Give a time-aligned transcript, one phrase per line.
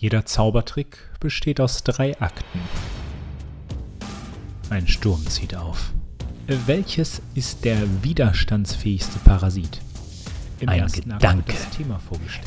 [0.00, 2.58] Jeder Zaubertrick besteht aus drei Akten.
[4.70, 5.92] Ein Sturm zieht auf.
[6.46, 9.82] Welches ist der widerstandsfähigste Parasit?
[10.60, 11.54] Im Ein Gedanke,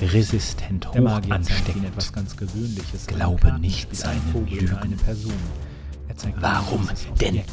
[0.01, 0.95] resistent, hoch
[1.29, 1.85] ansteckend.
[1.85, 3.05] etwas ganz Gewöhnliches.
[3.05, 4.69] Glaube nicht seinen Lügen.
[4.69, 5.33] oder eine Person.
[6.07, 6.89] Er zeigt ihnen Warum
[7.21, 7.51] denn Objekt.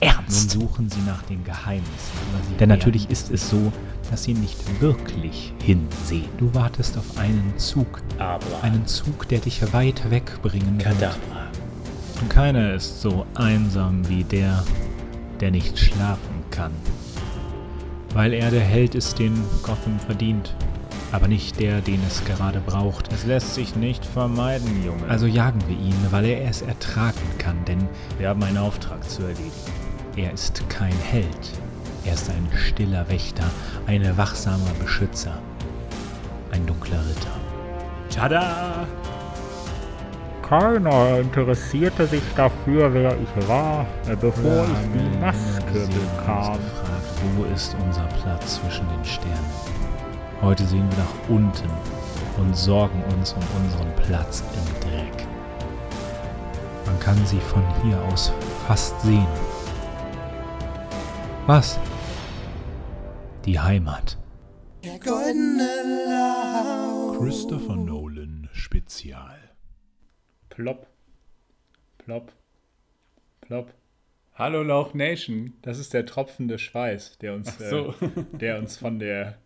[0.00, 0.50] So Nun ernst?
[0.50, 1.88] suchen sie nach den Geheimnissen.
[2.58, 3.72] Denn natürlich ist es so,
[4.10, 6.28] dass sie nicht wirklich hinsehen.
[6.38, 8.02] Du wartest auf einen Zug.
[8.18, 10.84] Aber Einen Zug, der dich weit wegbringen wird.
[10.84, 11.46] Kadabra.
[12.20, 14.64] Und keiner ist so einsam wie der,
[15.40, 16.72] der nicht schlafen kann.
[18.12, 19.32] Weil er der Held ist, den
[19.62, 20.54] Gotham verdient.
[21.12, 23.12] Aber nicht der, den es gerade braucht.
[23.12, 25.04] Es lässt sich nicht vermeiden, Junge.
[25.08, 27.88] Also jagen wir ihn, weil er es ertragen kann, denn
[28.18, 29.50] wir haben einen Auftrag zu erledigen.
[30.16, 31.60] Er ist kein Held.
[32.04, 33.44] Er ist ein stiller Wächter,
[33.86, 35.38] ein wachsamer Beschützer,
[36.50, 37.36] ein dunkler Ritter.
[38.08, 38.86] Tada!
[40.42, 46.54] Keiner interessierte sich dafür, wer ich war, äh, bevor ich die Lange Maske bekam.
[46.54, 46.60] gefragt,
[47.36, 49.50] wo ist unser Platz zwischen den Sternen?
[50.42, 51.70] Heute sehen wir nach unten
[52.38, 55.26] und sorgen uns um unseren Platz im Dreck.
[56.86, 58.32] Man kann sie von hier aus
[58.66, 59.26] fast sehen.
[61.52, 61.80] Was?
[63.44, 64.16] Die Heimat.
[67.18, 69.36] Christopher Nolan Spezial.
[70.48, 70.86] Plopp.
[71.98, 72.32] Plopp.
[73.40, 73.74] Plopp.
[74.36, 77.94] Hallo Lauch Nation, das ist der tropfende Schweiß, der uns, Ach so.
[78.00, 79.36] äh, der uns von der,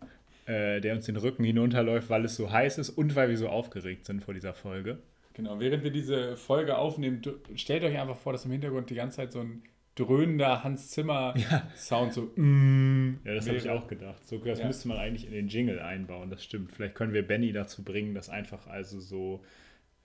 [0.45, 3.49] äh, der uns den Rücken hinunterläuft, weil es so heiß ist und weil wir so
[3.49, 4.99] aufgeregt sind vor dieser Folge.
[5.33, 7.23] Genau, während wir diese Folge aufnehmen,
[7.55, 9.63] stellt euch einfach vor, dass im Hintergrund die ganze Zeit so ein
[9.95, 12.31] dröhnender Hans Zimmer-Sound so.
[12.35, 14.27] Mm, Ja, das habe ich auch gedacht.
[14.27, 14.67] So, das Ja.
[14.67, 16.71] müsste man eigentlich in den Jingle einbauen, das stimmt.
[16.71, 19.43] Vielleicht können wir Benny dazu bringen, das einfach also so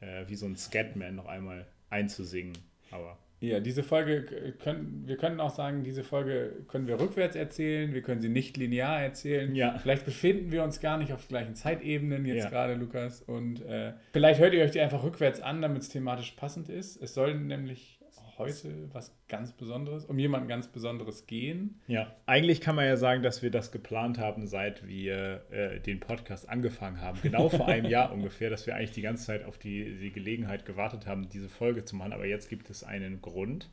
[0.00, 2.56] äh, wie so ein Scatman noch einmal einzusingen.
[2.92, 7.92] Aber Ja, diese Folge können, wir können auch sagen, diese Folge können wir rückwärts erzählen,
[7.94, 9.54] wir können sie nicht linear erzählen.
[9.54, 9.78] Ja.
[9.78, 12.50] Vielleicht befinden wir uns gar nicht auf gleichen Zeitebenen jetzt Ja.
[12.50, 13.22] gerade, Lukas.
[13.22, 17.00] Und äh, vielleicht hört ihr euch die einfach rückwärts an, damit es thematisch passend ist.
[17.03, 18.00] Es soll nämlich
[18.41, 21.81] heute was ganz Besonderes, um jemanden ganz Besonderes gehen.
[21.87, 26.01] Ja, eigentlich kann man ja sagen, dass wir das geplant haben, seit wir äh, den
[26.01, 27.19] Podcast angefangen haben.
[27.23, 30.65] Genau vor einem Jahr ungefähr, dass wir eigentlich die ganze Zeit auf die, die Gelegenheit
[30.65, 32.12] gewartet haben, diese Folge zu machen.
[32.12, 33.71] Aber jetzt gibt es einen Grund.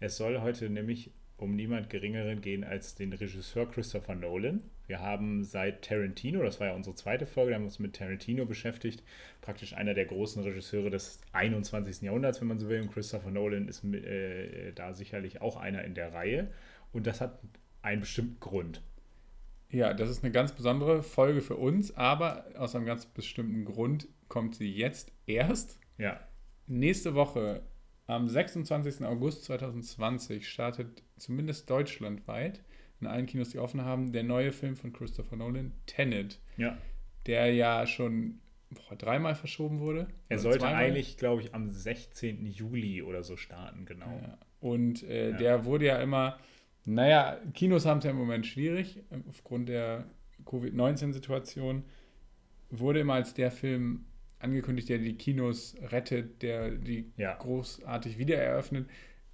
[0.00, 4.62] Es soll heute nämlich um niemand Geringeren gehen als den Regisseur Christopher Nolan.
[4.86, 7.96] Wir haben seit Tarantino, das war ja unsere zweite Folge, da haben wir uns mit
[7.96, 9.02] Tarantino beschäftigt,
[9.40, 12.02] praktisch einer der großen Regisseure des 21.
[12.02, 12.80] Jahrhunderts, wenn man so will.
[12.80, 16.48] Und Christopher Nolan ist mit, äh, da sicherlich auch einer in der Reihe.
[16.92, 17.38] Und das hat
[17.82, 18.80] einen bestimmten Grund.
[19.70, 24.08] Ja, das ist eine ganz besondere Folge für uns, aber aus einem ganz bestimmten Grund
[24.28, 25.80] kommt sie jetzt erst.
[25.98, 26.20] Ja,
[26.68, 27.62] Nächste Woche,
[28.06, 29.04] am 26.
[29.04, 32.62] August 2020, startet zumindest deutschlandweit
[33.00, 36.78] in allen Kinos, die offen haben, der neue Film von Christopher Nolan, Tenet, ja.
[37.26, 38.38] der ja schon
[38.70, 40.08] boah, dreimal verschoben wurde.
[40.28, 40.84] Er Oder sollte zweimal.
[40.84, 42.46] eigentlich, glaube ich, am 16.
[42.46, 44.06] Juli oder so starten, genau.
[44.22, 44.38] Ja.
[44.60, 45.36] Und äh, Ja.
[45.36, 46.38] der wurde ja immer,
[46.84, 50.06] naja, Kinos haben es ja im Moment schwierig, aufgrund der
[50.46, 51.84] Covid-19-Situation,
[52.70, 54.06] wurde immer als der Film
[54.38, 57.34] angekündigt, der die Kinos rettet, der die Ja.
[57.36, 58.88] großartig wieder eröffnet.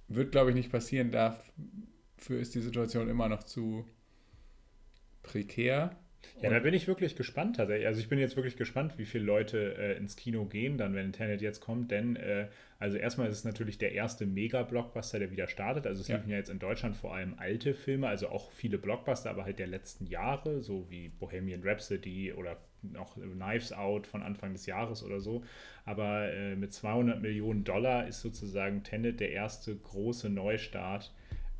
[0.07, 1.11] Wird, glaube ich, nicht passieren.
[1.11, 3.85] Dafür ist die Situation immer noch zu
[5.23, 5.95] prekär.
[6.41, 7.87] Ja, da bin ich wirklich gespannt tatsächlich.
[7.87, 11.13] Also ich bin jetzt wirklich gespannt, wie viele Leute äh, ins Kino gehen, dann wenn
[11.13, 12.47] Tenet jetzt kommt, denn äh,
[12.79, 15.87] also erstmal ist es natürlich der erste Mega-Blockbuster, der wieder startet.
[15.87, 16.17] Also es Ja.
[16.17, 19.59] liefen ja jetzt in Deutschland vor allem alte Filme, also auch viele Blockbuster, aber halt
[19.59, 25.03] der letzten Jahre, so wie Bohemian Rhapsody oder noch Knives Out von Anfang des Jahres
[25.03, 25.43] oder so.
[25.85, 31.13] Aber äh, mit 200 Millionen Dollar ist sozusagen Tenet der erste große Neustart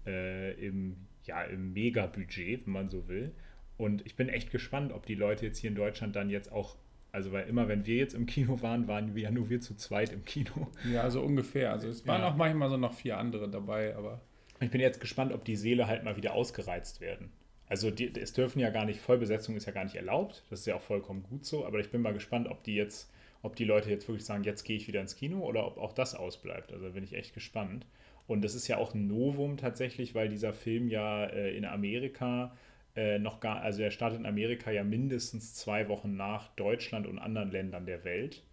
[0.06, 3.32] äh, im, ja, im Mega-Budget, wenn man so will.
[3.78, 6.76] Und ich bin echt gespannt, ob die Leute jetzt hier in Deutschland dann jetzt auch,
[7.12, 9.76] also weil immer, wenn wir jetzt im Kino waren, waren wir ja nur wir zu
[9.76, 10.68] zweit im Kino.
[10.92, 11.72] Ja, so ungefähr.
[11.72, 12.30] Also es waren Ja.
[12.30, 14.22] auch manchmal so noch vier andere dabei, aber
[14.60, 17.32] Ich bin jetzt gespannt, ob die Seele halt mal wieder ausgereizt werden.
[17.68, 20.44] Also die, es dürfen ja gar nicht, Vollbesetzung ist ja gar nicht erlaubt.
[20.50, 21.66] Das ist ja auch vollkommen gut so.
[21.66, 23.12] Aber ich bin mal gespannt, ob die jetzt,
[23.42, 25.92] ob die Leute jetzt wirklich sagen, jetzt gehe ich wieder ins Kino oder ob auch
[25.94, 26.72] das ausbleibt.
[26.72, 27.86] Also bin ich echt gespannt.
[28.28, 32.56] Und das ist ja auch ein Novum tatsächlich, weil dieser Film ja äh, in Amerika
[32.96, 37.20] äh, noch gar, also er startet in Amerika ja mindestens zwei Wochen nach Deutschland und
[37.20, 38.44] anderen Ländern der Welt.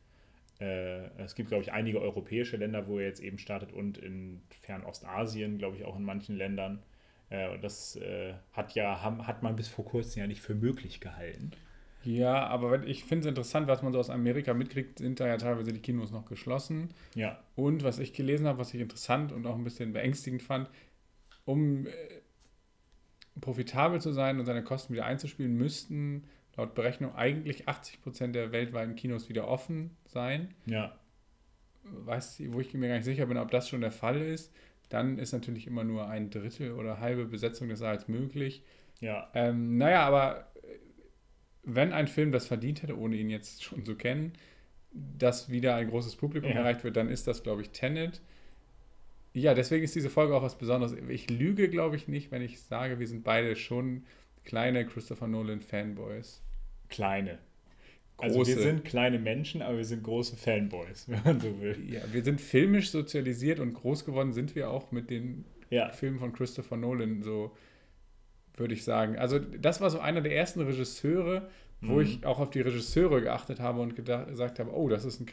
[0.61, 4.43] Äh, es gibt, glaube ich, einige europäische Länder, wo er jetzt eben startet und in
[4.63, 6.83] Fernostasien, glaube ich, auch in manchen Ländern.
[7.31, 10.55] Äh, und das äh, hat ja, ham, hat man bis vor kurzem ja nicht für
[10.55, 11.53] möglich gehalten.
[12.03, 15.37] Ja, aber ich finde es interessant, was man so aus Amerika mitkriegt, sind da ja
[15.37, 16.89] teilweise die Kinos noch geschlossen.
[17.15, 17.39] Ja.
[17.57, 20.71] Und was ich gelesen habe, was ich interessant und auch ein bisschen beängstigend fand,
[21.45, 21.91] um äh,
[23.41, 26.25] profitabel zu sein und seine Kosten wieder einzuspielen, müssten
[26.57, 30.55] laut Berechnung eigentlich 80 Prozent der weltweiten Kinos wieder offen sein.
[30.67, 30.99] Ja.
[31.85, 34.53] Weiß, wo ich mir gar nicht sicher bin, ob das schon der Fall ist.
[34.91, 38.63] Dann ist natürlich immer nur ein Drittel oder halbe Besetzung des Saals möglich.
[39.01, 39.31] Ja.
[39.35, 40.79] Ähm, naja, aber äh,
[41.63, 44.33] wenn ein Film das verdient hätte, ohne ihn jetzt schon zu kennen,
[44.93, 46.59] dass wieder ein großes Publikum Ja.
[46.59, 48.21] erreicht wird, dann ist das, glaube ich, Tenet.
[49.33, 50.95] Ja, deswegen ist diese Folge auch was Besonderes.
[51.09, 54.05] Ich lüge, glaube ich, nicht, wenn ich sage, wir sind beide schon
[54.45, 56.43] kleine Christopher Nolan Fanboys.
[56.89, 57.39] Kleine.
[58.19, 58.57] Also Große.
[58.57, 61.77] wir sind kleine Menschen, aber wir sind große Fanboys, wenn man so will.
[61.89, 65.89] Ja, wir sind filmisch sozialisiert und groß geworden sind wir auch mit den Ja.
[65.91, 67.57] Filmen von Christopher Nolan, so
[68.57, 69.17] würde ich sagen.
[69.17, 71.49] Also das war so einer der ersten Regisseure,
[71.81, 72.01] wo Mhm.
[72.01, 75.27] ich auch auf die Regisseure geachtet habe und gedacht, gesagt habe, oh, das ist ein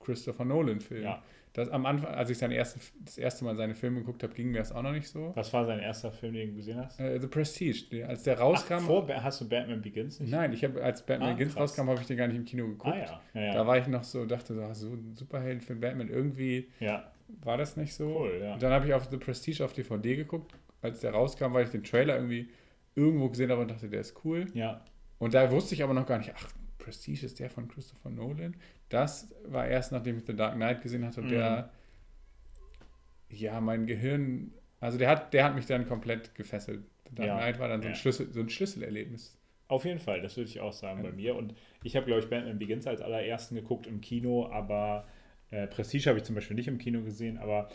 [0.00, 1.04] Christopher Nolan-Film.
[1.04, 1.22] Ja.
[1.58, 4.50] Das am Anfang, als ich seine erste, das erste Mal seine Filme geguckt habe, ging
[4.50, 5.32] mir das auch noch nicht so.
[5.34, 6.98] Was war sein erster Film, den du gesehen hast?
[7.00, 8.78] Äh, The Prestige, als der Ach, rauskam.
[8.80, 10.30] vor, Ba- hast du Batman Begins nicht?
[10.30, 11.70] nein, ich habe als Batman Ah, Begins krass.
[11.70, 12.94] rauskam, habe ich den gar nicht im Kino geguckt.
[12.94, 13.20] Ah ja.
[13.34, 13.54] Ja, ja.
[13.54, 17.10] Da war ich noch so, dachte so, so ein Superheldenfilm Batman, irgendwie ja.
[17.42, 18.20] war das nicht so.
[18.20, 18.54] Cool, ja.
[18.54, 20.52] Und dann habe ich auf The Prestige auf DVD geguckt,
[20.82, 22.48] als der rauskam, weil ich den Trailer irgendwie
[22.94, 24.46] irgendwo gesehen habe und dachte, der ist cool.
[24.54, 24.80] ja.
[25.20, 28.56] Und da wusste ich aber noch gar nicht, ach, Prestige ist der von Christopher Nolan.
[28.88, 31.28] Das war erst, nachdem ich The Dark Knight gesehen hatte Mhm.
[31.28, 31.70] der,
[33.30, 36.80] ja, mein Gehirn, also der hat, der hat mich dann komplett gefesselt.
[37.10, 37.98] The Dark Ja, Knight war dann so ein, ja.
[37.98, 39.34] Schlüssel, so ein Schlüsselerlebnis.
[39.68, 41.36] Auf jeden Fall, das würde ich auch sagen bei mir.
[41.36, 45.06] Und ich habe, glaube ich, Batman Begins als allerersten geguckt im Kino, aber
[45.50, 47.36] äh, Prestige habe ich zum Beispiel nicht im Kino gesehen.
[47.36, 47.68] Aber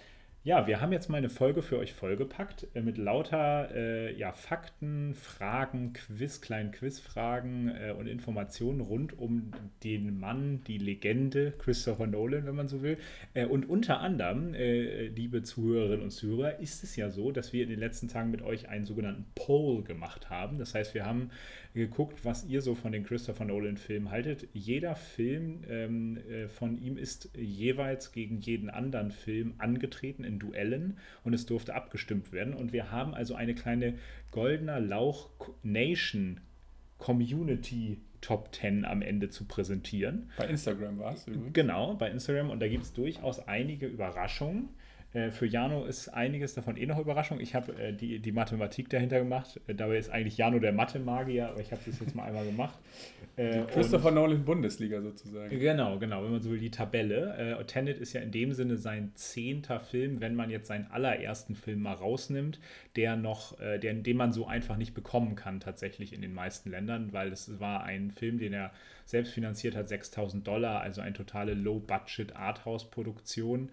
[0.46, 4.34] ja, wir haben jetzt mal eine Folge für euch vollgepackt äh, mit lauter äh, ja,
[4.34, 9.52] Fakten, Fragen, Quiz, kleinen Quizfragen äh, und Informationen rund um
[9.86, 12.98] den Mann, die Legende Christopher Nolan, wenn man so will.
[13.34, 17.64] Äh, und unter anderem, äh, liebe Zuhörerinnen und Zuhörer, ist es ja so, dass wir
[17.64, 20.60] in den letzten Tagen mit euch einen sogenannten Poll gemacht haben.
[20.60, 21.30] Das heißt, wir haben
[21.74, 24.48] geguckt, was ihr so von den Christopher Nolan-Filmen haltet.
[24.54, 30.98] Jeder Film ähm, äh, von ihm ist jeweils gegen jeden anderen Film angetreten in Duellen
[31.24, 32.54] und es durfte abgestimmt werden.
[32.54, 33.96] Und wir haben also eine kleine
[34.32, 35.30] goldener Lauch
[35.64, 36.40] Nation
[36.98, 40.32] Community Top 10 am Ende zu präsentieren.
[40.38, 41.54] Bei Instagram war es übrigens.
[41.54, 42.50] Genau, bei Instagram.
[42.50, 44.70] Und da gibt es durchaus einige Überraschungen.
[45.14, 47.40] Äh, Für Jano ist einiges davon eh noch Überraschung.
[47.40, 49.60] Ich habe äh, die, die Mathematik dahinter gemacht.
[49.68, 52.78] Äh, Dabei ist eigentlich Jano der Mathe-Magier, aber ich habe das jetzt mal einmal gemacht.
[53.36, 55.58] Äh, Christopher Nolan Bundesliga sozusagen.
[55.58, 57.58] Genau, genau, wenn man so will, die Tabelle.
[57.60, 61.56] Äh, Tenet ist ja in dem Sinne sein zehnter Film, wenn man jetzt seinen allerersten
[61.56, 62.60] Film mal rausnimmt,
[62.96, 66.70] der noch, äh, der, den man so einfach nicht bekommen kann, tatsächlich in den meisten
[66.70, 68.72] Ländern, weil es war ein Film, den er
[69.06, 73.70] selbst finanziert hat, 6000 Dollar, also eine totale Low-Budget Arthouse-Produktion.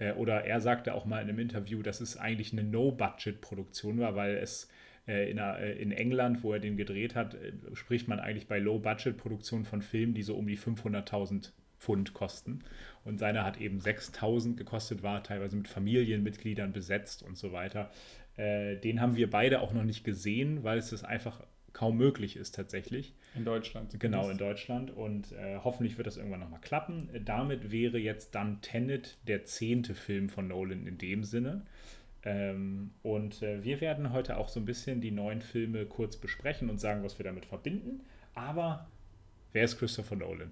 [0.00, 4.16] Äh, Oder er sagte auch mal in einem Interview, dass es eigentlich eine No-Budget-Produktion war,
[4.16, 4.68] weil es
[5.06, 7.36] äh, äh, in England, wo er den gedreht hat,
[7.74, 12.64] spricht man eigentlich bei Low-Budget-Produktionen von Filmen, die so um die 500.000 Pfund kosten.
[13.04, 17.90] Und seiner hat eben 6.000 gekostet, war teilweise mit Familienmitgliedern besetzt und so weiter.
[18.36, 22.54] Den haben wir beide auch noch nicht gesehen, weil es ist einfach kaum möglich ist
[22.54, 23.14] tatsächlich.
[23.34, 23.98] In Deutschland.
[23.98, 24.90] Genau, in Deutschland.
[24.90, 27.08] Und äh, hoffentlich wird das irgendwann nochmal klappen.
[27.24, 31.66] Damit wäre jetzt dann Tenet der zehnte Film von Nolan in dem Sinne.
[32.22, 36.68] Ähm, und äh, wir werden heute auch so ein bisschen die neuen Filme kurz besprechen
[36.68, 38.02] und sagen, was wir damit verbinden.
[38.34, 38.88] Aber
[39.52, 40.50] wer ist Christopher Nolan?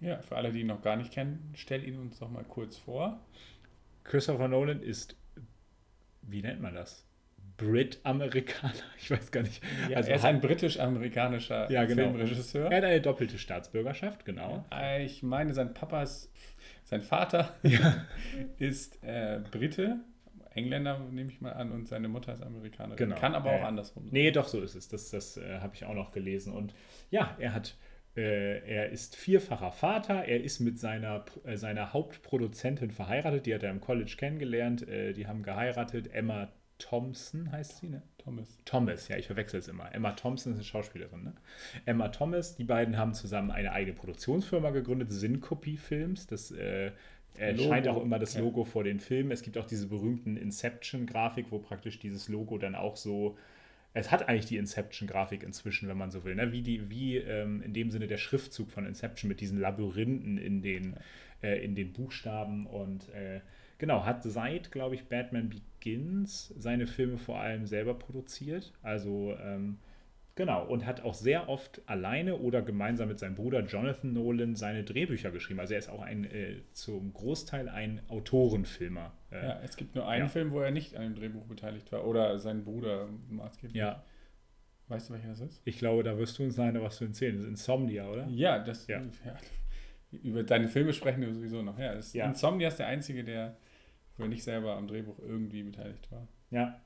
[0.00, 2.76] Ja, für alle, die ihn noch gar nicht kennen, stell ihn uns doch mal kurz
[2.76, 3.20] vor.
[4.04, 5.16] Christopher Nolan ist,
[6.22, 7.07] wie nennt man das?
[7.58, 8.72] Brit-Amerikaner?
[9.00, 9.62] Ich weiß gar nicht.
[9.90, 12.04] Ja, Also er ist ein britisch-amerikanischer Ja, genau.
[12.10, 12.70] Filmregisseur.
[12.70, 14.64] Er hat eine doppelte Staatsbürgerschaft, genau.
[14.72, 16.30] Äh, Ich meine, sein Papa ist,
[16.84, 17.54] sein Vater
[18.58, 19.96] ist äh, Brite,
[20.54, 22.96] Engländer nehme ich mal an, und seine Mutter ist Amerikanerin.
[22.96, 23.16] Genau.
[23.16, 23.68] Kann aber Ja, auch ja.
[23.68, 24.04] andersrum.
[24.04, 24.12] sein.
[24.12, 24.88] Nee, doch, so ist es.
[24.88, 26.52] Das, das äh, habe ich auch noch gelesen.
[26.52, 26.74] Und
[27.10, 27.76] ja, er hat,
[28.16, 30.24] äh, er ist vierfacher Vater.
[30.24, 33.46] Er ist mit seiner, äh, seiner Hauptproduzentin verheiratet.
[33.46, 34.84] Die hat er im College kennengelernt.
[34.88, 36.12] Die haben geheiratet.
[36.12, 36.48] Emma
[36.78, 38.02] Thompson heißt sie, ne?
[38.18, 38.58] Thomas.
[38.64, 39.92] Thomas, ja, ich verwechsel es immer.
[39.94, 41.32] Emma Thompson ist eine Schauspielerin, ne?
[41.84, 46.26] Emma Thomas, die beiden haben zusammen eine eigene Produktionsfirma gegründet, Syncopy Films.
[46.26, 46.92] Das äh,
[47.36, 48.40] erscheint Logo, auch immer das ja.
[48.40, 49.30] Logo vor den Filmen.
[49.30, 53.36] Es gibt auch diese berühmten Inception-Grafik, wo praktisch dieses Logo dann auch so.
[53.94, 56.52] Es hat eigentlich die Inception-Grafik inzwischen, wenn man so will, ne?
[56.52, 60.62] wie, die, wie ähm, in dem Sinne der Schriftzug von Inception mit diesen Labyrinthen in
[60.62, 60.94] den,
[61.42, 63.40] äh, in den Buchstaben und äh,
[63.78, 68.72] genau, hat seit, glaube ich, Batman Begins seine Filme vor allem selber produziert.
[68.82, 69.78] Also ähm,
[70.34, 74.84] Genau, und hat auch sehr oft alleine oder gemeinsam mit seinem Bruder Jonathan Nolan seine
[74.84, 75.58] Drehbücher geschrieben.
[75.58, 79.12] Also er ist auch ein äh, zum Großteil ein Autorenfilmer.
[79.32, 80.28] Äh, Ja, es gibt nur einen Ja.
[80.28, 82.06] Film, wo er nicht an dem Drehbuch beteiligt war.
[82.06, 83.74] Oder sein Bruder maßgeblich.
[83.74, 84.04] ja,
[84.86, 85.60] Weißt du, welcher das ist?
[85.64, 87.34] ich glaube, da wirst du uns noch was zu erzählen.
[87.34, 88.28] Das ist Insomnia, oder?
[88.28, 88.86] Ja, das.
[88.86, 89.02] Ja.
[89.24, 89.36] Ja.
[90.22, 91.80] Über deine Filme sprechen wir sowieso noch.
[91.80, 92.26] Ja, das Ja.
[92.26, 93.56] Insomnia ist der einzige, der
[94.18, 96.28] wo er nicht selber am Drehbuch irgendwie beteiligt war.
[96.50, 96.80] Ja.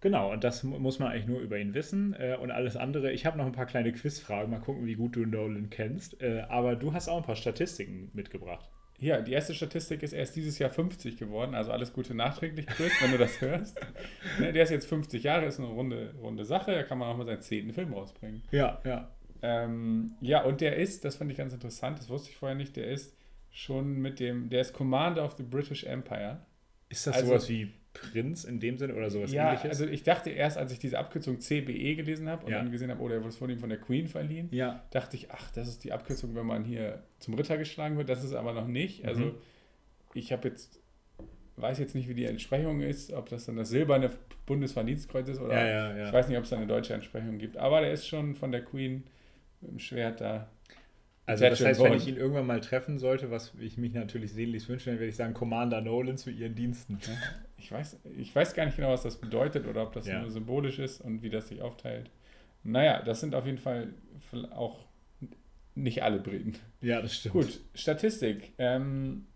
[0.00, 2.14] Genau, und das mu- muss man eigentlich nur über ihn wissen.
[2.14, 5.16] Äh, und alles andere, ich habe noch ein paar kleine Quizfragen, mal gucken, wie gut
[5.16, 6.20] du Nolan kennst.
[6.22, 8.70] Äh, aber du hast auch ein paar Statistiken mitgebracht.
[8.98, 12.66] Ja, die erste Statistik ist, er ist dieses Jahr 50 geworden, also alles Gute nachträglich,
[12.66, 13.78] Chris, wenn du das hörst.
[14.38, 17.16] Ne, der ist jetzt 50 Jahre, ist eine runde, runde Sache, da kann man auch
[17.16, 18.42] mal seinen zehnten Film rausbringen.
[18.52, 19.10] Ja, ja.
[19.42, 22.74] Ähm, ja, und der ist, das fand ich ganz interessant, das wusste ich vorher nicht,
[22.76, 23.15] der ist
[23.56, 26.40] schon mit dem, der ist Commander of the British Empire.
[26.90, 29.70] Ist das Also- sowas wie Prinz in dem Sinne oder sowas ja, ähnliches?
[29.70, 32.58] also ich dachte erst, als ich diese Abkürzung CBE gelesen habe und Ja.
[32.58, 34.84] dann gesehen habe, oh, der wurde von ihm von der Queen verliehen, ja.
[34.90, 38.10] dachte ich, ach, das ist die Abkürzung, wenn man hier zum Ritter geschlagen wird.
[38.10, 39.06] Das ist aber noch nicht.
[39.06, 39.34] Also Mhm.
[40.12, 40.78] ich habe jetzt,
[41.56, 44.10] weiß jetzt nicht, wie die Entsprechung ist, ob das dann das silberne
[44.44, 46.06] Bundesverdienstkreuz ist oder ja.
[46.06, 47.56] ich weiß nicht, ob es da eine deutsche Entsprechung gibt.
[47.56, 49.04] Aber der ist schon von der Queen
[49.62, 50.50] mit dem Schwert da.
[51.26, 54.68] Also das heißt, wenn ich ihn irgendwann mal treffen sollte, was ich mich natürlich sehnlichst
[54.68, 56.98] wünsche, dann werde ich sagen, Commander Nolan zu ihren Diensten.
[57.58, 60.20] Ich weiß, ich weiß gar nicht genau, was das bedeutet oder ob das Ja.
[60.20, 62.10] nur symbolisch ist und wie das sich aufteilt.
[62.62, 63.88] Naja, das sind auf jeden Fall
[64.52, 64.84] auch
[65.74, 66.54] nicht alle Briten.
[66.80, 67.32] Ja, das stimmt.
[67.32, 68.52] Gut, Statistik.
[68.58, 69.26] Ähm,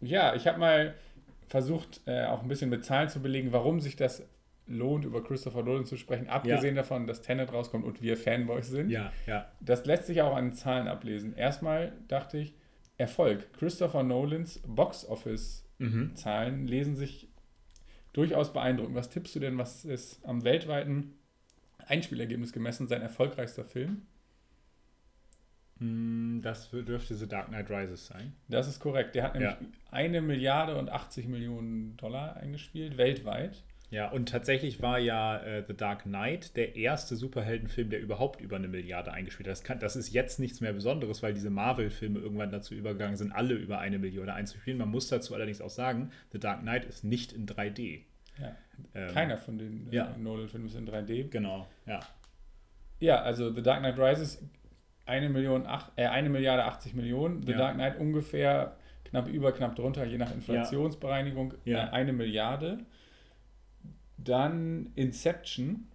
[0.00, 0.94] ja, ich habe mal
[1.48, 4.22] versucht, äh, auch ein bisschen mit Zahlen zu belegen, warum sich das
[4.66, 8.90] lohnt, über Christopher Nolan zu sprechen, abgesehen davon, dass Tenet rauskommt und wir Fanboys sind.
[8.90, 9.50] Ja, ja.
[9.60, 11.34] Das lässt sich auch an Zahlen ablesen.
[11.34, 12.54] Erstmal dachte ich,
[12.98, 13.52] Erfolg.
[13.54, 16.66] Christopher Nolans Box-Office-Zahlen Mhm.
[16.66, 17.28] lesen sich
[18.12, 18.94] durchaus beeindruckend.
[18.94, 21.14] Was tippst du denn, was ist am weltweiten
[21.86, 24.02] Einspielergebnis gemessen sein erfolgreichster Film?
[25.78, 28.34] Hm, Das dürfte The Dark Knight Rises sein.
[28.48, 29.14] Das ist korrekt.
[29.14, 29.58] Der hat nämlich Ja.
[29.90, 33.64] eine Milliarde und 80 Millionen Dollar eingespielt, weltweit.
[33.92, 38.56] Ja, und tatsächlich war ja äh, The Dark Knight der erste Superheldenfilm, der überhaupt über
[38.56, 39.52] eine Milliarde eingespielt hat.
[39.52, 43.32] Das, kann, das ist jetzt nichts mehr Besonderes, weil diese Marvel-Filme irgendwann dazu übergegangen sind,
[43.32, 44.78] alle über eine Milliarde einzuspielen.
[44.78, 48.00] Man muss dazu allerdings auch sagen, The Dark Knight ist nicht in 3D.
[48.40, 48.56] Ja.
[48.94, 50.16] Ähm, Keiner von den äh, ja.
[50.16, 51.28] Nolan-Filmen ist in 3D.
[51.28, 52.00] Genau, ja.
[52.98, 54.42] Ja, also The Dark Knight Rises,
[55.04, 57.42] eine, Million, ach, äh, eine Milliarde 80 Millionen.
[57.42, 57.58] The Ja.
[57.58, 61.88] Dark Knight ungefähr knapp über, knapp drunter, je nach Inflationsbereinigung, Ja.
[61.88, 62.78] Äh, eine Milliarde.
[64.24, 65.88] Dann Inception,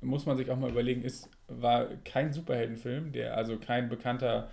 [0.00, 4.50] muss man sich auch mal überlegen, ist, war kein Superheldenfilm, der also kein bekannter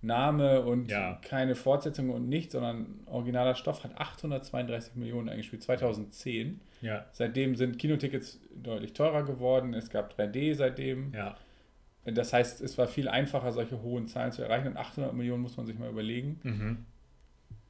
[0.00, 1.20] Name und Ja.
[1.22, 6.60] keine Fortsetzung und nichts, sondern originaler Stoff, hat 832 Millionen eingespielt, 2010.
[6.80, 9.74] Ja, Seitdem sind Kinotickets deutlich teurer geworden.
[9.74, 11.12] Es gab 3D seitdem.
[11.14, 11.36] ja.
[12.04, 14.66] Das heißt, es war viel einfacher, solche hohen Zahlen zu erreichen.
[14.66, 16.40] Und 800 Millionen muss man sich mal überlegen.
[16.42, 16.78] Mhm.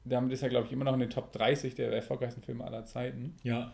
[0.06, 2.86] Damit ist er, glaube ich, immer noch in den Top 30 der erfolgreichsten Filme aller
[2.86, 3.34] Zeiten.
[3.42, 3.72] Ja,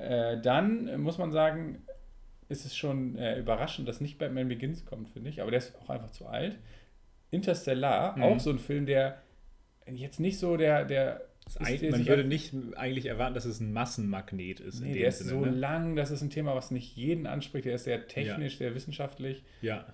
[0.00, 1.82] Äh, dann muss man sagen,
[2.48, 5.40] ist es schon äh, überraschend, dass nicht Batman Begins kommt, finde ich.
[5.40, 6.58] Aber der ist auch einfach zu alt.
[7.30, 8.22] Interstellar, Mhm.
[8.22, 9.22] auch so ein Film, der
[9.86, 14.60] jetzt nicht so der, der ist man würde nicht eigentlich erwarten, dass es ein Massenmagnet
[14.60, 14.80] ist.
[14.80, 15.50] Nee, in dem der ist Sinne, so ne?
[15.50, 17.64] lang, das ist ein Thema, was nicht jeden anspricht.
[17.64, 19.86] Der ist sehr technisch, sehr wissenschaftlich Ja,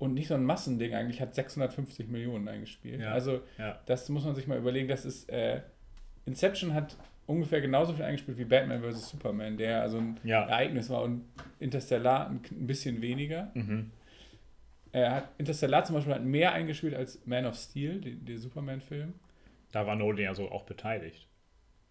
[0.00, 3.02] und nicht so ein Massending eigentlich, hat 650 Millionen eingespielt.
[3.02, 3.12] Ja.
[3.12, 3.78] Also ja.
[3.84, 4.88] das muss man sich mal überlegen.
[4.88, 5.60] Das ist, äh,
[6.24, 6.96] Inception hat
[7.30, 9.10] ungefähr genauso viel eingespielt wie Batman vs.
[9.10, 10.42] Superman, der also ein Ja.
[10.46, 11.24] Ereignis war und
[11.58, 13.50] Interstellar ein, bisschen weniger.
[13.54, 13.90] Mhm.
[14.92, 19.14] Er hat Interstellar zum Beispiel hat mehr eingespielt als Man of Steel, der Superman-Film.
[19.72, 21.28] Da war Nolan ja so auch beteiligt.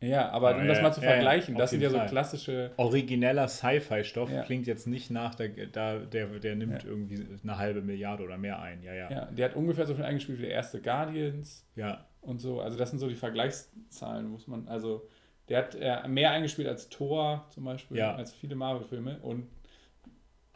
[0.01, 2.07] Ja, aber Oh, um das ja, mal zu ja, vergleichen, das sind ja so Fall.
[2.07, 4.43] klassische Origineller Sci-Fi-Stoff Ja.
[4.43, 8.61] klingt jetzt nicht nach, der, da, der, der nimmt irgendwie eine halbe Milliarde oder mehr
[8.61, 8.81] ein.
[8.81, 9.11] Ja, ja.
[9.11, 12.61] Ja, der hat ungefähr so viel eingespielt wie der erste Guardians Ja, und so.
[12.61, 15.07] Also das sind so die Vergleichszahlen, muss man, also
[15.49, 18.15] der hat äh, mehr eingespielt als Thor zum Beispiel, Ja.
[18.15, 19.17] als viele Marvel-Filme.
[19.21, 19.47] Und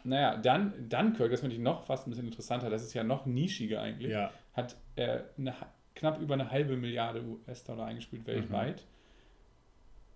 [0.04, 3.26] naja, dann Dunkirk, das finde ich noch fast ein bisschen interessanter, das ist ja noch
[3.26, 4.32] nischiger eigentlich, ja.
[4.54, 5.54] hat äh, eine,
[5.96, 8.86] knapp über eine halbe Milliarde US-Dollar eingespielt weltweit.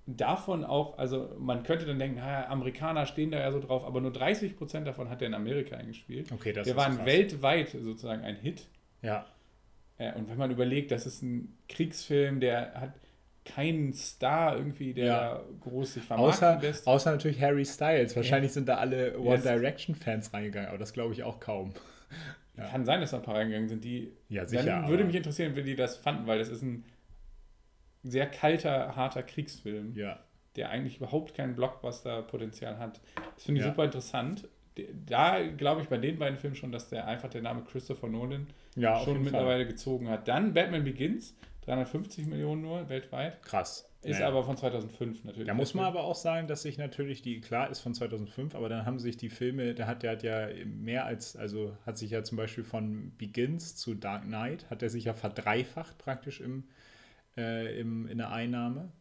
[0.09, 3.99] Davon auch, also man könnte dann denken, naja, Amerikaner stehen da ja so drauf, aber
[3.99, 6.31] nur 30% davon hat er in Amerika eingespielt.
[6.31, 7.05] Okay, das Der ist war krass.
[7.05, 8.67] weltweit sozusagen ein Hit.
[9.01, 9.25] Ja,
[9.99, 12.93] Ja, und wenn man überlegt, das ist ein Kriegsfilm, der hat
[13.47, 15.43] keinen Star irgendwie, der Ja.
[15.61, 16.87] groß sich vermarkten außer, lässt.
[16.87, 18.15] außer natürlich Harry Styles.
[18.15, 19.43] Wahrscheinlich sind da alle One Yes.
[19.43, 21.73] Direction-Fans reingegangen, aber das glaube ich auch kaum.
[22.57, 22.65] ja.
[22.65, 24.11] Kann sein, dass da ein paar reingegangen sind, die.
[24.29, 24.63] Ja, sicher.
[24.63, 26.85] Dann würde mich interessieren, wie die das fanden, weil das ist ein
[28.03, 30.19] sehr kalter, harter Kriegsfilm, Ja,
[30.55, 33.01] der eigentlich überhaupt kein Blockbuster-Potenzial hat.
[33.35, 33.71] Das finde ich Ja.
[33.71, 34.47] super interessant.
[35.07, 38.45] da glaube ich bei den beiden Filmen schon, dass der einfach der Name Christopher Nolan
[38.75, 40.27] Ja, schon mittlerweile gezogen hat.
[40.27, 41.35] Dann Batman Begins,
[41.67, 43.41] 350 Millionen nur weltweit.
[43.43, 43.89] Krass.
[44.01, 44.27] Ist Ja.
[44.27, 45.47] aber von 2005 natürlich.
[45.47, 48.69] Da muss man aber auch sagen, dass sich natürlich die, klar ist von 2005, aber
[48.69, 52.11] dann haben sich die Filme, der hat, der hat ja mehr als, also hat sich
[52.11, 56.63] ja zum Beispiel von Begins zu Dark Knight, hat er sich ja verdreifacht praktisch im,
[57.35, 58.91] äh, im, in der Einnahme.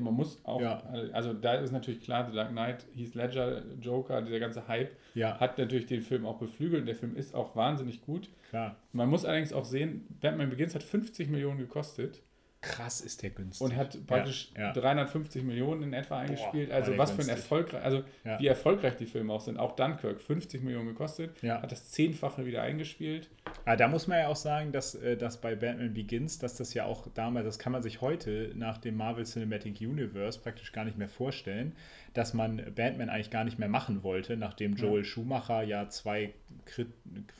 [0.00, 0.82] Man muss auch, Ja.
[1.12, 5.38] also da ist natürlich klar, The Dark Knight, Heath Ledger, Joker, dieser ganze Hype Ja,
[5.40, 6.86] hat natürlich den Film auch beflügelt.
[6.88, 8.28] Der Film ist auch wahnsinnig gut.
[8.50, 8.76] klar.
[8.92, 12.22] Man muss allerdings auch sehen, Batman Begins hat 50 Millionen gekostet
[12.64, 13.60] Krass ist der günstig.
[13.64, 14.72] und hat praktisch ja.
[14.72, 16.70] 350 Millionen in etwa eingespielt.
[16.70, 17.36] war also was für ein günstig.
[17.36, 18.38] erfolgreich, also Ja.
[18.40, 19.58] wie erfolgreich die Filme auch sind.
[19.58, 21.62] Auch Dunkirk, 50 Millionen gekostet, Ja.
[21.62, 23.28] hat das Zehnfache wieder eingespielt.
[23.64, 26.74] Aber da muss man ja auch sagen, dass, äh, dass bei Batman Begins, dass das
[26.74, 30.84] ja auch damals, das kann man sich heute nach dem Marvel Cinematic Universe praktisch gar
[30.84, 31.72] nicht mehr vorstellen,
[32.14, 36.32] dass man Batman eigentlich gar nicht mehr machen wollte, nachdem Joel Schumacher ja zwei
[36.64, 36.86] Krit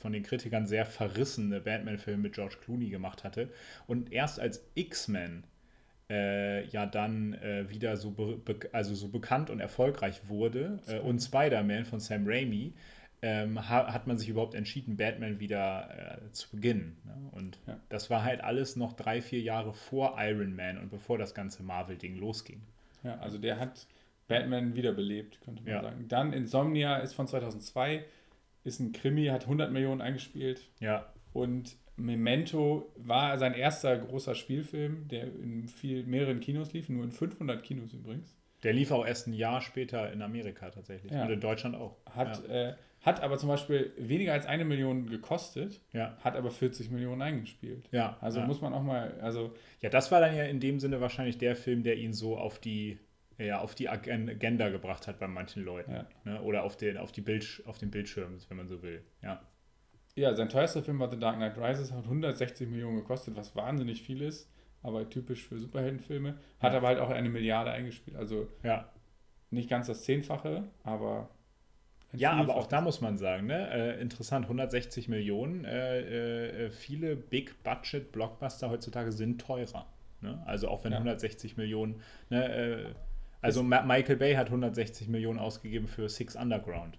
[0.01, 3.49] von den Kritikern sehr verrissene Batman-Filme mit George Clooney gemacht hatte.
[3.87, 5.14] Und erst als X-Men
[6.11, 8.15] äh, ja dann äh, wieder so,
[8.73, 12.75] also so bekannt und erfolgreich wurde äh, und Spider-Man von Sam Raimi,
[13.23, 16.99] ähm, ha hat man sich überhaupt entschieden, Batman wieder äh, zu beginnen.
[17.05, 17.31] Ne?
[17.33, 17.81] Und Ja.
[17.89, 21.63] das war halt alles noch drei, vier Jahre vor Iron Man und bevor das ganze
[21.63, 22.61] Marvel-Ding losging.
[23.03, 23.87] Ja, also der hat
[24.29, 25.83] Batman wiederbelebt, könnte man Ja.
[25.83, 26.07] sagen.
[26.09, 28.05] Dann Insomnia ist von 2002,
[28.65, 30.69] ist ein Krimi, hat 100 Millionen eingespielt.
[30.81, 37.05] Ja, Und Memento war sein erster großer Spielfilm, der in viel, mehreren Kinos lief, nur
[37.05, 38.37] in 500 Kinos übrigens.
[38.63, 41.13] der lief auch erst ein Jahr später in Amerika tatsächlich.
[41.13, 41.25] Ja.
[41.25, 41.97] Und in Deutschland auch.
[42.11, 42.73] Hat, äh,
[43.03, 46.17] hat aber zum Beispiel weniger als eine Million gekostet, Ja.
[46.23, 47.87] hat aber 40 Millionen eingespielt.
[47.93, 48.47] Ja, Also ja.
[48.47, 51.57] muss man auch mal, also Ja, das war dann ja in dem Sinne wahrscheinlich der
[51.57, 52.99] Film, der ihn so auf die,
[53.37, 55.93] ja, auf die Agen- Agenda gebracht hat bei manchen Leuten.
[55.93, 56.07] Ja.
[56.25, 56.41] Ne?
[56.41, 59.03] Oder auf den, auf, die Bildsch auf den Bildschirm, wenn man so will.
[59.23, 59.43] Ja.
[60.17, 64.03] Ja, sein teuerster Film war The Dark Knight Rises, hat 160 Millionen gekostet, was wahnsinnig
[64.03, 64.49] viel ist,
[64.83, 66.39] aber typisch für Superheldenfilme.
[66.61, 66.79] Hat Ja.
[66.79, 68.89] aber halt auch eine Milliarde eingespielt, also Ja,
[69.51, 71.31] nicht ganz das Zehnfache, aber
[72.13, 73.71] ja aber auch da muss man sagen, ne?
[73.71, 75.65] äh, interessant, 160 Millionen.
[75.65, 79.87] Äh, äh, viele Big-Budget-Blockbuster heutzutage sind teurer.
[80.21, 80.41] Ne?
[80.47, 80.99] Also auch wenn Ja.
[80.99, 82.01] 160 Millionen.
[82.31, 82.55] Ne?
[82.55, 82.85] Äh,
[83.41, 86.99] also Michael Bay hat 160 Millionen ausgegeben für Six Underground.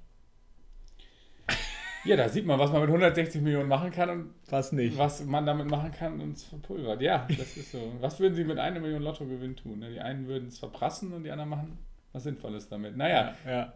[2.06, 4.98] Ja, da sieht man, was man mit 160 Millionen machen kann und Was nicht?
[4.98, 7.02] was man damit machen kann und es verpulvert.
[7.02, 7.94] Ja, das ist so.
[8.00, 9.80] Was würden Sie mit einer Million Lottogewinn tun?
[9.80, 9.90] ne?
[9.92, 11.78] Die einen würden es verprassen und die anderen machen
[12.14, 12.96] was Sinnvolles damit.
[12.96, 13.74] Naja, Ja,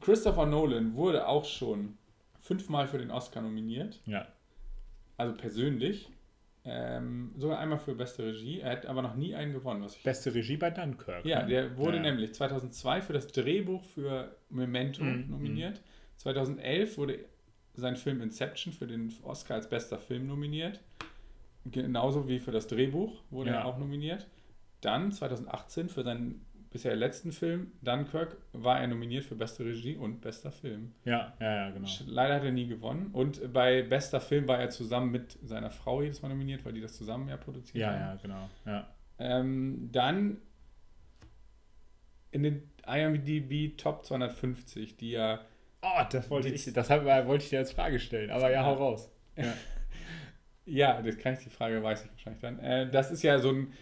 [0.00, 1.96] Christopher Nolan wurde auch schon
[2.40, 4.26] fünfmal für den Oscar nominiert, ja.
[5.16, 6.10] also persönlich.
[6.66, 8.60] Ähm, sogar einmal für beste Regie.
[8.60, 9.84] Er hat aber noch nie einen gewonnen.
[9.84, 11.24] Was ich Beste Regie bei Dunkirk.
[11.26, 11.48] ja, ne?
[11.48, 12.02] der wurde Ja.
[12.04, 15.82] nämlich 2002 für das Drehbuch für Memento Mhm, nominiert.
[16.16, 17.18] 2011 wurde
[17.76, 20.80] sein Film Inception für den Oscar als bester Film nominiert.
[21.66, 23.56] Genauso wie für das Drehbuch wurde Ja.
[23.60, 24.28] er auch nominiert.
[24.80, 30.20] Dann 2018 für seinen bisher letzten Film Dunkirk war er nominiert für beste Regie und
[30.20, 30.92] bester Film.
[31.04, 31.88] Ja, ja, ja, genau.
[32.06, 33.10] Leider hat er nie gewonnen.
[33.12, 36.80] Und bei bester Film war er zusammen mit seiner Frau jedes Mal nominiert, weil die
[36.80, 38.00] das zusammen ja produziert Ja, haben.
[38.00, 38.48] ja, genau.
[38.66, 38.88] Ja.
[39.18, 40.38] Ähm, dann
[42.32, 45.40] in den IMDb Top 250, die ja,
[45.84, 48.74] Oh, das wollte ich, das hab, wollte ich dir als Frage stellen, aber ja, hau
[48.74, 49.10] raus.
[50.64, 52.58] ja, das kann ich, die Frage weiß ich wahrscheinlich dann.
[52.58, 53.72] Äh, das ist ja so ein,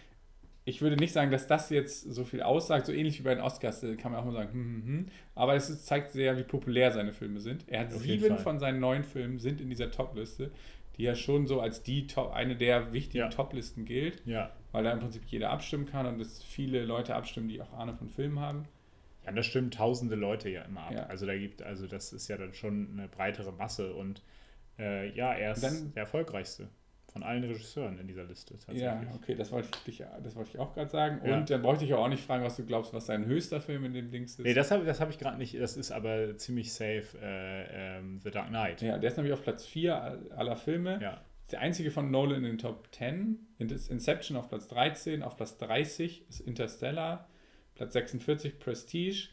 [0.65, 3.43] ich würde nicht sagen, dass das jetzt so viel aussagt, so ähnlich wie bei den
[3.43, 5.05] Oscars, äh, kann man auch mal sagen, hm, hm, hm.
[5.35, 7.67] aber es ist, zeigt sehr, wie populär seine Filme sind.
[7.69, 10.51] Er hat Auf sieben von seinen neun Filmen sind in dieser Top-Liste,
[10.97, 13.29] die ja schon so als die Top, eine der wichtigen Ja.
[13.29, 14.21] Top-Listen gilt.
[14.25, 14.51] Ja.
[14.71, 17.95] weil da im Prinzip jeder abstimmen kann und es viele Leute abstimmen, die auch Ahnung
[17.95, 18.65] von Filmen haben.
[19.25, 20.91] Ja, das stimmt tausende Leute ja immer ab.
[20.93, 21.05] Ja.
[21.05, 24.21] Also da gibt, also das ist ja dann schon eine breitere Masse und
[24.79, 26.67] äh, ja, er ist Dann- der erfolgreichste
[27.11, 28.81] von allen Regisseuren in dieser Liste tatsächlich.
[28.81, 31.21] Ja, okay, das wollte ich, dich, das wollte ich auch gerade sagen.
[31.23, 31.37] Ja.
[31.37, 33.93] Und dann bräuchte ich auch nicht fragen, was du glaubst, was dein höchster Film in
[33.93, 34.43] dem Dings ist.
[34.43, 38.19] Nee, das habe das hab ich gerade nicht, das ist aber ziemlich safe äh, ähm,
[38.23, 38.81] The Dark Knight.
[38.81, 40.99] ja, der ist nämlich auf Platz 4 aller Filme.
[41.03, 41.21] Ja.
[41.51, 43.37] Der einzige von Nolan in den Top 10.
[43.59, 47.29] Ist Inception auf Platz 13, auf Platz 30 ist Interstellar,
[47.75, 49.29] Platz 46 Prestige,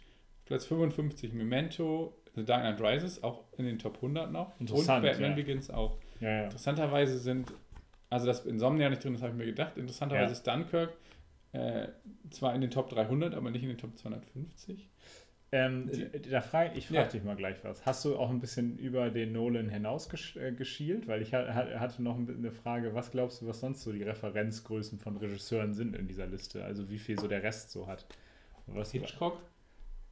[0.47, 4.59] Platz 55 Memento, The Dark Knight Rises, auch in den Top 100 noch.
[4.61, 5.37] Und Interessant, Batman ja.
[5.37, 5.99] Begins auch.
[6.21, 6.45] Ja, ja.
[6.45, 7.53] Interessanterweise sind,
[8.09, 9.77] also das Insomnia nicht drin, das habe ich mir gedacht.
[9.77, 10.93] Interessanterweise ist Dunkirk
[11.53, 11.89] äh,
[12.31, 14.89] zwar in den Top 300, aber nicht in den Top 250.
[15.53, 15.91] Ähm,
[16.31, 17.85] da frage ich frage dich mal gleich was.
[17.85, 21.09] Hast du auch ein bisschen über den Nolan hinaus gesch äh, geschielt?
[21.09, 23.83] Weil ich ha ha- hatte noch ein bisschen eine Frage, was glaubst du, was sonst
[23.83, 26.65] so die Referenzgrößen von Regisseuren sind in dieser Liste?
[26.65, 28.07] Also wie viel so der Rest so hat?
[28.75, 29.39] Was Hitchcock,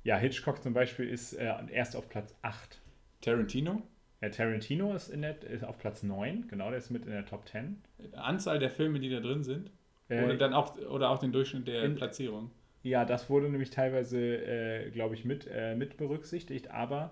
[0.03, 2.81] Ja, Hitchcock zum Beispiel ist äh, erst auf Platz 8.
[3.21, 3.83] Tarantino?
[4.21, 7.25] Ja, Tarantino ist, in der, ist auf Platz 9, genau, der ist mit in der
[7.27, 7.83] Top 10.
[8.13, 9.71] Anzahl der Filme, die da drin sind?
[10.09, 12.51] Äh, oder, dann auch, oder auch den Durchschnitt der in- Platzierung?
[12.83, 16.71] Ja, das wurde nämlich teilweise, äh, glaube ich, mit, äh, mit berücksichtigt.
[16.71, 17.11] Aber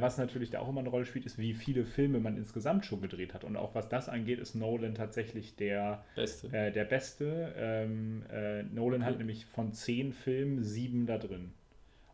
[0.00, 3.00] was natürlich da auch immer eine Rolle spielt, ist, wie viele Filme man insgesamt schon
[3.00, 3.42] gedreht hat.
[3.44, 6.48] Und auch was das angeht, ist Nolan tatsächlich der, Beste.
[6.52, 7.52] äh, der Beste.
[7.56, 9.18] Ähm, äh, Nolan hat Okay.
[9.18, 11.52] nämlich von zehn Filmen sieben da drin.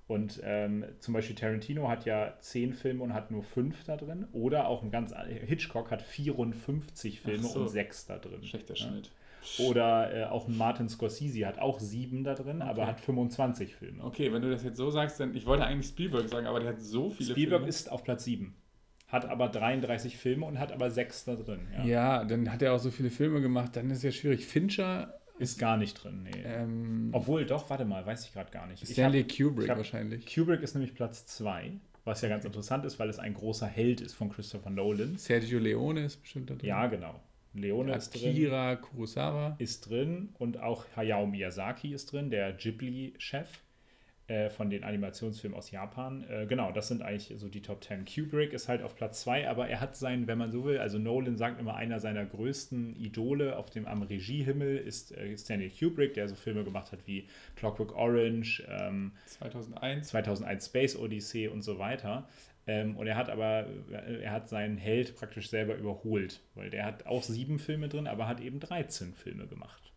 [0.07, 4.27] Und ähm, zum Beispiel Tarantino hat ja zehn Filme und hat nur fünf da drin.
[4.33, 5.13] Oder auch ein ganz
[5.47, 7.61] Hitchcock hat 54 Filme so.
[7.61, 8.43] und sechs da drin.
[8.43, 8.75] Schlechter.
[8.75, 9.11] Schnitt.
[9.59, 12.91] Oder äh, auch ein Martin Scorsese hat auch sieben da drin, aber Okay.
[12.91, 14.05] hat 25 Filme.
[14.05, 15.35] Okay, wenn du das jetzt so sagst, dann.
[15.35, 17.69] Ich wollte eigentlich Spielberg sagen, aber der hat so viele Spielberg Filme.
[17.69, 18.55] ist auf Platz 7.
[19.09, 21.67] Hat aber 33 Filme und hat aber 6 da drin.
[21.77, 21.85] Ja.
[21.85, 22.25] Ja.
[22.25, 24.45] dann hat er auch so viele Filme gemacht, dann ist ja schwierig.
[24.47, 26.43] Fincher, Ist gar nicht drin, nee.
[26.45, 28.83] ähm, Obwohl, doch, warte mal, weiß ich gerade gar nicht.
[28.83, 30.27] Ich Stanley hab- Kubrick hab- wahrscheinlich.
[30.35, 31.73] Kubrick ist nämlich Platz 2,
[32.05, 35.17] was ja ganz interessant ist, weil es ein großer Held ist von Christopher Nolan.
[35.17, 36.69] Sergio Leone ist bestimmt da drin.
[36.69, 37.15] Ja, genau.
[37.55, 38.31] Leone ist drin.
[38.31, 39.57] Akira Kurosawa.
[39.59, 43.49] ist drin und auch Hayao Miyazaki ist drin, der Ghibli-Chef
[44.29, 46.23] äh, von den Animationsfilmen aus Japan.
[46.29, 48.05] Äh, genau, das sind eigentlich so die Top 10.
[48.05, 50.99] Kubrick ist halt auf Platz 2, aber er hat seinen, wenn man so will, also
[50.99, 56.13] Nolan sagt immer, einer seiner größten Idole auf dem am Regiehimmel ist äh, Stanley Kubrick,
[56.13, 60.09] der so Filme gemacht hat wie Clockwork Orange, ähm, 2001.
[60.09, 62.29] 2001 Space Odyssey und so weiter.
[62.69, 66.85] Ähm, und er hat aber, äh, er hat seinen Held praktisch selber überholt, weil der
[66.85, 69.89] hat auch sieben Filme drin, aber hat eben 13 Filme gemacht.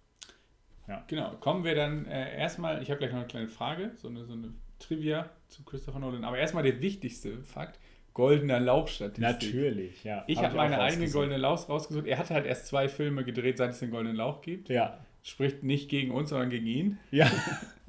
[1.07, 4.25] Genau, kommen wir dann äh, erstmal, ich habe gleich noch eine kleine Frage, so eine,
[4.25, 7.79] so eine Trivia zu Christopher Nolan, aber erstmal der wichtigste Fakt,
[8.13, 9.21] goldener Lauchstatistik.
[9.21, 10.23] Natürlich, ja.
[10.27, 12.07] Ich Hab habe meine auch eigene goldene Lauch rausgesucht.
[12.07, 14.69] Er hat halt erst zwei Filme gedreht, seit es den goldenen Lauch gibt.
[14.69, 16.97] Ja, Spricht nicht gegen uns, sondern gegen ihn.
[17.11, 17.29] ja.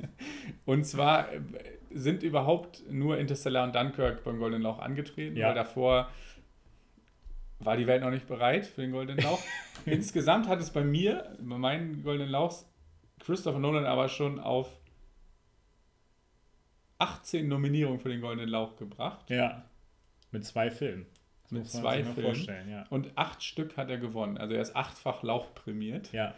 [0.64, 1.40] Und zwar äh,
[1.94, 5.48] sind überhaupt nur Interstellar und Dunkirk beim Goldenen Lauch angetreten, Ja.
[5.48, 6.10] weil davor
[7.60, 9.40] war die Welt noch nicht bereit für den Goldenen Lauch.
[9.86, 12.68] Insgesamt hat es bei mir, bei meinen Goldenen Lauchs,
[13.20, 14.68] Christopher Nolan aber schon auf
[16.98, 19.28] 18 Nominierungen für den Goldenen Lauch gebracht.
[19.30, 19.64] ja.
[20.30, 21.04] Mit zwei Filmen.
[21.42, 22.70] Das Mit zwei Filmen.
[22.70, 22.86] ja.
[22.88, 24.38] Und acht Stück hat er gewonnen.
[24.38, 26.10] Also er ist achtfach Lauch prämiert.
[26.14, 26.34] Ja,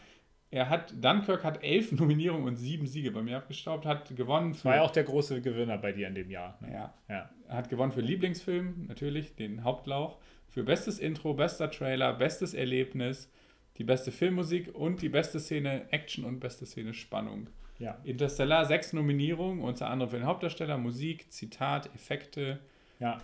[0.51, 4.67] Er hat, Dunkirk hat elf Nominierungen und sieben Siege bei mir abgestaubt, hat gewonnen für.
[4.67, 6.59] war ja auch der große Gewinner bei dir in dem Jahr.
[6.61, 6.73] Ne?
[6.73, 7.31] ja, Ja.
[7.49, 13.31] Er hat gewonnen für Lieblingsfilm, natürlich, den Hauptlauch, für bestes Intro, bester Trailer, bestes Erlebnis,
[13.77, 17.49] die beste Filmmusik und die beste Szene Action und beste Szene Spannung.
[17.79, 17.99] ja.
[18.05, 22.61] Interstellar sechs Nominierungen, unter anderem für den Hauptdarsteller, Musik, Zitat, Effekte.
[23.01, 23.21] Ja,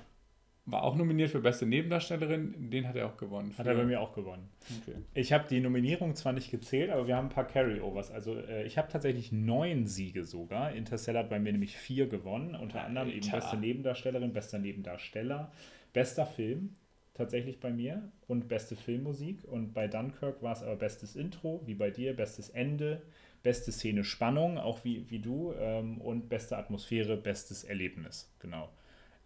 [0.66, 3.52] War auch nominiert für beste Nebendarstellerin, den hat er auch gewonnen.
[3.56, 4.48] hat er bei mir auch gewonnen.
[4.82, 4.98] Okay.
[5.14, 8.10] Ich habe die Nominierung zwar nicht gezählt, aber wir haben ein paar Carryovers.
[8.10, 10.72] Also äh, ich habe tatsächlich neun Siege sogar.
[10.72, 12.54] Interstellar hat bei mir nämlich vier gewonnen.
[12.54, 13.38] Unter anderem eben Alter.
[13.38, 15.50] beste Nebendarstellerin, bester Nebendarsteller,
[15.92, 16.76] bester Film
[17.14, 19.44] tatsächlich bei mir und beste Filmmusik.
[19.44, 23.02] Und bei Dunkirk war es aber bestes Intro, wie bei dir, bestes Ende,
[23.42, 28.32] beste Szene Spannung, auch wie, wie du, ähm, und beste Atmosphäre, bestes Erlebnis.
[28.38, 28.70] Genau.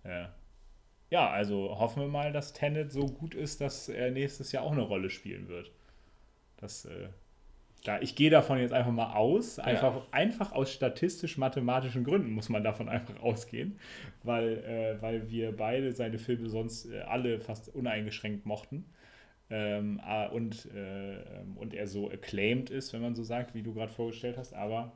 [0.03, 0.27] Äh,
[1.11, 4.73] ja, also hoffen wir mal, dass Tenet so gut ist, dass er nächstes Jahr auch
[4.73, 5.71] eine Rolle spielen wird.
[6.57, 7.09] Das, äh,
[7.85, 12.65] da, ich gehe davon jetzt einfach mal aus, einfach, einfach aus statistisch-mathematischen Gründen muss man
[12.65, 13.79] davon einfach ausgehen,
[14.23, 18.87] weil, äh, weil wir beide seine Filme sonst äh, alle fast uneingeschränkt mochten.
[19.51, 21.19] Ähm, ah, und, äh,
[21.57, 24.93] und er so acclaimed ist, wenn man so sagt, wie du gerade vorgestellt hast, aber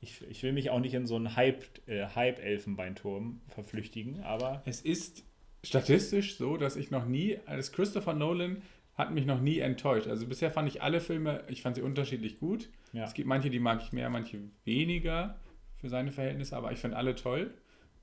[0.00, 4.80] ich, ich will mich auch nicht in so einen Hype, äh, Hype-Elfenbeinturm verflüchtigen, aber Es
[4.80, 5.24] ist
[5.64, 8.62] statistisch so, dass ich noch nie, als Christopher Nolan
[8.94, 10.06] hat mich noch nie enttäuscht.
[10.06, 12.68] Also bisher fand ich alle Filme, ich fand sie unterschiedlich gut.
[12.92, 13.04] ja.
[13.04, 15.38] Es gibt manche, die mag ich mehr, manche weniger
[15.76, 17.54] für seine Verhältnisse, aber ich finde alle toll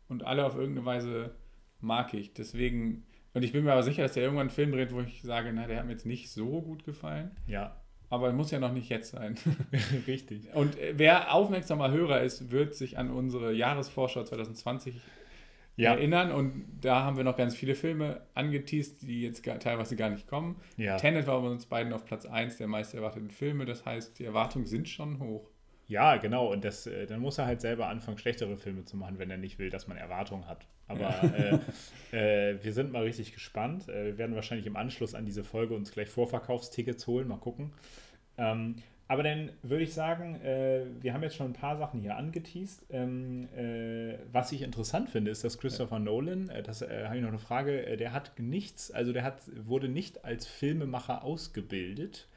[0.08, 1.36] und alle auf irgendeine Weise
[1.80, 2.34] mag ich.
[2.34, 5.22] Deswegen, und ich bin mir aber sicher, dass der irgendwann einen Film dreht, wo ich
[5.22, 7.32] sage, na, der hat mir jetzt nicht so gut gefallen.
[7.46, 7.76] Ja,
[8.10, 9.36] Aber muss ja noch nicht jetzt sein.
[10.08, 10.54] richtig.
[10.54, 14.96] Und äh, wer aufmerksamer Hörer ist, wird sich an unsere Jahresvorschau 2020
[15.80, 15.94] Ja.
[15.94, 16.32] erinnern.
[16.32, 20.28] Und da haben wir noch ganz viele Filme angeteased, die jetzt gar, teilweise gar nicht
[20.28, 20.58] kommen.
[20.78, 20.98] Ja.
[20.98, 23.66] Tenet war bei uns beiden auf Platz 1 der meist erwarteten Filme.
[23.66, 25.50] Das heißt, die Erwartungen sind schon hoch.
[25.88, 26.52] Ja, genau.
[26.52, 29.38] Und das, äh, dann muss er halt selber anfangen, schlechtere Filme zu machen, wenn er
[29.38, 30.68] nicht will, dass man Erwartungen hat.
[30.88, 31.10] Aber
[32.14, 33.90] äh, äh, wir sind mal richtig gespannt.
[33.90, 37.28] Äh, wir werden wahrscheinlich im Anschluss an diese Folge uns gleich Vorverkaufstickets holen.
[37.28, 37.74] Mal gucken.
[38.38, 38.76] Ähm,
[39.10, 42.86] aber dann würde ich sagen, äh, wir haben jetzt schon ein paar Sachen hier angeteased.
[42.92, 47.24] Ähm, äh, was ich interessant finde, ist, dass Christopher Nolan, äh, das äh, habe ich
[47.24, 52.28] noch eine Frage, äh, der hat nichts, also der hat, wurde nicht als Filmemacher ausgebildet.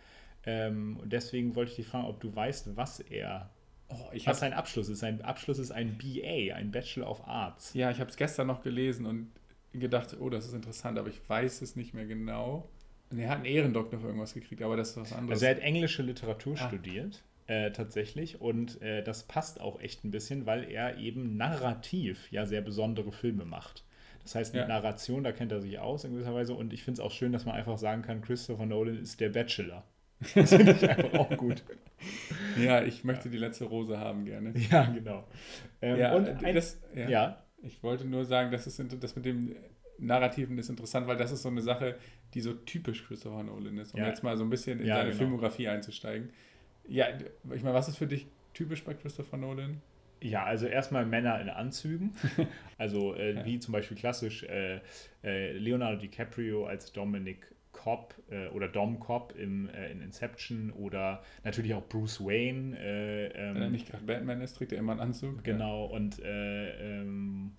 [0.47, 3.51] Ähm, und deswegen wollte ich dich fragen, ob du weißt, was er
[3.91, 5.01] Oh, ich Was sein Abschluss ist.
[5.01, 7.75] Sein Abschluss ist ein BA, ein Bachelor of Arts.
[7.75, 9.31] ja, ich habe es gestern noch gelesen und
[9.75, 12.71] gedacht, oh, das ist interessant, aber ich weiß es nicht mehr genau.
[13.17, 15.37] Er hat einen Ehrendoktor für irgendwas gekriegt, aber das ist was anderes.
[15.37, 16.69] Also er hat englische Literatur Ah.
[16.69, 18.41] studiert, äh, tatsächlich.
[18.41, 23.13] Und äh, das passt auch echt ein bisschen, weil er eben narrativ ja sehr besondere
[23.13, 23.85] Filme macht.
[24.23, 24.69] Das heißt, mit Ja.
[24.69, 26.55] Narration, da kennt er sich aus in gewisser Weise.
[26.55, 29.31] Und ich finde es auch schön, dass man einfach sagen kann, Christopher Nolan ist der
[29.31, 29.85] Bachelor.
[30.37, 31.65] Das finde ich einfach auch gut.
[32.57, 34.53] ja, ich möchte die letzte Rose haben gerne.
[34.71, 35.25] Ja, genau.
[35.81, 37.09] Ähm, Ja, und und ein, das, ja.
[37.09, 37.43] ja.
[37.65, 39.57] Ich wollte nur sagen, das, ist, das mit dem
[39.99, 41.97] Narrativen ist interessant, weil das ist so eine Sache,
[42.35, 44.09] die so typisch Christopher Nolan ist, um Ja.
[44.09, 45.19] jetzt mal so ein bisschen in Ja, seine genau.
[45.19, 46.31] Filmografie einzusteigen.
[46.89, 47.07] Ja,
[47.55, 49.81] ich meine, was ist für dich typisch bei Christopher Nolan?
[50.21, 52.15] Ja, also erstmal Männer in Anzügen.
[52.79, 53.45] Also äh, Ja.
[53.45, 54.81] wie zum Beispiel klassisch äh,
[55.23, 61.23] äh, Leonardo DiCaprio als Dominic Cobb äh, oder Dom Cobb im, äh, in Inception oder
[61.45, 62.77] natürlich auch Bruce Wayne.
[62.79, 65.43] Äh, ähm, Wenn er nicht gerade Batman ist, trägt er immer einen Anzug.
[65.45, 67.53] Genau, und äh, ähm,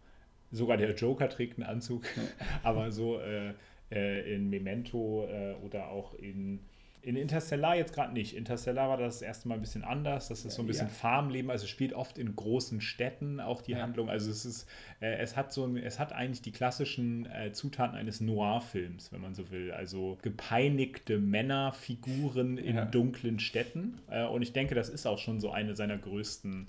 [0.54, 2.04] sogar der Joker trägt einen Anzug,
[2.64, 3.54] aber so äh,
[3.92, 6.60] äh, in Memento äh, oder auch in,
[7.02, 8.34] in Interstellar jetzt gerade nicht.
[8.34, 10.30] Interstellar war das, erste Mal ein bisschen anders.
[10.30, 10.94] Das ist so ein bisschen Ja.
[10.94, 13.80] Farmleben, also es spielt oft in großen Städten auch die Ja.
[13.82, 14.10] Handlung.
[14.10, 14.70] Also es ist,
[15.02, 19.20] äh, es hat so ein, es hat eigentlich die klassischen äh, Zutaten eines Noir-Films, wenn
[19.20, 19.72] man so will.
[19.74, 22.86] Also gepeinigte Männerfiguren in Ja.
[22.86, 24.00] dunklen Städten.
[24.10, 26.68] Äh, und ich denke, das ist auch schon so eine seiner größten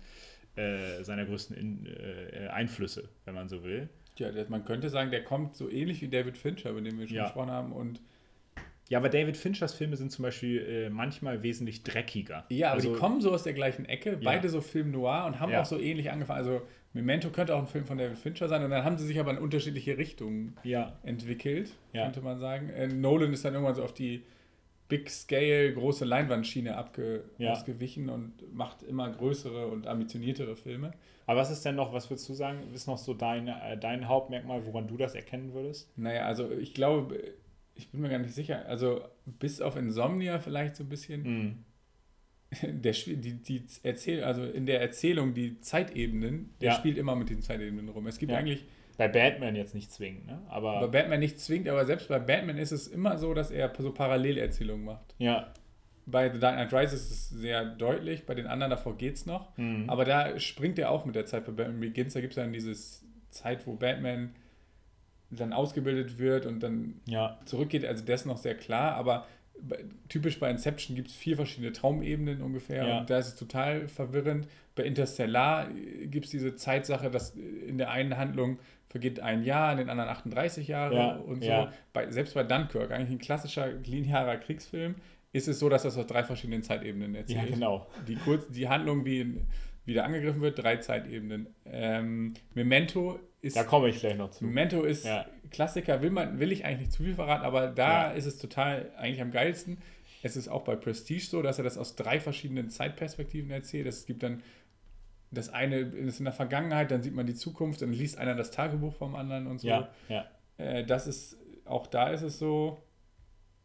[0.57, 3.89] äh, seiner größten In, äh, Einflüsse, wenn man so will.
[4.19, 7.17] Ja, man könnte sagen, der kommt so ähnlich wie David Fincher, über den wir schon
[7.17, 7.25] Ja.
[7.25, 7.73] gesprochen haben.
[7.73, 8.01] Und
[8.91, 12.45] Ja, aber David Finchers Filme sind zum Beispiel äh, manchmal wesentlich dreckiger.
[12.51, 15.41] ja, aber also, die kommen so aus der gleichen Ecke, beide so Film Noir und
[15.41, 15.63] haben Ja.
[15.63, 16.39] auch so ähnlich angefangen.
[16.39, 16.61] Also
[16.93, 19.31] Memento könnte auch ein Film von David Fincher sein und dann haben sie sich aber
[19.33, 22.05] in unterschiedliche Richtungen Ja, entwickelt, Ja.
[22.05, 22.69] könnte man sagen.
[22.69, 24.23] Äh, Nolan ist dann irgendwann so auf die
[24.89, 27.53] Big Scale, große Leinwandschiene abge Ja.
[27.53, 30.93] ausgewichen und macht immer größere und ambitioniertere Filme.
[31.27, 34.09] aber was ist denn noch, was würdest du sagen, ist noch so dein, äh, dein
[34.09, 35.91] Hauptmerkmal, woran du das erkennen würdest?
[35.97, 37.19] Naja, also ich glaube,
[37.75, 41.65] ich bin mir gar nicht sicher, also bis auf Insomnia vielleicht so ein bisschen, Mhm.
[42.63, 46.75] Der, die, die Erzähl also in der Erzählung die Zeitebenen, der Ja.
[46.77, 48.07] spielt immer mit den Zeitebenen rum.
[48.07, 48.39] Es gibt Ja.
[48.39, 48.65] eigentlich
[48.97, 50.41] Bei Batman jetzt nicht zwingend, ne?
[50.49, 53.73] Aber bei Batman nicht zwingt, aber selbst bei Batman ist es immer so, dass er
[53.79, 55.15] so Parallelerzählungen macht.
[55.19, 55.53] ja,
[56.07, 59.27] Bei The Dark Knight Rises ist es sehr deutlich, bei den anderen davor geht es
[59.27, 59.57] noch.
[59.57, 59.89] Mhm.
[59.89, 61.45] Aber da springt er auch mit der Zeit.
[61.47, 62.75] Bei Batman Begins, da gibt es dann diese
[63.31, 64.35] Zeit, wo Batman
[65.31, 67.85] dann ausgebildet wird und dann ja, zurückgeht.
[67.85, 69.27] Also das ist noch sehr klar, aber
[70.09, 72.99] typisch bei Inception gibt es vier verschiedene Traumebenen ungefähr Ja.
[73.01, 74.47] und da ist es total verwirrend.
[74.75, 75.69] Bei Interstellar
[76.07, 80.11] gibt es diese Zeitsache, dass in der einen Handlung vergeht ein Jahr, in den anderen
[80.11, 81.49] 38 Jahre Ja, und so.
[81.49, 81.73] ja.
[81.93, 84.97] Bei, selbst bei Dunkirk, eigentlich ein klassischer linearer Kriegsfilm,
[85.33, 87.39] ist es so, dass das aus drei verschiedenen Zeitebenen erzählt.
[87.49, 87.87] ja, genau.
[88.07, 89.41] Die, kurz, die Handlung, wie in,
[89.85, 91.49] wieder angegriffen wird, drei Zeitebenen.
[91.67, 94.45] Ähm, Memento ist Da komme ich gleich noch zu.
[94.45, 95.27] Memento ist Ja.
[95.55, 98.11] Klassiker, will, man, will ich eigentlich nicht zu viel verraten, aber da Ja.
[98.13, 99.79] ist es total eigentlich am geilsten.
[100.23, 103.87] Es ist auch bei Prestige so, dass er das aus drei verschiedenen Zeitperspektiven erzählt.
[103.87, 104.43] Es gibt dann
[105.31, 108.53] das eine ist in der Vergangenheit, dann sieht man die Zukunft, dann liest einer das
[108.53, 109.67] Tagebuch vom anderen und so.
[109.67, 110.25] Ja, ja.
[110.59, 112.81] Äh, das ist, auch da ist es so,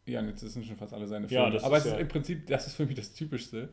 [0.08, 1.52] ja, jetzt sind schon fast alle seine Ja, Filme.
[1.54, 3.69] das aber ist es ist ja- im Prinzip, das ist für mich das Typischste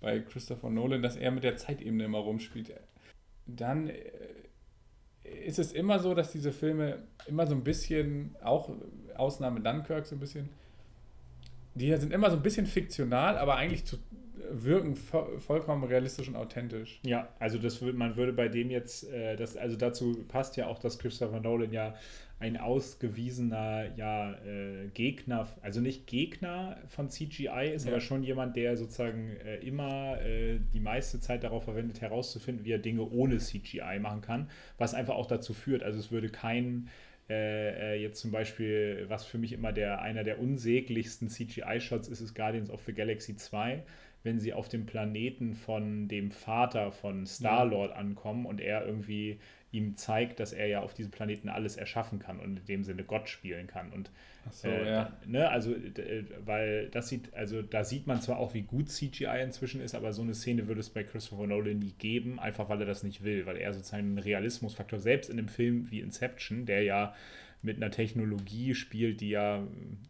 [0.00, 2.70] bei Christopher Nolan, dass er mit der Zeitebene immer rumspielt.
[3.46, 3.94] Dann äh,
[5.44, 8.70] ist es immer so, dass diese Filme immer so ein bisschen, auch
[9.16, 10.48] Ausnahme Dunkirk so ein bisschen,
[11.74, 13.98] die sind immer so ein bisschen fiktional, aber eigentlich zu,
[14.50, 17.00] wirken vo vollkommen realistisch und authentisch.
[17.04, 20.78] Ja, also das man würde bei dem jetzt, äh, das, also dazu passt ja auch,
[20.78, 21.94] dass Christopher Nolan ja
[22.40, 27.92] ein ausgewiesener ja, äh, Gegner, also nicht Gegner von CGI ist, Ja.
[27.92, 32.72] aber schon jemand, der sozusagen äh, immer äh, die meiste Zeit darauf verwendet, herauszufinden, wie
[32.72, 36.88] er Dinge ohne CGI machen kann, was einfach auch dazu führt, also es würde kein
[37.28, 42.20] äh, äh, jetzt zum Beispiel, was für mich immer der, einer der unsäglichsten CGI-Shots ist,
[42.20, 43.82] ist Guardians of the Galaxy 2,
[44.22, 49.38] wenn sie auf dem Planeten von dem Vater von Star-Lord ankommen und er irgendwie
[49.70, 53.04] ihm zeigt, dass er ja auf diesem Planeten alles erschaffen kann und in dem Sinne
[53.04, 53.92] Gott spielen kann.
[53.92, 54.10] Und
[54.48, 55.12] Ach so, äh, ja.
[55.26, 59.42] ne, also äh, weil das sieht, also da sieht man zwar auch, wie gut CGI
[59.42, 62.80] inzwischen ist, aber so eine Szene würde es bei Christopher Nolan nie geben, einfach weil
[62.80, 66.64] er das nicht will, weil er sozusagen einen Realismusfaktor, selbst in einem Film wie Inception,
[66.64, 67.14] der ja
[67.62, 69.66] mit einer Technologie spielt, die ja,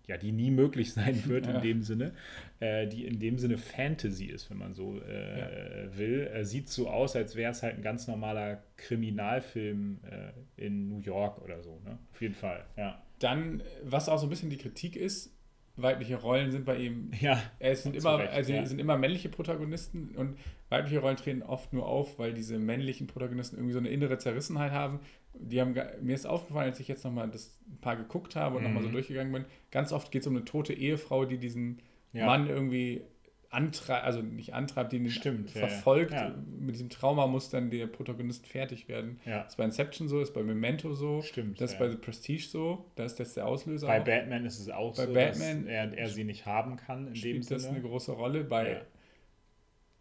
[0.06, 1.56] ja die nie möglich sein wird Ja.
[1.56, 2.12] in dem Sinne,
[2.60, 6.30] äh, die in dem Sinne Fantasy ist, wenn man so äh, will.
[6.32, 11.00] Äh, sieht so aus, als wäre es halt ein ganz normaler Kriminalfilm äh, in New
[11.00, 11.80] York oder so.
[11.84, 11.98] Ne?
[12.12, 13.02] Auf jeden Fall, ja.
[13.18, 15.34] Dann, was auch so ein bisschen die Kritik ist,
[15.78, 17.10] weibliche Rollen sind bei ihm.
[17.20, 17.40] Ja.
[17.58, 18.62] Es sind immer, Recht, also ja.
[18.62, 23.06] es sind immer männliche Protagonisten und weibliche Rollen treten oft nur auf, weil diese männlichen
[23.06, 25.00] Protagonisten irgendwie so eine innere Zerrissenheit haben.
[25.40, 28.82] Die haben mir ist aufgefallen, als ich jetzt nochmal das paar geguckt habe und nochmal
[28.82, 28.92] so Mhm.
[28.92, 31.80] durchgegangen bin, ganz oft geht es um eine tote Ehefrau, die diesen
[32.12, 32.26] Ja.
[32.26, 33.02] Mann irgendwie
[33.50, 35.68] antreibt, also nicht antreibt, die ihn Stimmt, ja, ja.
[35.68, 36.12] verfolgt.
[36.12, 36.34] Ja.
[36.58, 39.20] Mit diesem Trauma muss dann der Protagonist fertig werden.
[39.24, 39.38] Ja.
[39.44, 42.42] Das ist bei Inception so, ist bei Memento so, Stimmt, das ist bei The Prestige
[42.42, 43.86] so, da ist das der Auslöser.
[43.86, 44.04] Bei auch.
[44.04, 47.14] Batman ist es auch Bei so, Batman dass er, er sie nicht haben kann in
[47.14, 47.88] dem spielt das eine Sinne.
[47.88, 48.44] große Rolle.
[48.44, 48.82] Bei.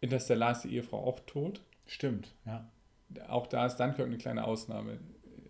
[0.00, 1.62] Interstellar ist die Ehefrau auch tot.
[1.86, 2.68] Stimmt, ja.
[3.28, 4.98] Auch da ist Dunkirk eine kleine Ausnahme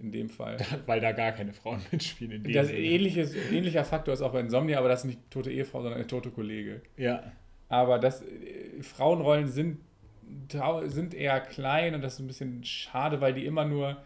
[0.01, 0.59] in dem Fall.
[0.87, 4.79] Weil da gar keine Frauen mitspielen in Das ähnliches, ähnlicher Faktor ist auch bei Insomnia,
[4.79, 6.83] aber das ist nicht tote Ehefrau, sondern eine tote Kollege.
[6.97, 7.33] Ja,
[7.69, 9.79] Aber das, äh, Frauenrollen sind,
[10.87, 14.03] sind eher klein und das ist ein bisschen schade, weil die immer nur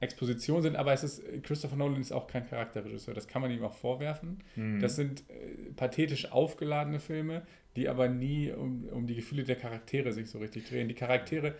[0.00, 3.62] Exposition sind, aber es ist, Christopher Nolan ist auch kein Charakterregisseur, das kann man ihm
[3.62, 4.38] auch vorwerfen.
[4.54, 4.80] Hm.
[4.80, 7.42] Das sind äh, pathetisch aufgeladene Filme,
[7.76, 10.88] die aber nie um, um die Gefühle der Charaktere sich so richtig drehen.
[10.88, 11.54] Die Charaktere,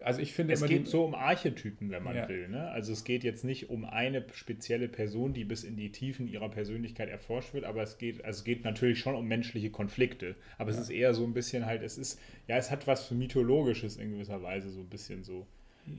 [0.00, 2.28] also ich finde Es immer geht so um Archetypen, wenn man Ja.
[2.28, 2.48] will.
[2.48, 2.68] Ne?
[2.70, 6.48] Also es geht jetzt nicht um eine spezielle Person, die bis in die Tiefen ihrer
[6.48, 10.36] Persönlichkeit erforscht wird, aber es geht, also es geht natürlich schon um menschliche Konflikte.
[10.58, 13.96] Aber es ist eher so ein bisschen halt, es ist, ja, es hat was Mythologisches
[13.96, 15.46] in gewisser Weise, so ein bisschen so.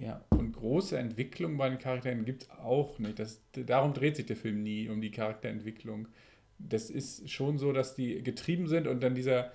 [0.01, 3.19] Ja, und große Entwicklung bei den Charakteren gibt es auch nicht.
[3.19, 6.07] Das, darum dreht sich der Film nie, um die Charakterentwicklung.
[6.59, 9.51] Das ist schon so, dass die getrieben sind und dann dieser,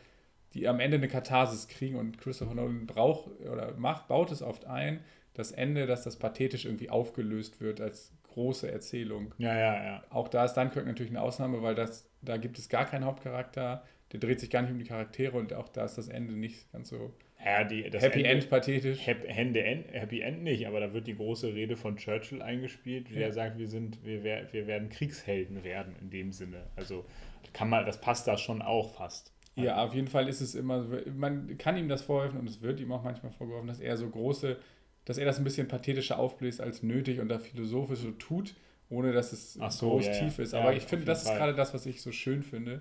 [0.55, 4.67] die am Ende eine Katharsis kriegen und Christopher Nolan braucht oder macht, baut es oft
[4.67, 5.01] ein,
[5.35, 9.35] das Ende, dass das pathetisch irgendwie aufgelöst wird als große Erzählung.
[9.39, 10.05] Ja, ja, ja.
[10.11, 13.83] Auch da ist Dunkirk natürlich eine Ausnahme, weil das, da gibt es gar keinen Hauptcharakter,
[14.13, 16.71] der dreht sich gar nicht um die Charaktere und auch da ist das Ende nicht
[16.73, 17.13] ganz so
[17.45, 19.07] ja die, Happy Ende- End pathetisch.
[19.07, 19.57] Happy End,
[19.93, 23.33] Happy End nicht, aber da wird die große Rede von Churchill eingespielt, der Ja.
[23.33, 26.67] sagt, wir sind, wir, wir werden Kriegshelden werden in dem Sinne.
[26.77, 27.05] Also
[27.53, 29.33] kann man, das passt da schon auch fast.
[29.55, 32.81] Ja, auf jeden Fall ist es immer, man kann ihm das vorwerfen und es wird
[32.81, 34.57] ihm auch manchmal vorgeworfen, dass er so große,
[35.05, 38.55] dass er das ein bisschen pathetischer aufbläst als nötig und da philosophisch so tut,
[38.89, 40.19] ohne dass es so, groß ja, ja.
[40.21, 40.53] tief ist.
[40.53, 41.39] Ja, Aber auf ich finde, das ist Fall.
[41.39, 42.81] gerade das, was ich so schön finde,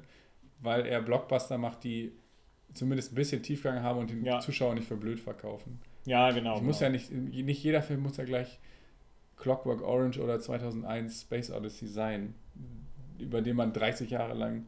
[0.60, 2.13] weil er Blockbuster macht, die
[2.73, 4.39] zumindest ein bisschen Tiefgang haben und den Ja.
[4.39, 5.79] Zuschauer nicht für blöd verkaufen.
[6.05, 6.55] Ja, genau.
[6.55, 6.91] Es muss genau.
[6.91, 8.60] ja nicht, nicht jeder Film muss ja gleich
[9.38, 12.34] Clockwork Orange oder 2001 Space Odyssey sein,
[13.19, 14.65] über den man 30 Jahre lang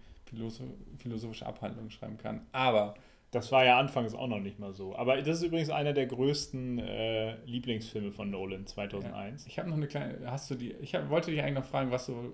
[0.97, 2.45] philosophische Abhandlungen schreiben kann.
[2.51, 2.95] Aber
[3.31, 4.95] Das war ja anfangs auch noch nicht mal so.
[4.95, 9.47] Aber das ist übrigens einer der größten äh, Lieblingsfilme von Nolan 2001.
[9.47, 11.89] ich habe noch eine kleine, hast du die, ich hab, wollte dich eigentlich noch fragen,
[11.89, 12.33] was so,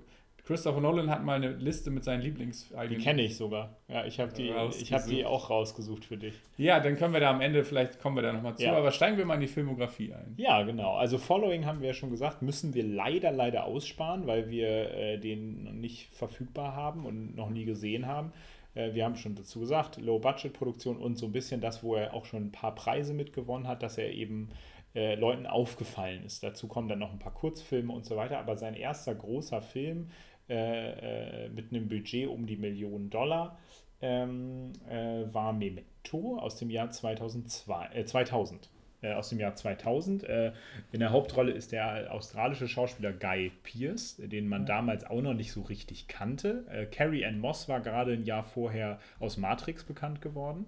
[0.49, 3.77] Christopher Nolan hat mal eine Liste mit seinen Lieblings Die kenne ich sogar.
[3.88, 6.33] Ja, ich habe die, ich hab die auch rausgesucht für dich.
[6.57, 8.75] Ja, dann können wir da am Ende, vielleicht kommen wir da nochmal zu, Ja.
[8.75, 10.33] aber steigen wir mal in die Filmografie ein.
[10.38, 10.95] Ja, genau.
[10.95, 15.19] Also Following haben wir ja schon gesagt, müssen wir leider, leider aussparen, weil wir äh,
[15.19, 18.31] den noch nicht verfügbar haben und noch nie gesehen haben.
[18.73, 22.25] Äh, wir haben schon dazu gesagt, Low-Budget-Produktion und so ein bisschen das, wo er auch
[22.25, 24.49] schon ein paar Preise mitgewonnen hat, dass er eben
[24.95, 26.41] äh, Leuten aufgefallen ist.
[26.41, 28.39] Dazu kommen dann noch ein paar Kurzfilme und so weiter.
[28.39, 30.09] Aber sein erster großer Film
[30.49, 33.57] äh, äh, mit einem Budget um die Million Dollar
[34.01, 38.69] ähm, äh, war Memento aus dem Jahr 2002, äh, 2000.
[39.01, 40.23] Äh, aus dem Jahr 2000.
[40.23, 40.51] Äh,
[40.91, 45.51] in der Hauptrolle ist der australische Schauspieler Guy Pearce, den man damals auch noch nicht
[45.51, 46.88] so richtig kannte.
[46.91, 50.65] Carrie Ann Moss war gerade ein Jahr vorher aus Matrix bekannt geworden.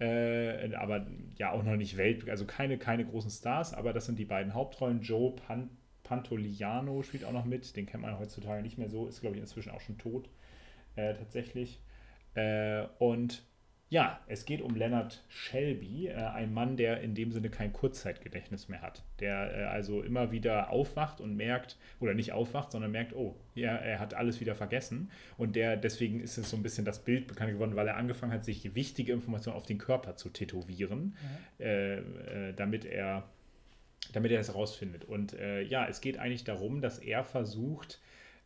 [0.00, 1.06] Äh, aber
[1.36, 4.54] ja auch noch nicht Welt, also keine, keine großen Stars, aber das sind die beiden
[4.54, 5.02] Hauptrollen.
[5.02, 5.68] Joe Pan
[6.10, 9.42] Pantoliano spielt auch noch mit, den kennt man heutzutage nicht mehr so, ist glaube ich
[9.42, 10.28] inzwischen auch schon tot,
[10.96, 11.80] äh, tatsächlich.
[12.34, 13.44] Äh, und
[13.90, 18.68] ja, es geht um Leonard Shelby, äh, ein Mann, der in dem Sinne kein Kurzzeitgedächtnis
[18.68, 23.14] mehr hat, der äh, also immer wieder aufwacht und merkt, oder nicht aufwacht, sondern merkt,
[23.14, 25.12] oh, ja, er hat alles wieder vergessen.
[25.38, 28.32] Und der, deswegen ist es so ein bisschen das Bild bekannt geworden, weil er angefangen
[28.32, 31.16] hat, sich wichtige Informationen auf den Körper zu tätowieren,
[31.60, 33.28] äh, äh, damit er
[34.12, 35.04] damit er das herausfindet.
[35.04, 38.00] Und äh, ja, es geht eigentlich darum, dass er versucht,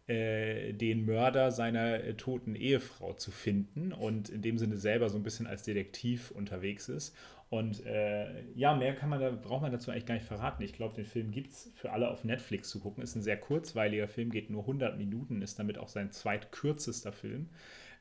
[0.07, 5.17] äh, den Mörder seiner äh, toten Ehefrau zu finden und in dem Sinne selber so
[5.17, 7.17] ein bisschen als Detektiv unterwegs ist.
[7.49, 10.63] Und äh, ja, mehr kann man da, braucht man dazu eigentlich gar nicht verraten.
[10.63, 13.03] Ich glaube, den Film gibt es für alle auf Netflix zu gucken.
[13.03, 17.49] Ist ein sehr kurzweiliger Film, geht nur 100 Minuten, ist damit auch sein zweitkürzester Film.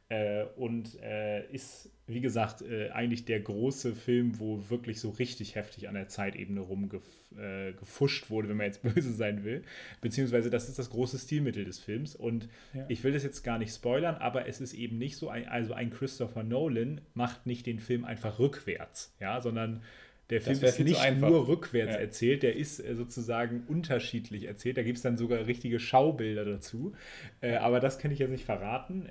[0.10, 5.56] Äh, und äh, ist, wie gesagt, äh, eigentlich der große Film, wo wirklich so richtig
[5.56, 9.64] heftig an der Zeitebene rumgefuscht wurde, wenn man jetzt böse sein will.
[10.01, 12.16] Beziehungsweise das ist das große Stilmittel des Films.
[12.16, 12.86] Und Ja.
[12.89, 15.74] ich will das jetzt gar nicht spoilern, aber es ist eben nicht so, ein, also
[15.74, 19.82] ein Christopher Nolan macht nicht den Film einfach rückwärts, ja, sondern
[20.30, 21.99] der Film ist nicht nur rückwärts Ja.
[21.99, 24.78] erzählt, der ist äh, sozusagen unterschiedlich erzählt.
[24.78, 26.93] Da gibt es dann sogar richtige Schaubilder dazu.
[27.41, 29.06] Äh, aber das kann ich jetzt nicht verraten.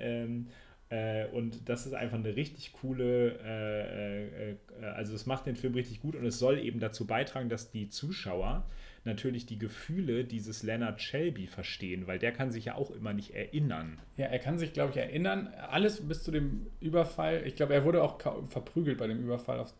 [0.93, 4.55] Äh, und das ist einfach eine richtig coole, äh, äh,
[4.93, 7.89] also es macht den Film richtig gut und es soll eben dazu beitragen, dass die
[7.89, 8.63] Zuschauer
[9.03, 13.33] natürlich die Gefühle dieses Leonard Shelby verstehen, weil der kann sich ja auch immer nicht
[13.33, 13.97] erinnern.
[14.17, 15.47] Ja, er kann sich, glaube ich, erinnern.
[15.71, 17.41] Alles bis zu dem Überfall.
[17.47, 18.19] Ich glaube, er wurde auch
[18.49, 19.73] verprügelt bei dem Überfall, auf,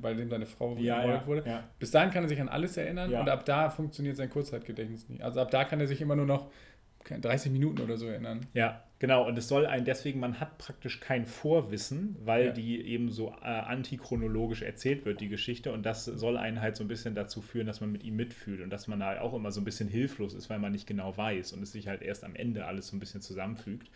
[0.00, 1.42] bei dem seine Frau ja, ja, wurde.
[1.46, 1.64] Ja.
[1.78, 5.22] Bis dahin kann er sich an alles erinnern und ab da funktioniert sein Kurzzeitgedächtnis nicht.
[5.22, 6.50] Also ab da kann er sich immer nur noch
[7.04, 8.46] 30 Minuten oder so erinnern.
[8.54, 9.26] Ja, genau.
[9.26, 12.52] Und es soll ein, deswegen, man hat praktisch kein Vorwissen, weil ja.
[12.52, 15.72] die eben so äh, antichronologisch erzählt wird, die Geschichte.
[15.72, 18.60] Und das soll einen halt so ein bisschen dazu führen, dass man mit ihm mitfühlt
[18.60, 21.16] und dass man halt auch immer so ein bisschen hilflos ist, weil man nicht genau
[21.16, 23.90] weiß und es sich halt erst am Ende alles so ein bisschen zusammenfügt.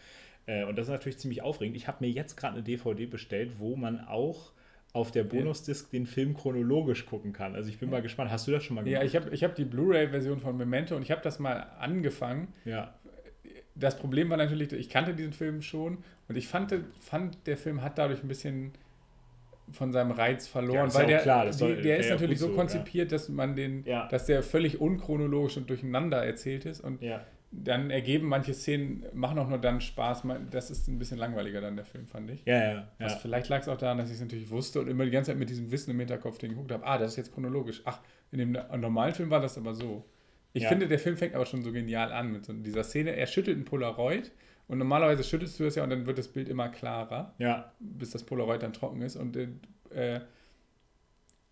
[0.46, 1.76] Äh, und das ist natürlich ziemlich aufregend.
[1.76, 4.52] Ich habe mir jetzt gerade eine DVD bestellt, wo man auch
[4.94, 7.56] auf der Bonusdisk den Film chronologisch gucken kann.
[7.56, 8.30] Also ich bin mal gespannt.
[8.30, 9.02] Hast du das schon mal gemacht?
[9.02, 12.54] Ja, ich habe ich hab die Blu-ray-Version von Memento und ich habe das mal angefangen.
[12.64, 12.94] Ja.
[13.74, 17.82] Das Problem war natürlich, ich kannte diesen Film schon und ich fand, fand der Film
[17.82, 18.70] hat dadurch ein bisschen
[19.72, 23.10] von seinem Reiz verloren, ja, weil der, klar, die, soll, der ist natürlich so konzipiert,
[23.10, 23.16] ja.
[23.16, 24.06] dass man den, ja.
[24.08, 27.24] dass der völlig unchronologisch und durcheinander erzählt ist und ja
[27.62, 30.22] dann ergeben manche Szenen, machen auch nur dann Spaß.
[30.50, 32.44] Das ist ein bisschen langweiliger dann, der Film, fand ich.
[32.44, 32.88] Ja, ja.
[32.98, 33.18] Was ja.
[33.18, 35.38] vielleicht lag es auch daran, dass ich es natürlich wusste und immer die ganze Zeit
[35.38, 36.84] mit diesem Wissen im Hinterkopf den geguckt habe.
[36.86, 37.82] Ah, das ist jetzt chronologisch.
[37.84, 38.00] Ach,
[38.32, 40.04] in dem normalen Film war das aber so.
[40.52, 40.68] Ich ja.
[40.68, 43.16] finde, der Film fängt aber schon so genial an mit so dieser Szene.
[43.16, 44.32] Er schüttelt ein Polaroid
[44.66, 47.72] und normalerweise schüttelst du es ja und dann wird das Bild immer klarer, ja.
[47.80, 49.16] bis das Polaroid dann trocken ist.
[49.16, 50.20] Und äh,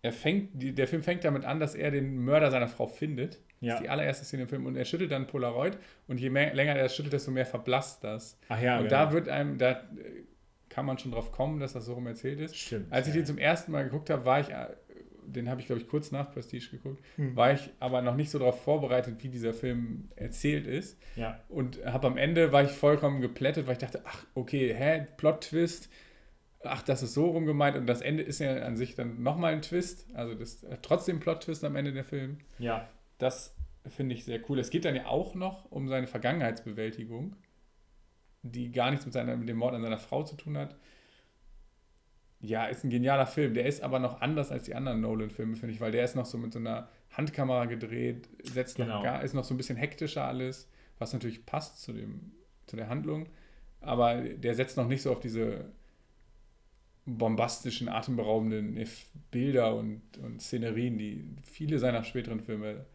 [0.03, 3.39] er fängt, der Film fängt damit an, dass er den Mörder seiner Frau findet.
[3.61, 3.69] Ja.
[3.69, 4.65] Das ist die allererste Szene im Film.
[4.65, 5.77] Und er schüttelt dann Polaroid
[6.07, 8.37] und je mehr, länger er schüttelt, desto mehr verblasst das.
[8.49, 9.05] Ach ja, Und genau.
[9.05, 9.81] da wird einem, da
[10.67, 12.57] kann man schon drauf kommen, dass das so rum erzählt ist.
[12.57, 12.91] Stimmt.
[12.91, 13.21] Als ich ja.
[13.21, 14.67] den zum ersten Mal geguckt habe, war ich, äh,
[15.25, 17.37] den habe ich glaube ich kurz nach Prestige geguckt, hm.
[17.37, 20.99] war ich aber noch nicht so darauf vorbereitet, wie dieser Film erzählt ist.
[21.15, 21.39] Ja.
[21.47, 25.89] Und habe am Ende war ich vollkommen geplättet, weil ich dachte, ach okay, hä, Plot-Twist
[26.65, 29.53] ach, das ist so rum gemeint und das Ende ist ja an sich dann nochmal
[29.53, 32.39] ein Twist, also das trotzdem Plot-Twist am Ende der Film.
[32.59, 32.87] Ja.
[33.17, 33.55] Das
[33.87, 34.59] finde ich sehr cool.
[34.59, 37.35] Es geht dann ja auch noch um seine Vergangenheitsbewältigung,
[38.41, 40.75] die gar nichts mit, seiner, mit dem Mord an seiner Frau zu tun hat.
[42.39, 43.53] Ja, ist ein genialer Film.
[43.53, 46.25] Der ist aber noch anders als die anderen Nolan-Filme, finde ich, weil der ist noch
[46.25, 48.95] so mit so einer Handkamera gedreht, setzt genau.
[48.95, 52.33] noch gar, ist noch so ein bisschen hektischer alles, was natürlich passt zu, dem,
[52.67, 53.27] zu der Handlung.
[53.79, 55.71] Aber der setzt noch nicht so auf diese
[57.05, 58.77] bombastischen, atemberaubenden
[59.31, 62.85] Bilder und, und Szenerien, die viele seiner späteren Filme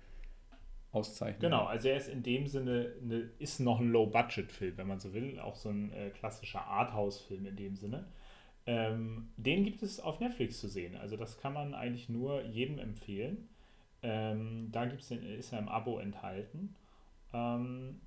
[0.92, 1.40] auszeichnen.
[1.40, 5.12] Genau, also er ist in dem Sinne, eine, ist noch ein Low-Budget-Film, wenn man so
[5.12, 8.06] will, auch so ein äh, klassischer Arthouse-Film in dem Sinne.
[8.66, 12.78] Ähm, den gibt es auf Netflix zu sehen, also das kann man eigentlich nur jedem
[12.78, 13.48] empfehlen.
[14.02, 16.74] Ähm, da gibt's den, ist er im Abo enthalten.
[17.32, 18.00] Ähm,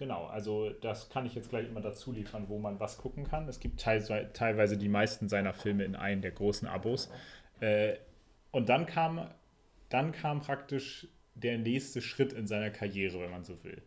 [0.00, 3.46] Genau, also das kann ich jetzt gleich immer dazu liefern, wo man was gucken kann.
[3.48, 7.12] Es gibt teilweise die meisten seiner Filme in einem der großen Abos.
[7.60, 7.96] Äh,
[8.50, 9.28] und dann kam,
[9.90, 13.82] dann kam praktisch der nächste Schritt in seiner Karriere, wenn man so will.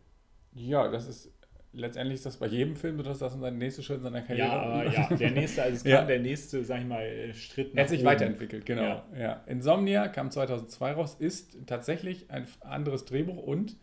[0.52, 1.32] Ja, das ist
[1.72, 4.84] letztendlich ist das bei jedem Film, dass das sein nächster Schritt in seiner Karriere.
[4.84, 6.04] Ja, ja, der nächste, also es kam ja.
[6.04, 8.06] der nächste, sag ich mal, Schritt nach Er hat sich oben.
[8.06, 8.82] weiterentwickelt, genau.
[8.82, 9.04] Ja.
[9.18, 9.44] ja.
[9.46, 13.76] Insomnia kam 2002 raus, ist tatsächlich ein anderes Drehbuch und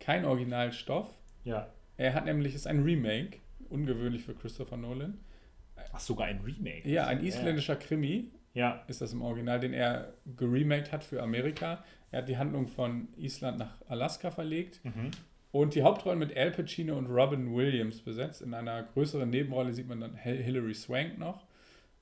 [0.00, 1.08] kein Originalstoff.
[1.48, 1.68] Ja.
[1.96, 3.38] Er hat nämlich, ist ein Remake,
[3.70, 5.18] ungewöhnlich für Christopher Nolan.
[5.92, 6.88] Ach, sogar ein Remake?
[6.88, 7.80] Ja, ein isländischer ja.
[7.80, 8.30] Krimi.
[8.54, 8.84] Ja.
[8.88, 11.84] Ist das im Original, den er geremaked hat für Amerika.
[12.10, 14.84] Er hat die Handlung von Island nach Alaska verlegt.
[14.84, 15.10] Mhm.
[15.50, 18.42] Und die Hauptrollen mit Al Pacino und Robin Williams besetzt.
[18.42, 21.46] In einer größeren Nebenrolle sieht man dann Hilary Swank noch.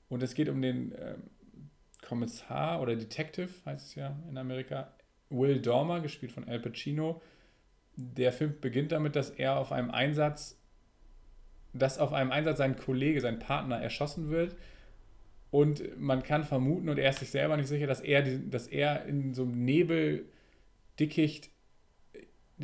[0.09, 1.23] Und es geht um den ähm,
[2.01, 4.93] Kommissar oder Detective, heißt es ja in Amerika,
[5.29, 7.21] Will Dormer, gespielt von Al Pacino,
[7.97, 10.59] der Film beginnt damit, dass er auf einem Einsatz,
[11.73, 14.55] dass auf einem Einsatz sein Kollege, sein Partner erschossen wird.
[15.49, 19.05] Und man kann vermuten, und er ist sich selber nicht sicher, dass er, dass er
[19.05, 21.49] in so einem Nebeldickicht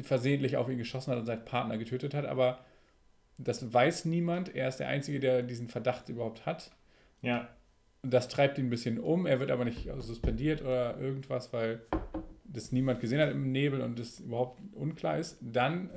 [0.01, 2.25] versehentlich auf ihn geschossen hat und seinen Partner getötet hat.
[2.25, 2.63] Aber
[3.37, 4.53] das weiß niemand.
[4.55, 6.71] Er ist der Einzige, der diesen Verdacht überhaupt hat.
[7.21, 7.49] Ja.
[8.03, 9.25] Das treibt ihn ein bisschen um.
[9.25, 11.81] Er wird aber nicht suspendiert oder irgendwas, weil
[12.53, 15.89] das niemand gesehen hat im Nebel und das überhaupt unklar ist, dann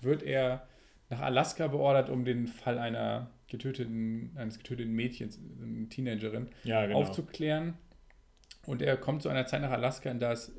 [0.00, 0.66] wird er
[1.10, 7.00] nach Alaska beordert, um den Fall einer getöteten, eines getöteten Mädchens, eine Teenagerin, ja, genau.
[7.00, 7.74] aufzuklären.
[8.66, 10.52] Und er kommt zu einer Zeit nach Alaska, in der es,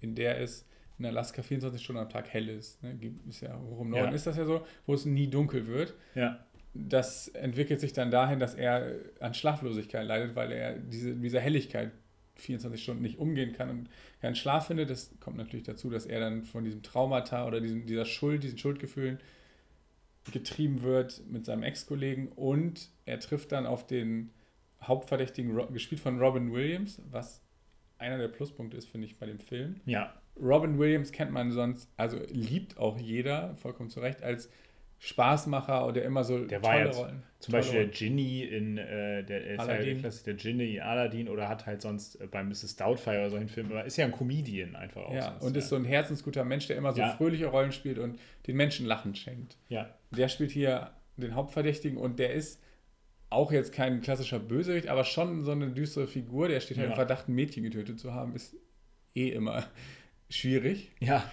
[0.00, 0.66] in der es
[0.98, 2.82] in Alaska 24 Stunden am Tag hell ist.
[2.82, 2.96] Ne?
[3.28, 4.14] Ist ja hoch im Norden ja.
[4.14, 5.94] ist das ja so, wo es nie dunkel wird.
[6.14, 6.38] Ja.
[6.72, 11.92] Das entwickelt sich dann dahin, dass er an Schlaflosigkeit leidet, weil er diese, dieser Helligkeit
[12.36, 13.88] 24 Stunden nicht umgehen kann und
[14.20, 14.90] keinen Schlaf findet.
[14.90, 18.58] Das kommt natürlich dazu, dass er dann von diesem Traumata oder diesem, dieser Schuld, diesen
[18.58, 19.18] Schuldgefühlen
[20.32, 24.30] getrieben wird mit seinem Ex-Kollegen und er trifft dann auf den
[24.82, 27.42] Hauptverdächtigen, gespielt von Robin Williams, was
[27.98, 29.80] einer der Pluspunkte ist, finde ich, bei dem Film.
[29.86, 30.14] Ja.
[30.40, 34.50] Robin Williams kennt man sonst, also liebt auch jeder, vollkommen zu Recht, als
[34.98, 37.22] Spaßmacher oder immer so der war jetzt Rollen.
[37.38, 37.90] Zum Beispiel Rollen.
[37.90, 40.02] der Ginny in äh, der, ist Aladdin.
[40.02, 42.76] Ja der Ginny in Aladdin oder hat halt sonst äh, bei Mrs.
[42.76, 45.14] Doubtfire oder solchen Filmen, ist ja ein Comedian einfach auch.
[45.14, 47.10] Ja, sonst, und ist so ein herzensguter Mensch, der immer so ja.
[47.10, 49.56] fröhliche Rollen spielt und den Menschen Lachen schenkt.
[49.68, 49.90] Ja.
[50.10, 52.60] Der spielt hier den Hauptverdächtigen und der ist
[53.30, 56.48] auch jetzt kein klassischer Bösewicht, aber schon so eine düstere Figur.
[56.48, 56.92] Der steht halt ja.
[56.92, 58.56] im Verdacht, ein Mädchen getötet zu haben, ist
[59.14, 59.64] eh immer
[60.30, 60.92] schwierig.
[61.00, 61.30] Ja.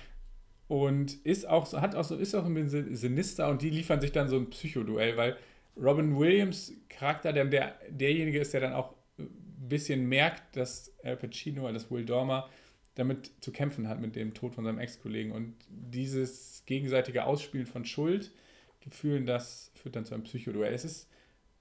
[0.71, 4.13] Und ist auch, hat auch so, ist auch ein bisschen sinister und die liefern sich
[4.13, 5.35] dann so ein Psychoduell, weil
[5.75, 9.27] Robin Williams Charakter der, der derjenige ist, der dann auch ein
[9.67, 12.49] bisschen merkt, dass Al Pacino, das Will Dormer,
[12.95, 15.33] damit zu kämpfen hat mit dem Tod von seinem Ex-Kollegen.
[15.33, 20.73] Und dieses gegenseitige Ausspielen von Schuldgefühlen, das führt dann zu einem Psychoduell.
[20.73, 21.09] Es ist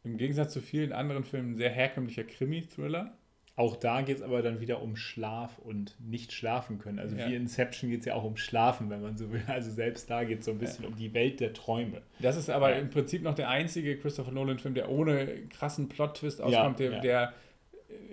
[0.05, 3.19] im Gegensatz zu vielen anderen Filmen ein sehr herkömmlicher Krimi-Thriller.
[3.61, 6.99] Auch da geht es aber dann wieder um Schlaf und nicht schlafen können.
[6.99, 7.29] Also ja.
[7.29, 9.43] wie Inception geht es ja auch um Schlafen, wenn man so will.
[9.49, 10.89] Also selbst da geht es so ein bisschen ja.
[10.89, 12.01] um die Welt der Träume.
[12.21, 12.77] Das ist aber ja.
[12.77, 17.35] im Prinzip noch der einzige Christopher Nolan-Film, der ohne krassen Plot-Twist auskommt, der, der,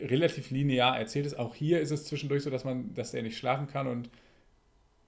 [0.02, 1.40] relativ linear erzählt ist.
[1.40, 4.10] Auch hier ist es zwischendurch so, dass man, dass er nicht schlafen kann und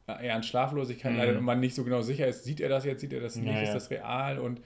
[0.08, 1.18] er an Schlaflosigkeit mhm.
[1.18, 3.36] leidet und man nicht so genau sicher ist, sieht er das jetzt, sieht er das
[3.36, 4.62] nicht, ist das real und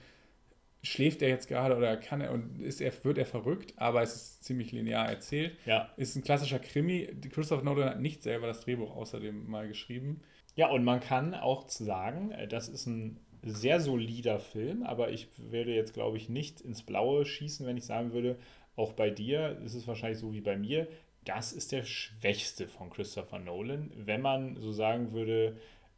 [0.84, 4.14] schläft er jetzt gerade oder kann er und ist er, wird er verrückt, aber es
[4.14, 5.56] ist ziemlich linear erzählt.
[5.64, 5.88] Ja.
[5.96, 7.08] Ist ein klassischer Krimi.
[7.30, 10.20] Christopher Nolan hat nicht selber das Drehbuch außerdem mal geschrieben.
[10.56, 15.28] Ja, und man kann auch sagen, äh, das ist ein sehr solider Film, aber ich
[15.38, 18.36] würde jetzt, glaube ich, nicht ins Blaue schießen, wenn ich sagen würde,
[18.76, 20.86] auch bei dir ist es wahrscheinlich so wie bei mir,
[21.24, 23.90] das ist der schwächste von Christopher Nolan.
[23.96, 25.56] Wenn man so sagen würde,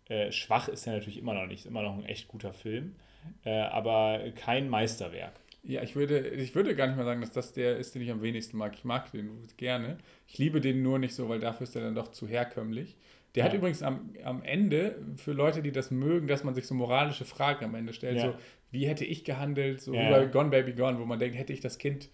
[0.08, 2.94] äh, schwach ist er natürlich immer noch nicht, ist immer noch ein echt guter Film
[3.44, 5.32] äh, aber kein Meisterwerk.
[5.62, 8.10] Ja, ich würde, ich würde gar nicht mal sagen, dass das der ist, den ich
[8.10, 8.74] am wenigsten mag.
[8.74, 9.98] Ich mag den gerne.
[10.28, 12.96] Ich liebe den nur nicht so, weil dafür ist er dann doch zu herkömmlich.
[13.34, 13.50] Der ja.
[13.50, 17.24] hat übrigens am, am Ende, für Leute, die das mögen, dass man sich so moralische
[17.24, 18.32] Fragen am Ende stellt, ja.
[18.32, 18.34] so,
[18.70, 20.06] wie hätte ich gehandelt, so ja.
[20.06, 22.08] wie bei Gone Baby Gone, wo man denkt, hätte ich das Kind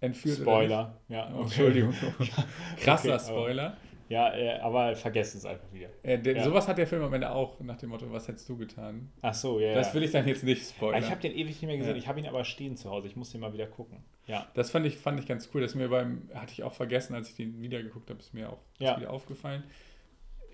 [0.00, 1.32] entführt Spoiler, ja.
[1.34, 1.94] Oh, Entschuldigung.
[2.80, 3.76] Krasser okay, Spoiler.
[4.10, 5.88] Ja, äh, aber vergessen es einfach wieder.
[6.02, 6.42] Äh, der, ja.
[6.42, 9.12] Sowas hat der Film am Ende auch, nach dem Motto, was hättest du getan?
[9.22, 9.72] Ach so, ja.
[9.72, 11.00] Das will ich dann jetzt nicht spoilern.
[11.00, 11.98] Ich habe den ewig nicht mehr gesehen, ja.
[11.98, 14.02] ich habe ihn aber stehen zu Hause, ich muss den mal wieder gucken.
[14.26, 14.48] Ja.
[14.54, 17.30] Das fand ich, fand ich ganz cool, das mir beim, hatte ich auch vergessen, als
[17.30, 18.98] ich den wieder geguckt habe, ist mir auch ja.
[18.98, 19.62] wieder aufgefallen.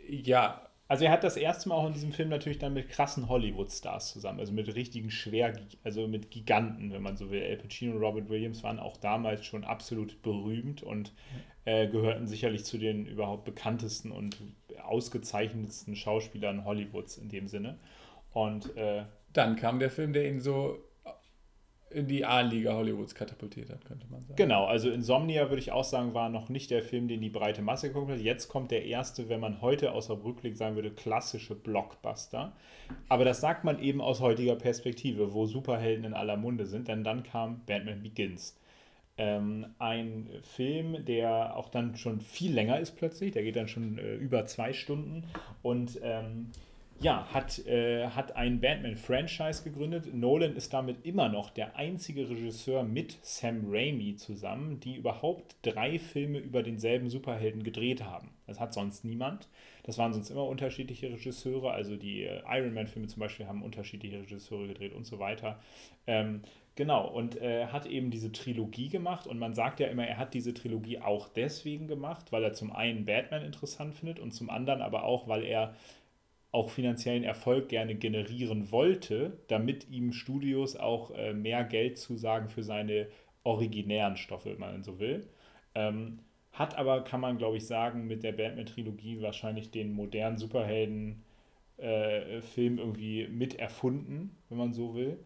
[0.06, 0.68] Ja.
[0.88, 4.12] Also er hat das erste Mal auch in diesem Film natürlich dann mit krassen Hollywood-Stars
[4.12, 7.42] zusammen, also mit richtigen schwer, also mit Giganten, wenn man so will.
[7.42, 11.12] Al Pacino und Robert Williams waren auch damals schon absolut berühmt und
[11.64, 14.36] äh, gehörten sicherlich zu den überhaupt bekanntesten und
[14.84, 17.78] ausgezeichnetsten Schauspielern Hollywoods in dem Sinne.
[18.32, 20.78] Und äh, dann kam der Film, der ihn so
[21.90, 24.36] in die A-Liga Hollywoods katapultiert hat, könnte man sagen.
[24.36, 27.62] Genau, also Insomnia würde ich auch sagen, war noch nicht der Film, den die breite
[27.62, 28.18] Masse geguckt hat.
[28.18, 32.52] Jetzt kommt der erste, wenn man heute außer Rückblick sagen würde, klassische Blockbuster.
[33.08, 37.04] Aber das sagt man eben aus heutiger Perspektive, wo Superhelden in aller Munde sind, denn
[37.04, 38.58] dann kam Batman Begins.
[39.18, 43.96] Ähm, ein Film, der auch dann schon viel länger ist plötzlich, der geht dann schon
[43.96, 45.24] äh, über zwei Stunden
[45.62, 46.50] und ähm,
[47.00, 50.14] ja, hat, äh, hat ein Batman-Franchise gegründet.
[50.14, 55.98] Nolan ist damit immer noch der einzige Regisseur mit Sam Raimi zusammen, die überhaupt drei
[55.98, 58.30] Filme über denselben Superhelden gedreht haben.
[58.46, 59.48] Das hat sonst niemand.
[59.82, 61.72] Das waren sonst immer unterschiedliche Regisseure.
[61.72, 65.60] Also die äh, Iron Man-Filme zum Beispiel haben unterschiedliche Regisseure gedreht und so weiter.
[66.06, 66.42] Ähm,
[66.76, 70.34] Genau, und äh, hat eben diese Trilogie gemacht und man sagt ja immer, er hat
[70.34, 74.82] diese Trilogie auch deswegen gemacht, weil er zum einen Batman interessant findet und zum anderen
[74.82, 75.74] aber auch, weil er
[76.56, 82.62] auch finanziellen Erfolg gerne generieren wollte, damit ihm Studios auch äh, mehr Geld zusagen für
[82.62, 83.08] seine
[83.42, 85.28] originären Stoffe, wenn man so will.
[85.74, 86.20] Ähm,
[86.52, 91.18] hat aber, kann man glaube ich sagen, mit der Batman-Trilogie wahrscheinlich den modernen Superhelden-Film
[91.78, 95.18] äh, irgendwie mit erfunden, wenn man so will.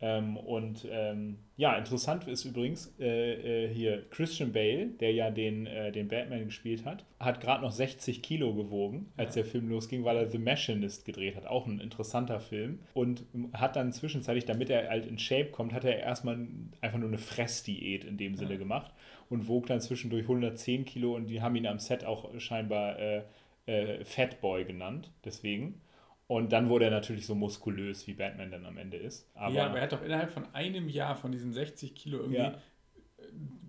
[0.00, 5.66] Ähm, und ähm, ja, interessant ist übrigens äh, äh, hier Christian Bale, der ja den,
[5.66, 9.42] äh, den Batman gespielt hat, hat gerade noch 60 Kilo gewogen, als ja.
[9.42, 11.46] der Film losging, weil er The Machinist gedreht hat.
[11.46, 12.78] Auch ein interessanter Film.
[12.94, 16.46] Und hat dann zwischenzeitlich, damit er halt in Shape kommt, hat er erstmal
[16.80, 18.58] einfach nur eine Fressdiät in dem Sinne ja.
[18.58, 18.92] gemacht
[19.28, 23.22] und wog dann zwischendurch 110 Kilo und die haben ihn am Set auch scheinbar äh,
[23.66, 25.10] äh, Fatboy genannt.
[25.24, 25.80] Deswegen.
[26.28, 29.30] Und dann wurde er natürlich so muskulös, wie Batman dann am Ende ist.
[29.34, 32.36] Aber ja, aber er hat doch innerhalb von einem Jahr von diesen 60 Kilo irgendwie
[32.36, 32.58] ja.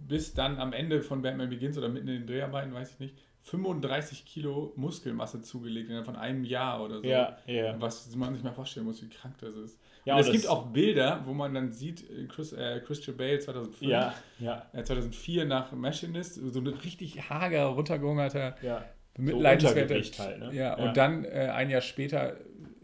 [0.07, 3.15] bis dann am Ende von Batman Begins oder mitten in den Dreharbeiten, weiß ich nicht,
[3.43, 7.07] 35 Kilo Muskelmasse zugelegt innerhalb von einem Jahr oder so.
[7.07, 7.79] Ja, ja.
[7.79, 9.79] Was man sich mal vorstellen muss, wie krank das ist.
[10.03, 13.39] Ja, und es gibt auch Bilder, wo man dann sieht, äh, Chris, äh, Christian Bale
[13.39, 18.83] 2005, Ja, ja, äh, 2004 nach Machinist, so ein richtig hager, runtergehungerter, ja.
[19.19, 19.81] Bemitleidenswerter.
[19.81, 20.49] Untergewicht halt, ne?
[20.53, 20.85] ja, Ja.
[20.85, 22.37] und dann äh, ein Jahr später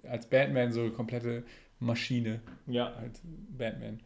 [0.03, 1.43] als Batman so eine komplette
[1.79, 3.21] Maschine Ja, als
[3.57, 3.99] Batman.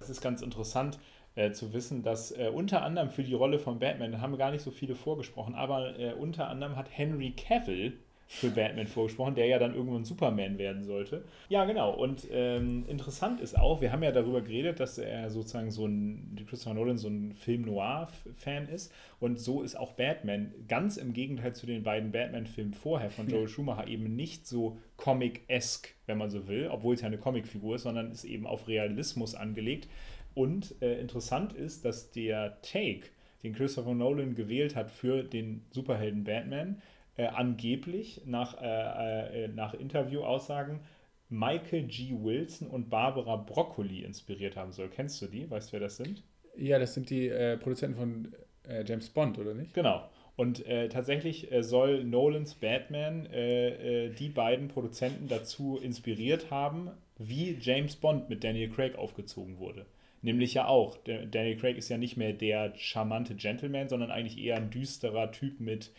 [0.00, 0.98] Es ist ganz interessant
[1.34, 4.38] äh, zu wissen, dass äh, unter anderem für die Rolle von Batman, da haben wir
[4.38, 7.98] gar nicht so viele vorgesprochen, aber äh, unter anderem hat Henry Cavill
[8.28, 11.24] für Batman vorgesprochen, der ja dann irgendwann Superman werden sollte.
[11.48, 11.92] Ja, genau.
[11.94, 16.36] Und ähm, interessant ist auch, wir haben ja darüber geredet, dass er sozusagen so ein,
[16.48, 18.92] Christopher Nolan so ein Film-Noir-Fan ist.
[19.20, 23.48] Und so ist auch Batman, ganz im Gegenteil zu den beiden Batman-Filmen vorher von Joel
[23.48, 27.82] Schumacher, eben nicht so comic-esque, wenn man so will, obwohl es ja eine Comicfigur ist,
[27.82, 29.88] sondern ist eben auf Realismus angelegt.
[30.34, 33.06] Und äh, interessant ist, dass der Take,
[33.44, 36.82] den Christopher Nolan gewählt hat für den Superhelden Batman,
[37.16, 40.80] äh, angeblich nach, äh, äh, nach Interviewaussagen
[41.28, 42.12] Michael G.
[42.12, 44.88] Wilson und Barbara Broccoli inspiriert haben soll.
[44.88, 45.50] Kennst du die?
[45.50, 46.22] Weißt du, wer das sind?
[46.56, 48.34] Ja, das sind die äh, Produzenten von
[48.68, 49.74] äh, James Bond, oder nicht?
[49.74, 50.08] Genau.
[50.36, 57.56] Und äh, tatsächlich äh, soll Nolans Batman äh, die beiden Produzenten dazu inspiriert haben, wie
[57.60, 59.86] James Bond mit Daniel Craig aufgezogen wurde.
[60.22, 60.96] Nämlich ja auch.
[61.04, 65.60] Daniel Craig ist ja nicht mehr der charmante Gentleman, sondern eigentlich eher ein düsterer Typ
[65.60, 65.92] mit,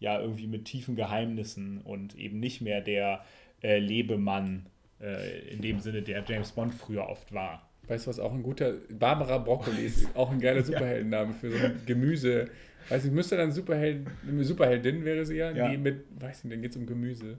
[0.00, 3.24] ja, irgendwie mit tiefen Geheimnissen und eben nicht mehr der
[3.62, 4.66] äh, Lebemann
[5.00, 7.68] äh, in dem Sinne, der James Bond früher oft war.
[7.88, 8.74] Weißt du, was auch ein guter.
[8.90, 12.48] Barbara Broccoli ist auch ein geiler Superheldenname für so ein Gemüse.
[12.88, 14.06] Weiß nicht, müsste dann Superheld,
[14.40, 15.68] Superheldin wäre sie ja, Ja.
[15.70, 17.38] die mit, weiß nicht, dann geht es um Gemüse.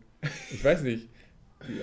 [0.52, 1.08] Ich weiß nicht.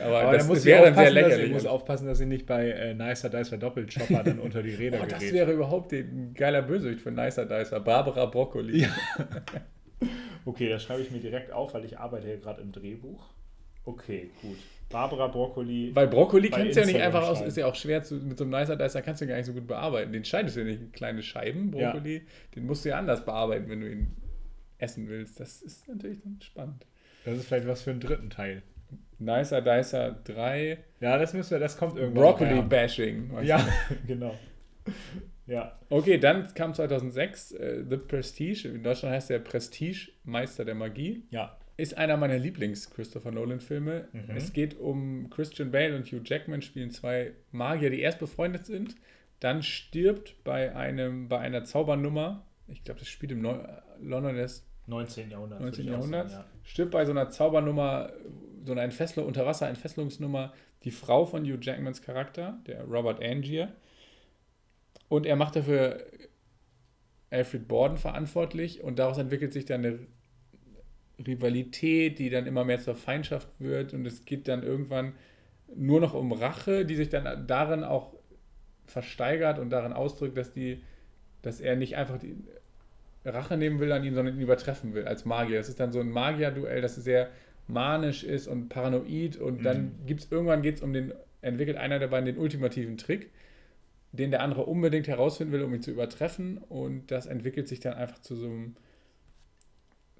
[0.02, 1.52] Aber, Aber das, da muss das wäre dann sehr lächerlich.
[1.52, 5.06] muss aufpassen, dass sie nicht bei äh, Nicer Dicer Doppelchopper dann unter die Räder oh,
[5.06, 5.34] das gerät.
[5.34, 7.80] wäre überhaupt ein geiler Bösewicht für Nicer Dicer.
[7.80, 8.82] Barbara Broccoli.
[8.82, 8.88] Ja.
[10.46, 13.26] Okay, das schreibe ich mir direkt auf, weil ich arbeite hier gerade im Drehbuch.
[13.84, 14.56] Okay, gut.
[14.88, 15.90] Barbara Broccoli.
[15.94, 18.38] Weil Brokkoli Bei kannst du ja nicht einfach aus, ist ja auch schwer zu, mit
[18.38, 20.12] so einem Nicer Dicer kannst du ja gar nicht so gut bearbeiten.
[20.12, 21.90] Den schneidest du ja nicht in kleine Scheiben, Ja.
[21.90, 22.22] Brokkoli.
[22.54, 24.16] Den musst du ja anders bearbeiten, wenn du ihn
[24.78, 25.40] essen willst.
[25.40, 26.86] Das ist natürlich dann spannend.
[27.24, 28.62] Das ist vielleicht was für einen dritten Teil.
[29.18, 32.22] Nicer Dicer 3, Ja, das müssen wir, das kommt irgendwann.
[32.22, 32.62] Broccoli.
[32.62, 33.30] Bashing.
[33.42, 33.66] Ja,
[34.06, 34.36] genau.
[35.46, 38.68] Ja, Okay, dann kam 2006 äh, The Prestige.
[38.68, 41.24] In Deutschland heißt der Prestige Meister der Magie.
[41.30, 41.56] ja.
[41.78, 44.08] Ist einer meiner Lieblings-Christopher Nolan-Filme.
[44.10, 44.34] Mhm.
[44.34, 48.96] Es geht um Christian Bale und Hugh Jackman, spielen zwei Magier, die erst befreundet sind.
[49.40, 53.58] Dann stirbt bei, einem, bei einer Zaubernummer, ich glaube, das spielt im Neu
[54.00, 55.30] London des 19.
[55.30, 55.60] Jahrhundert.
[55.60, 55.60] 19.
[55.60, 58.10] würde ich auch Jahrhunderts, sagen, stirbt bei so einer Zaubernummer,
[58.64, 63.74] so einer Entfesselung, Unterwasser-Entfesselungsnummer, die Frau von Hugh Jackmans Charakter, der Robert Angier.
[65.08, 66.04] Und er macht dafür
[67.30, 69.98] Alfred Borden verantwortlich und daraus entwickelt sich dann eine
[71.24, 75.14] Rivalität, die dann immer mehr zur Feindschaft wird und es geht dann irgendwann
[75.74, 78.14] nur noch um Rache, die sich dann darin auch
[78.86, 80.82] versteigert und darin ausdrückt, dass die,
[81.42, 82.36] dass er nicht einfach die
[83.24, 85.58] Rache nehmen will an ihm, sondern ihn übertreffen will als Magier.
[85.58, 87.30] Das ist dann so ein Magier-Duell, das sehr
[87.66, 91.98] manisch ist und paranoid und dann gibt es irgendwann geht es um den, entwickelt einer
[91.98, 93.30] der beiden den ultimativen Trick,
[94.16, 97.94] den der andere unbedingt herausfinden will, um ihn zu übertreffen und das entwickelt sich dann
[97.94, 98.76] einfach zu so einem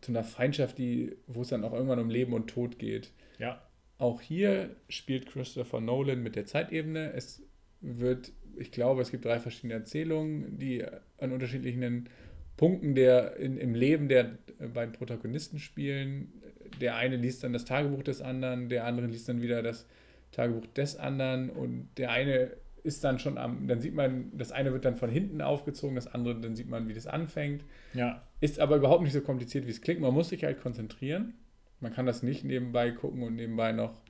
[0.01, 3.13] zu einer Feindschaft, die, wo es dann auch irgendwann um Leben und Tod geht.
[3.39, 3.63] Ja.
[3.99, 7.13] Auch hier spielt Christopher Nolan mit der Zeitebene.
[7.13, 7.43] Es
[7.81, 10.85] wird, ich glaube, es gibt drei verschiedene Erzählungen, die
[11.19, 12.09] an unterschiedlichen
[12.57, 14.39] Punkten der, in, im Leben der
[14.73, 16.33] beiden Protagonisten spielen.
[16.81, 19.87] Der eine liest dann das Tagebuch des anderen, der andere liest dann wieder das
[20.33, 22.53] Tagebuch des anderen und der eine
[22.87, 26.07] ist dann schon am, dann sieht man, das eine wird dann von hinten aufgezogen, das
[26.07, 27.65] andere, dann sieht man, wie das anfängt.
[27.93, 28.23] Ja.
[28.41, 30.01] Ist aber überhaupt nicht so kompliziert, wie es klingt.
[30.01, 31.35] Man muss sich halt konzentrieren.
[31.81, 34.01] Man kann das nicht nebenbei gucken und nebenbei noch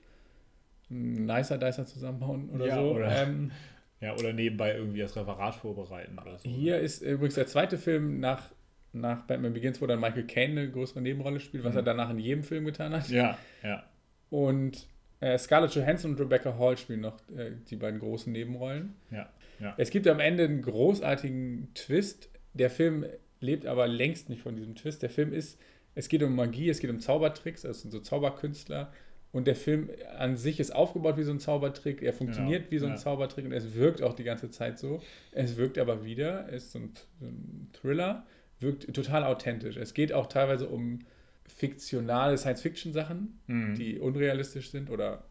[0.90, 2.92] einen Nicer Dicer zusammenbauen oder Ja, so.
[2.94, 3.50] oder- Ähm,
[3.98, 6.46] Ja, oder nebenbei irgendwie das Referat vorbereiten oder so.
[6.48, 8.50] hier ist übrigens der zweite Film nach,
[8.92, 11.78] nach Batman Begins, wo dann Michael Caine eine größere Nebenrolle spielt, was Mhm.
[11.78, 13.08] er danach in jedem Film getan hat.
[13.08, 13.84] Ja, ja.
[14.28, 14.86] Und
[15.20, 18.94] äh, Scarlett Johansson und Rebecca Hall spielen noch äh, die beiden großen Nebenrollen.
[19.10, 19.28] Ja,
[19.60, 19.74] ja.
[19.78, 22.28] Es gibt am Ende einen großartigen Twist.
[22.54, 23.06] Der Film
[23.40, 25.02] lebt aber längst nicht von diesem Twist.
[25.02, 25.58] Der Film ist,
[25.94, 28.92] es geht um Magie, es geht um Zaubertricks, das sind so Zauberkünstler.
[29.32, 32.02] Und der Film an sich ist aufgebaut wie so ein Zaubertrick.
[32.02, 32.96] Er funktioniert Genau, wie so ein ja.
[32.96, 35.02] Zaubertrick und es wirkt auch die ganze Zeit so.
[35.32, 38.24] Es wirkt aber wieder, es ist so ein, so ein Thriller,
[38.60, 39.76] wirkt total authentisch.
[39.76, 41.00] Es geht auch teilweise um
[41.48, 43.74] fiktionale Science-Fiction-Sachen, Mhm.
[43.74, 45.24] die unrealistisch sind oder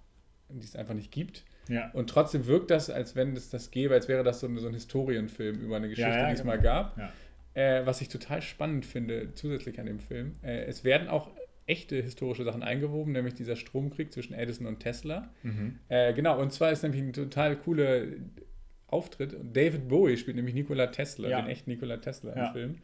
[0.49, 1.43] die es einfach nicht gibt.
[1.67, 1.89] Ja.
[1.93, 4.67] Und trotzdem wirkt das, als wenn es das gäbe, als wäre das so, ein- so
[4.67, 6.53] ein Historienfilm über eine Geschichte, Ja, ja, die es genau.
[6.53, 6.97] mal gab.
[7.55, 10.33] Äh, was ich total spannend finde, zusätzlich an dem Film.
[10.43, 11.31] Äh, es werden auch
[11.67, 15.31] echte historische Sachen eingewoben, nämlich dieser Stromkrieg zwischen Edison und Tesla.
[15.41, 15.79] Mhm.
[15.87, 18.03] Äh, genau, und zwar ist nämlich ein total cooler
[18.87, 19.35] Auftritt.
[19.53, 22.75] David Bowie spielt nämlich Nikola Tesla, den echten Nikola Tesla im Film.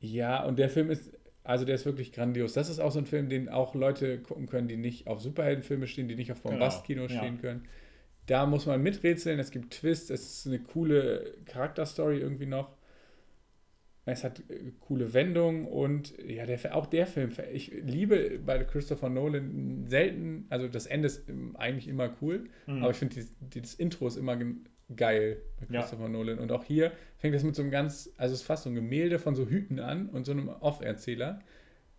[0.00, 1.12] Ja, und der Film ist,
[1.44, 2.52] also der ist wirklich grandios.
[2.52, 5.86] Das ist auch so ein Film, den auch Leute gucken können, die nicht auf Superheldenfilme
[5.86, 7.18] stehen, die nicht auf Bombastkino Genau, ja.
[7.20, 7.64] stehen können.
[8.26, 12.76] Da muss man miträtseln, es gibt Twists, es ist eine coole Charakterstory irgendwie noch.
[14.04, 19.08] Es hat äh, coole Wendungen und ja, der, auch der Film, ich liebe bei Christopher
[19.08, 22.82] Nolan selten, also das Ende ist ähm, eigentlich immer cool, Mhm.
[22.82, 23.24] aber ich finde
[23.54, 24.36] dieses Intro ist immer
[24.96, 25.80] geil bei Ja.
[25.80, 26.38] Christopher Nolan.
[26.38, 28.74] Und auch hier fängt es mit so einem ganz, also es ist fast so ein
[28.74, 31.40] Gemälde von so Hüten an und so einem Off-Erzähler,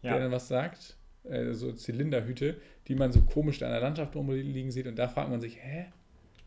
[0.04, 0.20] der Ja.
[0.20, 2.58] dann was sagt, äh, so Zylinderhüte,
[2.88, 5.58] die man so komisch da in der Landschaft rumliegen sieht und da fragt man sich,
[5.64, 5.86] hä,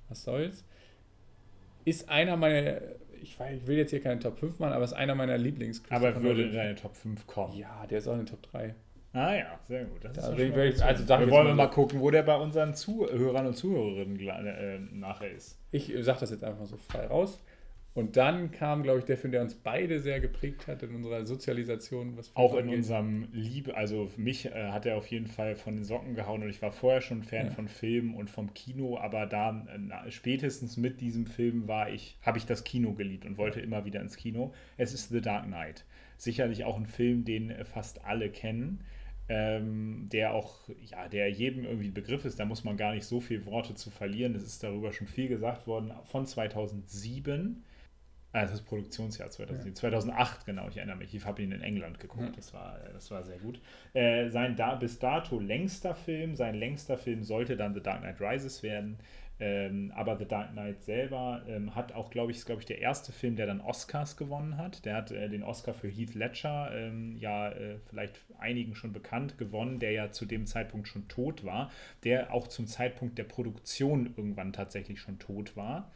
[0.08, 0.64] was soll's?
[1.84, 2.80] Ist einer meiner,
[3.22, 5.82] ich, weiß, ich will jetzt hier keine Top 5 machen, aber ist einer meiner lieblings
[5.88, 7.56] Aber würde in deine Top 5 kommen.
[7.56, 8.74] Ja, der ist auch in den Top 3.
[9.16, 10.04] Ah ja, sehr gut.
[10.04, 10.82] Das Da ich- gut.
[10.82, 14.18] also sag wir wollen jetzt mal, mal- gucken, wo der bei unseren Zuhörern und Zuhörerinnen
[14.18, 15.58] gla- äh, nachher ist.
[15.70, 17.42] Ich sage das jetzt einfach so frei raus.
[17.94, 21.24] Und dann kam, glaube ich, der Film, der uns beide sehr geprägt hat in unserer
[21.24, 22.14] Sozialisation.
[22.18, 22.76] Was Auch in angeht.
[22.76, 26.50] unserem Liebe, also mich äh, hat er auf jeden Fall von den Socken gehauen und
[26.50, 27.52] ich war vorher schon Fan Ja.
[27.52, 29.64] von Filmen und vom Kino, aber da
[30.06, 33.86] äh, spätestens mit diesem Film war ich, habe ich das Kino geliebt und wollte immer
[33.86, 34.52] wieder ins Kino.
[34.76, 35.86] Es ist The Dark Knight.
[36.18, 38.80] Sicherlich auch ein Film, den äh, fast alle kennen.
[39.28, 43.04] Ähm, der auch, ja, der jedem irgendwie ein Begriff ist, da muss man gar nicht
[43.04, 44.34] so viel Worte zu verlieren.
[44.36, 47.64] Es ist darüber schon viel gesagt worden, von 2007.
[48.32, 49.74] Ah, das Produktionsjahr 2007.
[49.74, 51.14] 2008, genau, ich erinnere mich.
[51.14, 52.26] Ich habe ihn in England geguckt.
[52.26, 52.32] Ja.
[52.36, 53.60] Das, war, das war sehr gut.
[53.94, 58.20] Äh, sein da, bis dato längster Film, sein längster Film sollte dann The Dark Knight
[58.20, 58.98] Rises werden.
[59.38, 62.80] Ähm, aber The Dark Knight selber ähm, hat auch, glaube ich, ist, glaube ich, der
[62.80, 64.84] erste Film, der dann Oscars gewonnen hat.
[64.84, 69.36] Der hat äh, den Oscar für Heath Ledger, ähm, ja, äh, vielleicht einigen schon bekannt,
[69.36, 71.70] gewonnen, der ja zu dem Zeitpunkt schon tot war,
[72.04, 75.90] der auch zum Zeitpunkt der Produktion irgendwann tatsächlich schon tot war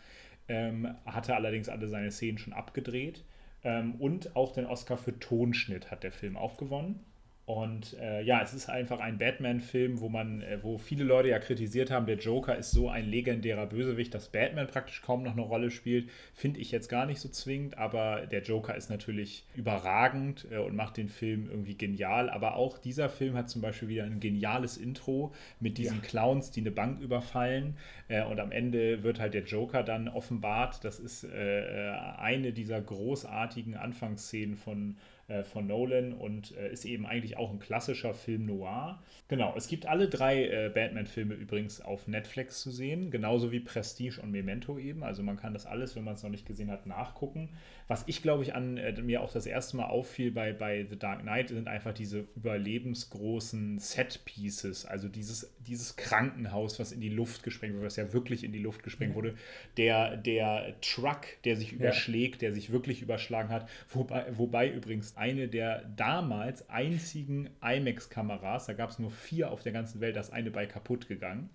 [0.50, 3.24] ähm, hatte allerdings alle seine Szenen schon abgedreht.
[3.62, 7.04] Ähm, und auch den Oscar für Tonschnitt hat der Film auch gewonnen.
[7.50, 11.40] Und äh, ja, es ist einfach ein Batman-Film, wo man, äh, wo viele Leute ja
[11.40, 15.40] kritisiert haben, der Joker ist so ein legendärer Bösewicht, dass Batman praktisch kaum noch eine
[15.40, 16.08] Rolle spielt.
[16.32, 20.76] Finde ich jetzt gar nicht so zwingend, aber der Joker ist natürlich überragend äh, und
[20.76, 22.30] macht den Film irgendwie genial.
[22.30, 26.60] Aber auch dieser Film hat zum Beispiel wieder ein geniales Intro mit diesen Clowns, die
[26.60, 27.76] eine Bank überfallen.
[28.06, 30.84] Äh, und am Ende wird halt der Joker dann offenbart.
[30.84, 34.98] Das ist äh, äh, eine dieser großartigen Anfangsszenen von
[35.44, 39.02] von Nolan und äh, ist eben eigentlich auch ein klassischer Film noir.
[39.28, 44.20] Genau, es gibt alle drei äh, Batman-Filme übrigens auf Netflix zu sehen, genauso wie Prestige
[44.20, 45.04] und Memento eben.
[45.04, 47.50] Also man kann das alles, wenn man es noch nicht gesehen hat, nachgucken.
[47.90, 50.96] Was ich, glaube ich, an äh, mir auch das erste Mal auffiel bei, bei The
[50.96, 54.86] Dark Knight, sind einfach diese überlebensgroßen Set-Pieces.
[54.86, 58.60] Also dieses, dieses Krankenhaus, was in die Luft gesprengt wurde, was ja wirklich in die
[58.60, 59.34] Luft gesprengt wurde.
[59.76, 63.68] Der, der Truck, der sich überschlägt, der sich wirklich überschlagen hat.
[63.88, 69.72] Wobei, wobei übrigens eine der damals einzigen IMAX-Kameras, da gab es nur vier auf der
[69.72, 71.50] ganzen Welt, da ist eine bei kaputt gegangen.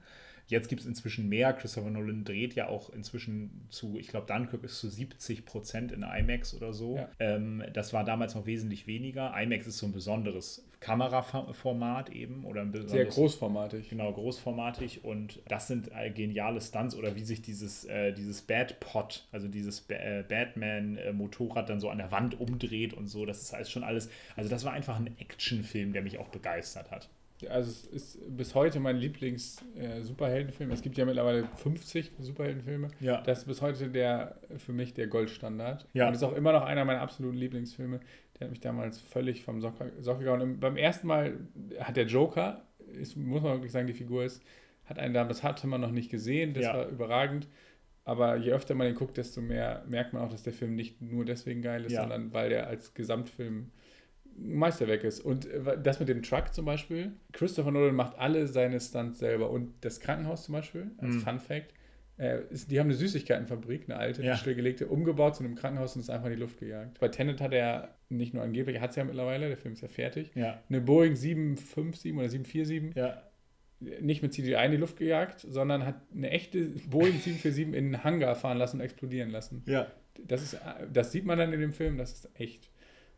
[0.48, 1.54] Jetzt gibt es inzwischen mehr.
[1.54, 6.04] Christopher Nolan dreht ja auch inzwischen zu, ich glaube, Dunkirk ist zu 70 Prozent in
[6.04, 6.98] IMAX oder so.
[6.98, 7.10] Ja.
[7.20, 9.34] Ähm, das war damals noch wesentlich weniger.
[9.36, 13.90] IMAX ist so ein besonderes Kameraformat eben oder ein Sehr besonderes großformatig.
[13.90, 19.28] Genau, großformatig und das sind äh, geniale Stunts oder wie sich dieses, äh, dieses Batpod,
[19.32, 23.54] also dieses ba äh, Batman-Motorrad dann so an der Wand umdreht und so, das ist
[23.54, 27.10] alles schon alles, also das war einfach ein Actionfilm, der mich auch begeistert hat.
[27.50, 30.72] Also es ist bis heute mein Lieblings-Superheldenfilm.
[30.72, 32.90] es gibt ja mittlerweile 50 Superheldenfilme.
[33.00, 33.22] Ja.
[33.22, 35.88] Das ist bis heute der für mich der Goldstandard.
[35.94, 36.08] Ja.
[36.08, 38.00] Und ist auch immer noch einer meiner absoluten Lieblingsfilme.
[38.40, 40.42] Der hat mich damals völlig vom Socke, Socke gehauen.
[40.42, 41.40] Und beim ersten Mal
[41.80, 42.66] hat der Joker,
[43.00, 44.44] ist, muss man wirklich sagen, die Figur ist,
[44.86, 46.74] hat einen da, das hatte man noch nicht gesehen, das Ja.
[46.76, 47.48] war überragend.
[48.04, 51.02] Aber je öfter man den guckt, desto mehr merkt man auch, dass der Film nicht
[51.02, 52.02] nur deswegen geil ist, Ja.
[52.02, 53.72] sondern weil der als Gesamtfilm
[54.38, 55.20] Meisterwerk ist.
[55.22, 59.50] Und äh, das mit dem Truck zum Beispiel, Christopher Nolan macht alle seine Stunts selber.
[59.50, 61.20] Und das Krankenhaus zum Beispiel, als Mhm.
[61.22, 61.74] Fun Fact,
[62.18, 64.36] äh, ist, die haben eine Süßigkeitenfabrik, eine alte, Ja.
[64.38, 67.00] stillgelegte, umgebaut zu einem Krankenhaus und ist einfach in die Luft gejagt.
[67.00, 69.82] Bei Tenet hat er nicht nur angeblich, er hat es ja mittlerweile, der Film ist
[69.82, 73.22] ja fertig, Ja, eine Boeing 757 oder 747 ja,
[74.00, 76.60] nicht mit CGI in die Luft gejagt, sondern hat eine echte
[76.90, 79.64] Boeing 747 in einen Hangar fahren lassen und explodieren lassen.
[79.66, 79.88] ja.
[80.26, 80.58] Das, ist,
[80.94, 82.70] das sieht man dann in dem Film, das ist echt.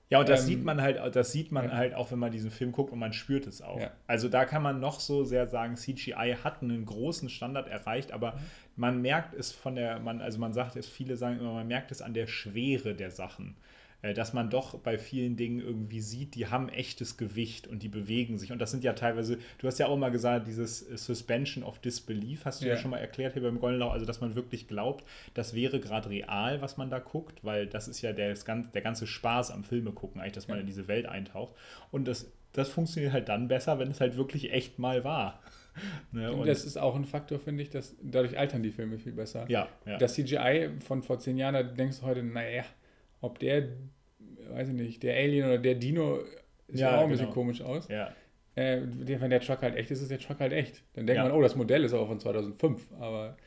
[0.10, 1.72] Ja, und das Ähm, sieht man halt, das sieht man ja.
[1.76, 3.80] halt auch, wenn man diesen Film guckt und man spürt es auch.
[3.80, 3.92] Ja.
[4.08, 8.34] Also da kann man noch so sehr sagen, CGI hat einen großen Standard erreicht, aber
[8.34, 8.38] Mhm.
[8.78, 11.92] man merkt es von der, man, also man sagt es, viele sagen immer, man merkt
[11.92, 13.56] es an der Schwere der Sachen.
[14.04, 17.88] Äh, Dass man doch bei vielen Dingen irgendwie sieht, die haben echtes Gewicht und die
[17.90, 18.52] bewegen sich.
[18.52, 22.46] Und das sind ja teilweise, du hast ja auch mal gesagt, dieses Suspension of Disbelief,
[22.46, 22.80] hast du ja, Ja.
[22.80, 26.62] schon mal erklärt hier beim Goldenlau, also dass man wirklich glaubt, das wäre gerade real,
[26.62, 30.22] was man da guckt, weil das ist ja der, der ganze Spaß am Filme gucken,
[30.22, 30.62] eigentlich, dass man Ja.
[30.62, 31.56] in diese Welt eintaucht.
[31.90, 35.42] Und das, das funktioniert halt dann besser, wenn es halt wirklich echt mal war.
[36.12, 36.32] Ne?
[36.34, 39.46] Und das ist auch ein Faktor, finde ich, dass dadurch altern die Filme viel besser.
[39.48, 39.98] ja, ja.
[40.00, 42.64] Das CGI von vor zehn Jahren, da denkst du heute, naja,
[43.22, 43.70] ob der,
[44.50, 46.20] weiß ich nicht, der Alien oder der Dino
[46.68, 47.34] sieht Ja, auch ein bisschen genau.
[47.34, 47.88] komisch aus.
[47.88, 48.14] ja.
[48.56, 50.82] Äh, der- wenn der Truck halt echt ist, ist der Truck halt echt.
[50.94, 51.24] Dann denkt Ja.
[51.24, 53.38] man, oh, das Modell ist aber von 2005, aber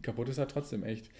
[0.00, 1.10] kaputt ist er trotzdem echt.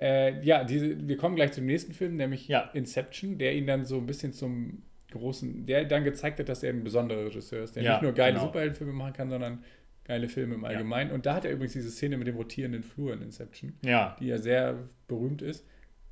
[0.00, 2.70] Äh, ja, diese, wir kommen gleich zum nächsten Film, nämlich Ja.
[2.74, 4.82] Inception, der ihn dann so ein bisschen zum
[5.12, 8.12] großen, der dann gezeigt hat, dass er ein besonderer Regisseur ist, der Ja, nicht nur
[8.12, 8.46] geile genau.
[8.46, 9.64] Superheldenfilme machen kann, sondern
[10.04, 11.10] geile Filme im Allgemeinen.
[11.12, 14.14] Und da hat er übrigens diese Szene mit dem rotierenden Flur in Inception, ja.
[14.20, 14.76] die ja sehr
[15.08, 15.66] berühmt ist.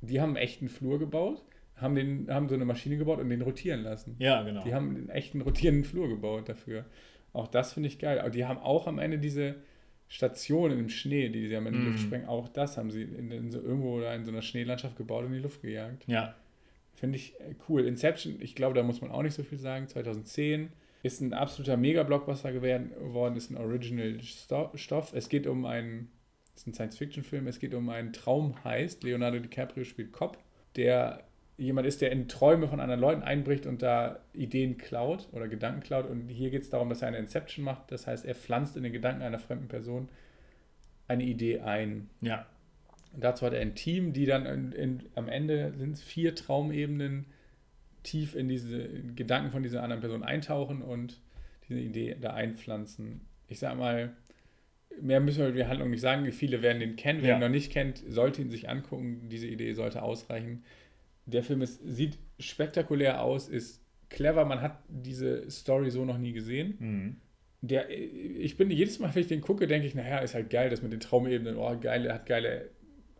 [0.05, 1.43] Die haben einen echten Flur gebaut,
[1.77, 4.15] haben, den, haben so eine Maschine gebaut und den rotieren lassen.
[4.19, 4.63] Ja, genau.
[4.63, 6.85] Die haben einen echten rotierenden Flur gebaut dafür.
[7.33, 8.19] Auch das finde ich geil.
[8.19, 9.55] Aber die haben auch am Ende diese
[10.07, 12.07] Stationen im Schnee, die sie am Ende in die Luft Mhm.
[12.07, 12.27] sprengen.
[12.27, 15.29] Auch das haben sie in, in so, irgendwo da in so einer Schneelandschaft gebaut und
[15.31, 16.03] in die Luft gejagt.
[16.07, 16.35] ja.
[16.95, 17.85] Finde ich äh, cool.
[17.85, 19.87] Inception, ich glaube, da muss man auch nicht so viel sagen.
[19.87, 20.69] 2010
[21.01, 25.13] ist ein absoluter Mega-Blockbuster geworden, ist ein Original-Stoff.
[25.13, 26.09] Es geht um einen,
[26.55, 29.03] ist ein Science-Fiction-Film, es geht um einen Traumheist.
[29.03, 30.37] Leonardo DiCaprio spielt Cop,
[30.75, 31.23] der
[31.57, 35.81] jemand ist, der in Träume von anderen Leuten einbricht und da Ideen klaut oder Gedanken
[35.81, 36.09] klaut.
[36.09, 37.91] Und hier geht es darum, dass er eine Inception macht.
[37.91, 40.09] Das heißt, er pflanzt in den Gedanken einer fremden Person
[41.07, 42.09] eine Idee ein.
[42.21, 42.45] Ja.
[43.13, 46.33] Und dazu hat er ein Team, die dann in, in, am Ende sind es vier
[46.33, 47.25] Traumebenen
[48.01, 51.21] tief in diese Gedanken von dieser anderen Person eintauchen und
[51.69, 53.21] diese Idee da einpflanzen.
[53.47, 54.13] Ich sag mal,
[55.01, 56.29] mehr müssen wir über die Handlung nicht sagen.
[56.31, 57.21] Viele werden den kennen.
[57.21, 57.35] Wer Ja.
[57.37, 59.27] ihn noch nicht kennt, sollte ihn sich angucken.
[59.29, 60.63] Diese Idee sollte ausreichen.
[61.25, 64.45] Der Film ist, sieht spektakulär aus, ist clever.
[64.45, 67.15] Man hat diese Story so noch nie gesehen Mhm.
[67.61, 70.69] der, ich bin jedes Mal, wenn ich den gucke, denke ich, naja, ist halt geil,
[70.69, 72.69] das mit den Traumebenen, oh, geil, hat geile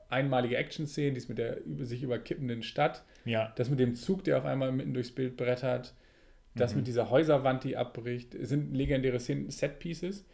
[0.10, 3.52] einmalige Action-Szenen, dies mit der über, sich überkippenden Stadt, Ja.
[3.56, 5.96] das mit dem Zug, der auf einmal mitten durchs Bild brettert,
[6.56, 6.80] das Mhm.
[6.80, 10.26] mit dieser Häuserwand, die abbricht, es sind legendäre Szenen, Set-Pieces.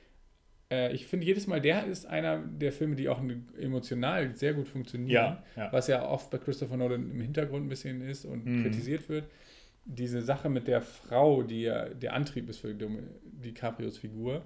[0.72, 3.22] Äh, ich finde jedes Mal, der ist einer der Filme, die auch
[3.60, 5.44] emotional sehr gut funktionieren Ja.
[5.56, 5.74] ja.
[5.74, 8.64] was ja oft bei Christopher Nolan im Hintergrund ein bisschen ist und Mhm.
[8.64, 9.26] kritisiert wird.
[9.86, 14.46] Diese Sache mit der Frau, die ja der Antrieb ist für DiCaprios Figur,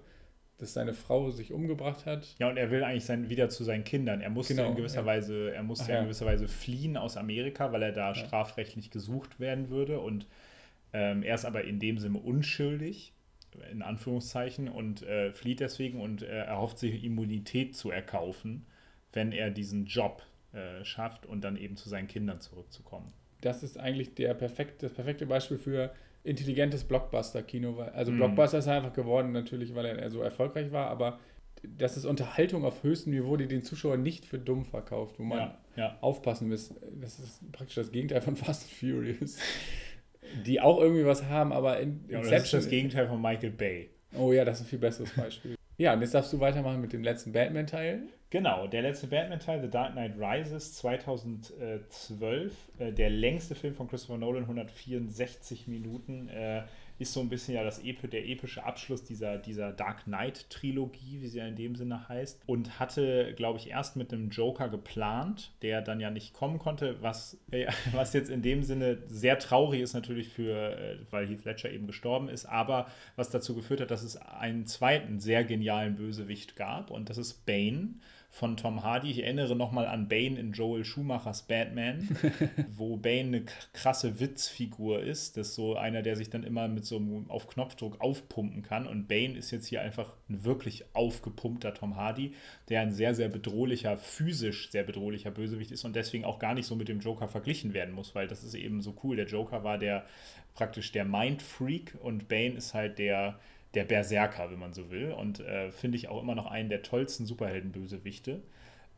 [0.57, 2.35] dass seine Frau sich umgebracht hat.
[2.39, 4.21] Ja, und er will eigentlich sein, wieder zu seinen Kindern.
[4.21, 5.05] Er musste Genau, in gewisser ja.
[5.05, 6.05] Weise, er musste Ach ja in ja.
[6.05, 9.99] gewisser Weise fliehen aus Amerika, weil er da strafrechtlich gesucht werden würde.
[9.99, 10.27] Und
[10.93, 13.11] ähm, er ist aber in dem Sinne unschuldig,
[13.71, 18.65] in Anführungszeichen, und äh, flieht deswegen und äh, erhofft sich Immunität zu erkaufen,
[19.11, 20.23] wenn er diesen Job
[20.53, 23.11] äh, schafft und dann eben zu seinen Kindern zurückzukommen.
[23.41, 25.91] Das ist eigentlich der perfekte, das perfekte Beispiel für
[26.23, 27.79] intelligentes Blockbuster-Kino.
[27.93, 28.17] Also Mhm.
[28.17, 31.19] Blockbuster ist einfach geworden, natürlich, weil er so erfolgreich war, aber
[31.77, 35.37] das ist Unterhaltung auf höchstem Niveau, die den Zuschauer nicht für dumm verkauft, wo man
[35.37, 35.97] Ja, ja.
[36.01, 36.75] aufpassen müssen.
[37.01, 39.37] Das ist praktisch das Gegenteil von Fast and Furious.
[40.45, 43.51] Die auch irgendwie was haben, aber in ja und das ist das Gegenteil von Michael
[43.51, 43.89] Bay.
[44.17, 45.55] Oh ja, das ist ein viel besseres Beispiel.
[45.77, 48.03] ja, und jetzt darfst du weitermachen mit dem letzten Batman-Teil.
[48.29, 54.17] Genau, der letzte Batman-Teil, The Dark Knight Rises 2012, äh, der längste Film von Christopher
[54.17, 56.63] Nolan, 164 Minuten, äh,
[56.99, 61.27] ist so ein bisschen ja das Epi der epische Abschluss dieser, dieser Dark Knight-Trilogie, wie
[61.27, 65.51] sie ja in dem Sinne heißt, und hatte, glaube ich, erst mit einem Joker geplant,
[65.61, 69.81] der dann ja nicht kommen konnte, was, äh, was jetzt in dem Sinne sehr traurig
[69.81, 73.91] ist natürlich für, äh, weil Heath Ledger eben gestorben ist, aber was dazu geführt hat,
[73.91, 77.95] dass es einen zweiten sehr genialen Bösewicht gab und das ist Bane
[78.33, 79.11] von Tom Hardy.
[79.11, 82.17] Ich erinnere nochmal an Bane in Joel Schumachers Batman,
[82.75, 85.37] wo Bane eine krasse Witzfigur ist.
[85.37, 88.87] Das ist so einer, der sich dann immer mit so einem auf Knopfdruck aufpumpen kann.
[88.87, 92.33] Und Bane ist jetzt hier einfach ein wirklich aufgepumpter Tom Hardy,
[92.69, 96.65] der ein sehr, sehr bedrohlicher, physisch sehr bedrohlicher Bösewicht ist und deswegen auch gar nicht
[96.65, 99.15] so mit dem Joker verglichen werden muss, weil das ist eben so cool.
[99.15, 100.07] Der Joker war der
[100.55, 103.37] praktisch der Mindfreak und Bane ist halt der
[103.73, 105.11] der Berserker, wenn man so will.
[105.11, 108.41] Und äh, finde ich auch immer noch einen der tollsten Superhelden-Bösewichte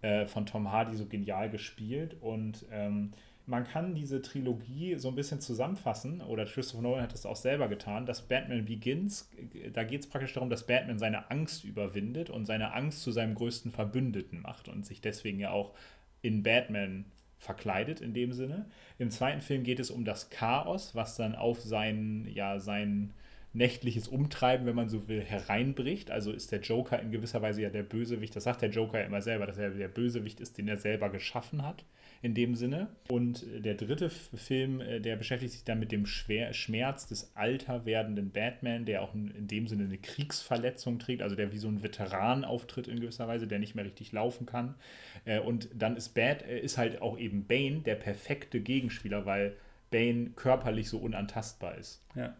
[0.01, 2.17] äh, von Tom Hardy so genial gespielt.
[2.21, 3.13] Und ähm,
[3.47, 7.67] man kann diese Trilogie so ein bisschen zusammenfassen, oder Christopher Nolan hat das auch selber
[7.67, 12.29] getan, dass Batman Begins, äh, da geht es praktisch darum, dass Batman seine Angst überwindet
[12.29, 15.73] und seine Angst zu seinem größten Verbündeten macht und sich deswegen ja auch
[16.21, 17.05] in Batman
[17.37, 18.65] verkleidet in dem Sinne.
[18.97, 23.13] Im zweiten Film geht es um das Chaos, was dann auf sein, ja, sein
[23.55, 26.11] nächtliches Umtreiben, wenn man so will, hereinbricht.
[26.11, 28.35] Also ist der Joker in gewisser Weise ja der Bösewicht.
[28.35, 31.09] Das sagt der Joker ja immer selber, dass er der Bösewicht ist, den er selber
[31.09, 31.85] geschaffen hat
[32.21, 32.87] in dem Sinne.
[33.07, 37.85] Und der dritte Film, äh, der beschäftigt sich dann mit dem Schwer Schmerz des alter
[37.85, 41.83] werdenden Batman, der auch in dem Sinne eine Kriegsverletzung trägt, also der wie so ein
[41.83, 44.75] Veteran auftritt in gewisser Weise, der nicht mehr richtig laufen kann.
[45.23, 49.55] Äh, und dann ist Bat, äh, ist halt auch eben Bane der perfekte Gegenspieler, weil
[49.91, 52.01] Bane körperlich so unantastbar ist.
[52.15, 52.35] Ja.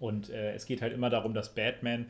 [0.00, 2.06] Und äh, es geht halt immer darum, dass Batman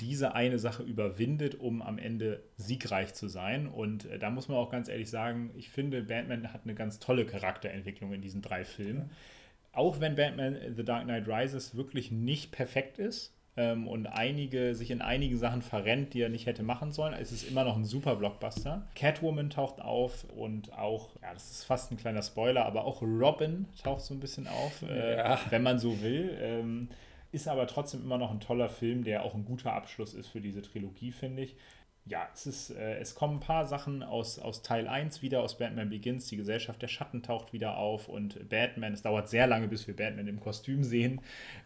[0.00, 3.66] diese eine Sache überwindet, um am Ende siegreich zu sein.
[3.66, 6.98] Und äh, da muss man auch ganz ehrlich sagen, ich finde, Batman hat eine ganz
[6.98, 9.10] tolle Charakterentwicklung in diesen drei Filmen.
[9.10, 9.80] Ja.
[9.80, 14.90] Auch wenn Batman The Dark Knight Rises wirklich nicht perfekt ist ähm, und einige, sich
[14.90, 17.84] in einigen Sachen verrennt, die er nicht hätte machen sollen, ist es immer noch ein
[17.84, 18.86] super Blockbuster.
[18.94, 23.66] Catwoman taucht auf und auch, ja, das ist fast ein kleiner Spoiler, aber auch Robin
[23.82, 25.40] taucht so ein bisschen auf, äh, ja.
[25.50, 26.36] wenn man so will.
[26.40, 26.88] Ähm,
[27.32, 30.40] ist aber trotzdem immer noch ein toller Film, der auch ein guter Abschluss ist für
[30.40, 31.56] diese Trilogie, finde ich.
[32.04, 35.56] Ja, es, ist, äh, es kommen ein paar Sachen aus, aus Teil 1 wieder, aus
[35.56, 36.26] Batman Begins.
[36.26, 39.94] Die Gesellschaft der Schatten taucht wieder auf und Batman, es dauert sehr lange, bis wir
[39.94, 41.20] Batman im Kostüm sehen.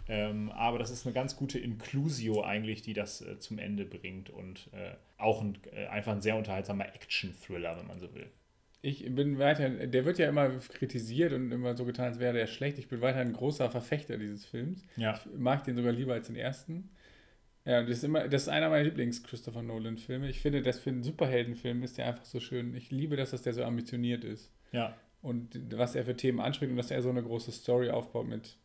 [0.09, 4.29] Ähm, aber das ist eine ganz gute Inclusio eigentlich, die das äh, zum Ende bringt
[4.29, 8.31] und äh, auch ein, äh, einfach ein sehr unterhaltsamer Action-Thriller, wenn man so will.
[8.87, 12.47] Ich bin weiterhin, der wird ja immer kritisiert und immer so getan, als wäre der
[12.47, 12.79] schlecht.
[12.79, 14.87] Ich bin weiterhin ein großer Verfechter dieses Films.
[14.97, 15.15] Ja.
[15.15, 16.89] Ich mag den sogar lieber als den ersten.
[17.65, 20.29] Ja, das ist, immer, das ist einer meiner Lieblings-Christopher Nolan-Filme.
[20.29, 22.77] Ich finde, das für einen Superheldenfilm ist der einfach so schön.
[22.77, 24.53] Ich liebe das, dass der so ambitioniert ist.
[24.71, 24.97] Ja.
[25.21, 28.57] Und was er für Themen anspricht und dass er so eine große Story aufbaut mit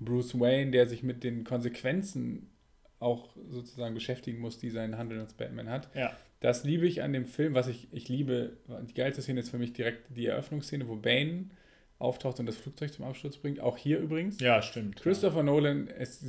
[0.00, 2.48] Bruce Wayne, der sich mit den Konsequenzen
[3.02, 5.88] auch sozusagen beschäftigen muss, die sein Handeln als Batman hat.
[5.94, 6.16] Ja.
[6.40, 8.56] Das liebe ich an dem Film, was ich, ich liebe.
[8.88, 11.50] Die geilste Szene ist für mich direkt die Eröffnungsszene, wo Bane
[11.98, 13.60] auftaucht und das Flugzeug zum Absturz bringt.
[13.60, 14.40] Auch hier übrigens.
[14.40, 14.96] Ja, stimmt.
[14.96, 15.42] Christopher ja.
[15.44, 16.24] Nolan, es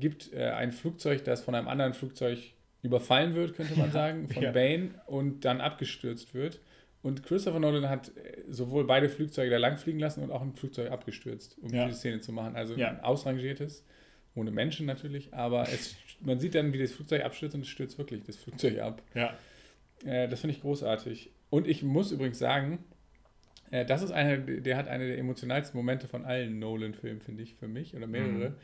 [0.00, 2.38] gibt äh, ein Flugzeug, das von einem anderen Flugzeug
[2.82, 4.50] überfallen wird, könnte man sagen, von ja.
[4.50, 6.60] Bane und dann abgestürzt wird.
[7.02, 10.90] Und Christopher Nolan hat äh, sowohl beide Flugzeuge da langfliegen lassen und auch ein Flugzeug
[10.90, 11.86] abgestürzt, um ja.
[11.86, 12.56] diese Szene zu machen.
[12.56, 13.84] Also ein ausrangiertes,
[14.34, 17.98] ohne Menschen natürlich, aber es man sieht dann, wie das Flugzeug abstürzt und es stürzt
[17.98, 19.02] wirklich das Flugzeug ab.
[19.14, 19.36] Ja.
[20.04, 21.30] Äh, das finde ich großartig.
[21.50, 22.78] Und ich muss übrigens sagen,
[23.70, 27.54] äh, das ist eine, der hat eine der emotionalsten Momente von allen Nolan-Filmen, finde ich,
[27.54, 28.50] für mich, oder mehrere.
[28.50, 28.54] Mhm.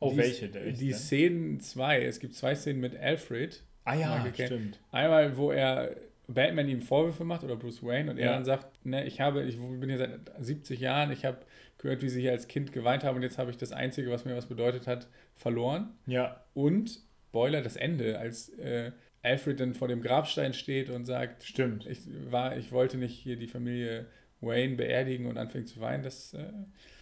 [0.00, 0.48] Oh, die, welche?
[0.48, 3.62] Der die Szenen zwei, es gibt zwei Szenen mit Alfred.
[3.84, 4.78] Ah ja, stimmt.
[4.92, 5.96] Einmal, wo er
[6.28, 9.56] Batman ihm Vorwürfe macht oder Bruce Wayne und er dann sagt, ne, ich habe, ich
[9.56, 11.38] bin hier seit 70 Jahren, ich habe
[11.78, 14.24] gehört, wie sie hier als Kind geweint haben und jetzt habe ich das Einzige, was
[14.24, 15.90] mir was bedeutet hat, verloren.
[16.06, 16.44] Ja.
[16.54, 17.00] Und
[17.32, 22.00] Boiler, das Ende, als äh, Alfred dann vor dem Grabstein steht und sagt, stimmt, ich
[22.30, 24.06] war, ich wollte nicht hier die Familie
[24.40, 26.52] Wayne beerdigen und anfängt zu weinen, das äh,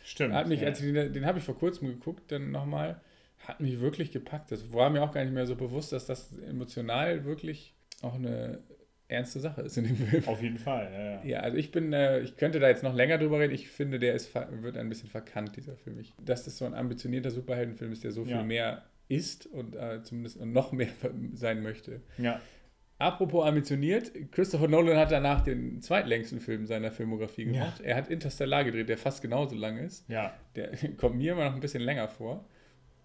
[0.04, 0.34] stimmt.
[0.34, 0.68] Hat mich, ja.
[0.68, 3.00] als den, den habe ich vor kurzem geguckt, dann nochmal,
[3.46, 4.50] hat mich wirklich gepackt.
[4.50, 8.58] Das war mir auch gar nicht mehr so bewusst, dass das emotional wirklich auch eine
[9.09, 10.26] ernste Sache ist in dem Film.
[10.26, 11.00] Auf jeden Fall, ja.
[11.00, 13.54] Ja, ja also ich bin, äh, ich könnte da jetzt noch länger drüber reden.
[13.54, 15.98] Ich finde, der ist, wird ein bisschen verkannt, dieser Film.
[16.00, 18.42] Ich, dass das so ein ambitionierter Superheldenfilm ist, der so viel ja.
[18.42, 20.88] mehr ist und äh, zumindest noch mehr
[21.34, 22.00] sein möchte.
[22.18, 22.40] Ja.
[22.98, 27.80] Apropos ambitioniert, Christopher Nolan hat danach den zweitlängsten Film seiner Filmografie gemacht.
[27.80, 27.86] Ja.
[27.86, 30.09] Er hat Interstellar gedreht, der fast genauso lang ist.
[30.09, 30.34] Ja.
[30.57, 32.48] Der kommt mir immer noch ein bisschen länger vor,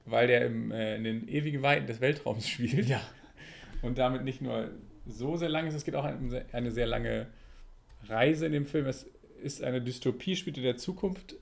[0.05, 2.87] weil der im, äh, in den ewigen Weiten des Weltraums spielt.
[2.87, 3.01] Ja.
[3.81, 4.71] Und damit nicht nur
[5.05, 5.73] so sehr lang ist.
[5.73, 7.27] Es geht auch eine, eine sehr lange
[8.07, 8.85] Reise in dem Film.
[8.85, 9.09] Es
[9.41, 11.35] ist eine Dystopie, spielt in der Zukunft.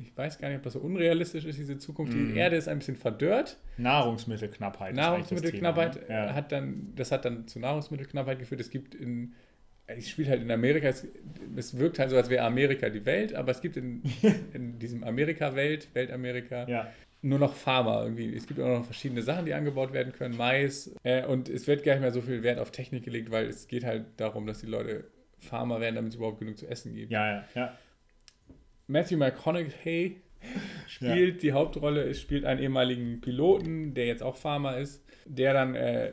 [0.00, 2.12] Ich weiß gar nicht, ob das so unrealistisch ist, diese Zukunft.
[2.12, 2.16] Mm.
[2.16, 2.36] Die mhm.
[2.36, 3.58] Erde ist ein bisschen verdörrt.
[3.78, 4.94] Nahrungsmittelknappheit.
[4.94, 6.26] Nahrungsmittelknappheit Thema, ne?
[6.28, 6.34] ja.
[6.34, 8.60] hat dann, das hat dann zu Nahrungsmittelknappheit geführt.
[8.60, 9.34] Es gibt in,
[9.86, 11.08] es spielt halt in Amerika, es,
[11.56, 14.02] es wirkt halt so, als wäre Amerika die Welt, aber es gibt in,
[14.52, 16.92] in diesem Amerika-Welt, Weltamerika, ja
[17.22, 18.34] nur noch Farmer irgendwie.
[18.34, 20.94] Es gibt auch noch verschiedene Sachen, die angebaut werden können, Mais.
[21.02, 23.68] Äh, und es wird gar nicht mehr so viel Wert auf Technik gelegt, weil es
[23.68, 25.04] geht halt darum, dass die Leute
[25.38, 27.10] Farmer werden, damit es überhaupt genug zu essen gibt.
[27.10, 27.78] Ja, ja, ja.
[28.86, 30.20] Matthew McConaughey
[30.86, 31.40] spielt ja.
[31.40, 36.12] die Hauptrolle, es spielt einen ehemaligen Piloten, der jetzt auch Farmer ist, der dann äh,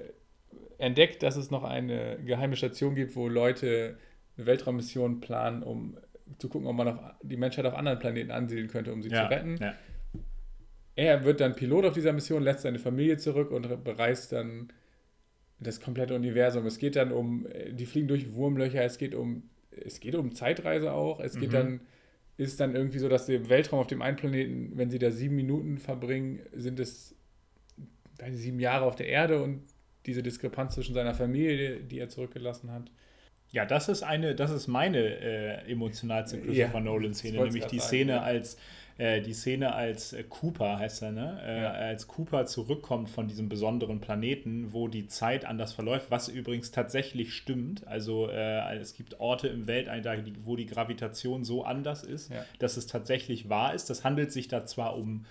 [0.79, 3.97] entdeckt, dass es noch eine geheime Station gibt, wo Leute
[4.37, 5.97] eine Weltraummission planen, um
[6.39, 9.23] zu gucken, ob man auf die Menschheit auf anderen Planeten ansiedeln könnte, um sie ja,
[9.23, 9.57] zu retten.
[9.57, 9.75] Ja
[10.95, 14.69] er wird dann Pilot auf dieser Mission, lässt seine Familie zurück und bereist dann
[15.59, 16.65] das komplette Universum.
[16.65, 20.93] Es geht dann um, die fliegen durch Wurmlöcher, es geht um, es geht um Zeitreise
[20.93, 21.19] auch.
[21.19, 21.53] Es geht mhm.
[21.53, 21.79] dann,
[22.37, 25.35] ist dann irgendwie so, dass der Weltraum auf dem einen Planeten, wenn sie da sieben
[25.35, 27.15] Minuten verbringen, sind es
[28.31, 29.63] sieben Jahre auf der Erde und
[30.05, 32.91] diese Diskrepanz zwischen seiner Familie, die er zurückgelassen hat.
[33.51, 38.21] Ja, das ist eine, das ist meine äh, emotionalste Christopher Ja, Nolan-Szene, nämlich die Szene
[38.21, 38.57] als
[38.97, 41.41] äh, die Szene als äh, Cooper heißt er, ne?
[41.45, 41.71] Äh, Ja.
[41.71, 47.33] Als Cooper zurückkommt von diesem besonderen Planeten, wo die Zeit anders verläuft, was übrigens tatsächlich
[47.33, 47.87] stimmt.
[47.87, 50.03] Also äh, es gibt Orte im Weltall,
[50.43, 52.45] wo die Gravitation so anders ist, Ja.
[52.59, 53.89] dass es tatsächlich wahr ist.
[53.89, 55.25] Das handelt sich da zwar um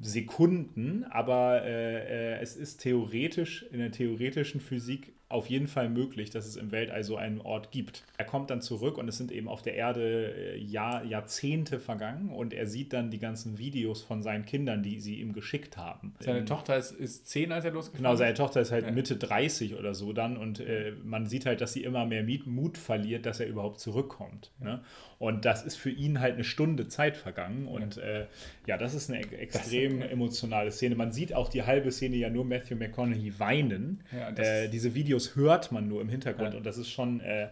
[0.00, 6.56] Sekunden, aber es ist theoretisch, in der theoretischen Physik auf jeden Fall möglich, dass es
[6.56, 8.04] im Weltall so einen Ort gibt.
[8.18, 12.30] Er kommt dann zurück und es sind eben auf der Erde äh, Jahr, Jahrzehnte vergangen
[12.30, 16.14] und er sieht dann die ganzen Videos von seinen Kindern, die sie ihm geschickt haben.
[16.20, 18.18] Seine Ähm, Tochter ist, ist zehn, als er losgefahren Genau, ist.
[18.18, 18.90] seine Tochter ist halt Ja.
[18.92, 22.78] Mitte 30 oder so dann und äh, man sieht halt, dass sie immer mehr Mut
[22.78, 24.50] verliert, dass er überhaupt zurückkommt.
[24.60, 24.80] Ne?
[25.22, 28.26] Und das ist für ihn halt eine Stunde Zeit vergangen und äh,
[28.66, 30.96] ja, das ist eine extrem emotionale Szene.
[30.96, 34.02] Man sieht auch die halbe Szene ja nur Matthew McConaughey weinen.
[34.10, 36.58] Ja, das äh, diese Videos hört man nur im Hintergrund Ja.
[36.58, 37.20] und das ist schon...
[37.20, 37.50] Äh,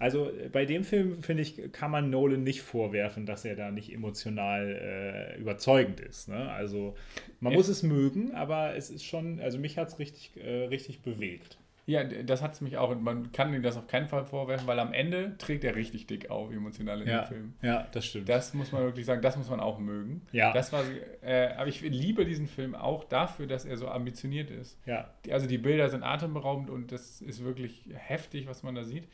[0.00, 3.70] also äh, bei dem Film, finde ich, kann man Nolan nicht vorwerfen, dass er da
[3.70, 6.28] nicht emotional äh, überzeugend ist.
[6.28, 6.50] Ne?
[6.50, 6.96] Also
[7.38, 7.58] man Ja.
[7.58, 11.56] muss es mögen, aber es ist schon, also mich hat es richtig, äh, richtig bewegt.
[11.84, 12.90] Ja, das hat es mich auch.
[12.90, 16.06] Und man kann ihm das auf keinen Fall vorwerfen, weil am Ende trägt er richtig
[16.06, 17.54] dick auf, emotional in dem Film.
[17.60, 18.28] ja, das stimmt.
[18.28, 20.22] Das muss man wirklich sagen, das muss man auch mögen.
[20.30, 20.52] Ja.
[20.52, 20.84] Das war,
[21.22, 24.78] äh, aber ich liebe diesen Film auch dafür, dass er so ambitioniert ist.
[24.86, 29.08] ja, Also die Bilder sind atemberaubend und das ist wirklich heftig, was man da sieht.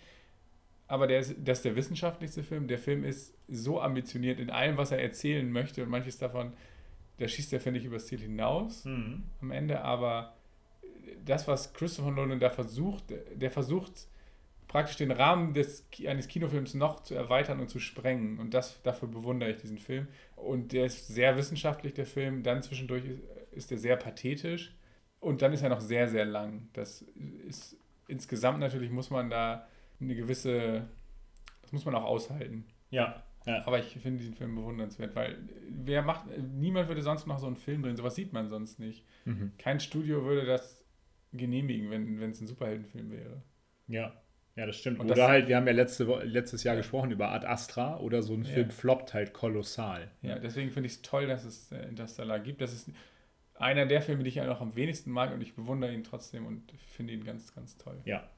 [0.89, 2.67] Aber der ist, das ist der wissenschaftlichste Film.
[2.67, 6.53] Der Film ist so ambitioniert in allem, was er erzählen möchte und manches davon,
[7.19, 9.25] da schießt er, finde ich, übers Ziel hinaus mhm.
[9.41, 10.38] am Ende, aber
[11.29, 13.05] das, was Christopher Nolan da versucht,
[13.35, 14.09] der versucht
[14.67, 18.39] praktisch den Rahmen des, eines Kinofilms noch zu erweitern und zu sprengen.
[18.39, 20.09] Und das, dafür bewundere ich diesen Film.
[20.37, 22.43] Und der ist sehr wissenschaftlich, der Film.
[22.43, 23.23] Dann zwischendurch ist,
[23.53, 24.75] ist er sehr pathetisch.
[25.21, 26.69] Und dann ist er noch sehr, sehr lang.
[26.75, 27.03] Das
[27.49, 27.77] ist
[28.07, 29.67] insgesamt natürlich muss man da
[30.01, 30.89] eine gewisse,
[31.63, 32.65] das muss man auch aushalten.
[32.91, 33.67] ja, ja.
[33.67, 35.39] Aber ich finde diesen Film bewundernswert, weil
[35.71, 39.07] wer macht, niemand würde sonst noch so einen Film drehen, sowas sieht man sonst nicht.
[39.25, 39.53] Mhm.
[39.57, 40.78] Kein Studio würde das
[41.33, 43.43] genehmigen, wenn wenn es ein Superheldenfilm wäre.
[43.87, 44.13] ja.
[44.57, 44.99] Ja, das stimmt.
[44.99, 46.81] Und oder das- halt, wir haben ja letzte, letztes Jahr Ja.
[46.81, 48.51] gesprochen über Ad Astra oder so ein Ja.
[48.55, 50.11] Film floppt halt kolossal.
[50.21, 52.61] Ja, deswegen finde ich es toll, dass es äh, Interstellar gibt.
[52.61, 52.91] Das ist
[53.55, 56.73] einer der Filme, die ich auch am wenigsten mag und ich bewundere ihn trotzdem und
[56.89, 58.01] finde ihn ganz, ganz toll.
[58.05, 58.29] Ja.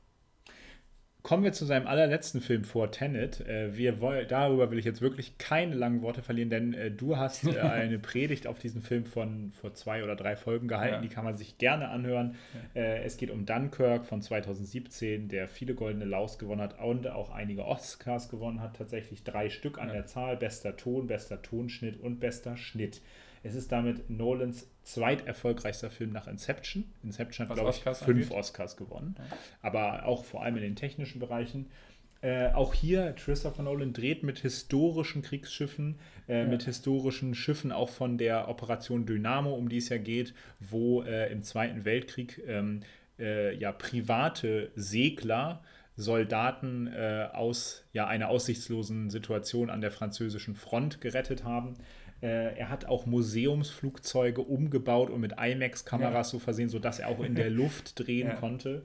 [1.22, 3.40] Kommen wir zu seinem allerletzten Film vor Tenet.
[3.46, 7.16] Äh, wir woll, darüber will ich jetzt wirklich keine langen Worte verlieren, denn äh, du
[7.18, 10.94] hast äh, eine Predigt auf diesen Film von vor zwei oder drei Folgen gehalten.
[10.94, 11.00] Ja.
[11.02, 12.36] Die kann man sich gerne anhören.
[12.74, 17.30] Äh, es geht um Dunkirk von 2017, der viele goldene Laus gewonnen hat und auch
[17.30, 18.76] einige Oscars gewonnen hat.
[18.76, 19.94] Tatsächlich drei Stück an Ja.
[19.94, 23.02] der Zahl: bester Ton, bester Tonschnitt und bester Schnitt.
[23.42, 26.84] Es ist damit Nolans zweiterfolgreichster Film nach Inception.
[27.02, 28.38] Inception hat, glaube ich, Oscars fünf angeht.
[28.38, 29.16] Oscars gewonnen,
[29.62, 31.70] aber auch vor allem in den technischen Bereichen.
[32.22, 36.46] Äh, auch hier, Christopher Nolan dreht mit historischen Kriegsschiffen, äh, Ja.
[36.46, 41.32] mit historischen Schiffen auch von der Operation Dynamo, um die es ja geht, wo äh,
[41.32, 42.82] im Zweiten Weltkrieg ähm,
[43.18, 45.62] äh, ja private Segler
[45.96, 51.74] Soldaten äh, aus ja, einer aussichtslosen Situation an der französischen Front gerettet haben.
[52.22, 57.34] Äh, er hat auch Museumsflugzeuge umgebaut und mit IMAX-Kameras so versehen, sodass er auch in
[57.34, 58.34] der Luft drehen Ja.
[58.34, 58.82] konnte.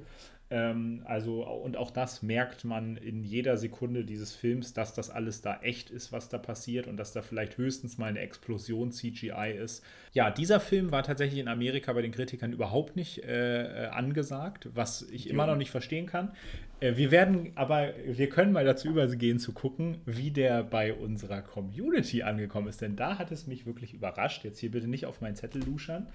[0.51, 5.41] Ähm, also, und auch das merkt man in jeder Sekunde dieses Films, dass das alles
[5.41, 9.57] da echt ist, was da passiert und dass da vielleicht höchstens mal eine Explosion CGI
[9.57, 9.83] ist.
[10.13, 14.69] Ja, dieser Film war tatsächlich in Amerika bei den Kritikern überhaupt nicht äh, äh, angesagt,
[14.73, 16.31] was ich immer noch nicht verstehen kann.
[16.79, 21.41] Äh, wir werden aber, wir können mal dazu übergehen zu gucken, wie der bei unserer
[21.41, 24.43] Community angekommen ist, denn da hat es mich wirklich überrascht.
[24.43, 26.07] Jetzt hier bitte nicht auf meinen Zettel luschern.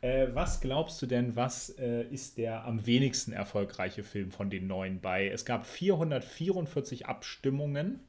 [0.00, 4.66] Äh, was glaubst du denn, was äh, ist der am wenigsten erfolgreiche Film von den
[4.66, 5.28] neuen bei?
[5.28, 8.00] Es gab 444 Abstimmungen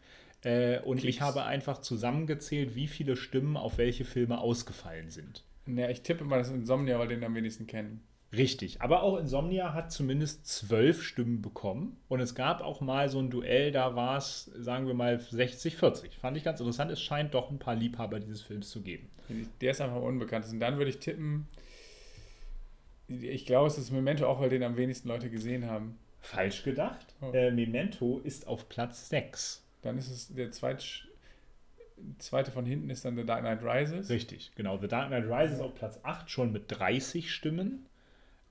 [0.44, 1.22] äh, und ich Klicks.
[1.22, 5.44] habe einfach zusammengezählt, wie viele Stimmen auf welche Filme ausgefallen sind.
[5.68, 8.02] Ja, ich tippe mal das Insomnia, weil den am wenigsten kennen.
[8.34, 13.20] Richtig, aber auch Insomnia hat zumindest zwölf Stimmen bekommen und es gab auch mal so
[13.20, 16.12] ein Duell, da war es, sagen wir mal, 60-40.
[16.18, 19.10] Fand ich ganz interessant, es scheint doch ein paar Liebhaber dieses Films zu geben.
[19.60, 20.60] Der ist einfach am unbekanntesten.
[20.62, 21.48] Dann würde ich tippen,
[23.10, 25.98] ich glaube, es ist Memento auch, weil den am wenigsten Leute gesehen haben.
[26.22, 27.32] Falsch gedacht, Oh.
[27.34, 29.66] äh, Memento ist auf Platz 6.
[29.82, 31.06] Dann ist es der zweit,
[32.20, 34.10] zweite von hinten ist dann The Dark Knight Rises.
[34.10, 34.78] Richtig, genau.
[34.78, 37.86] The Dark Knight Rises auf Platz 8 schon mit 30 Stimmen.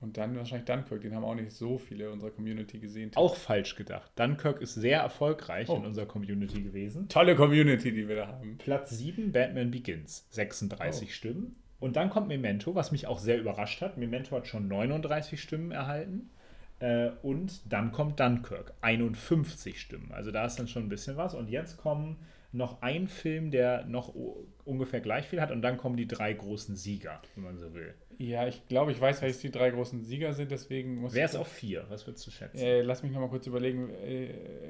[0.01, 3.11] Und dann wahrscheinlich Dunkirk, den haben auch nicht so viele unserer Community gesehen.
[3.15, 4.11] Auch falsch gedacht.
[4.15, 5.75] Dunkirk ist sehr erfolgreich Oh.
[5.77, 7.07] in unserer Community gewesen.
[7.07, 8.57] tolle Community, die wir da haben.
[8.57, 11.11] Platz 7, Batman Begins, 36 Oh.
[11.11, 11.55] Stimmen.
[11.79, 13.97] Und dann kommt Memento, was mich auch sehr überrascht hat.
[13.97, 16.29] Memento hat schon 39 Stimmen erhalten.
[16.79, 20.11] Äh, und dann kommt Dunkirk, 51 Stimmen.
[20.11, 21.35] Also da ist dann schon ein bisschen was.
[21.35, 22.17] Und jetzt kommen
[22.51, 24.13] noch ein Film, der noch
[24.65, 25.51] ungefähr gleich viel hat.
[25.51, 27.93] Und dann kommen die drei großen Sieger, wenn man so will.
[28.21, 30.51] Ja, ich glaube, ich weiß, welches die drei großen Sieger sind.
[30.51, 31.85] Deswegen muss Wer ist auf vier?
[31.89, 32.59] Was würdest du schätzen?
[32.59, 34.29] Äh, lass mich noch mal kurz überlegen, äh,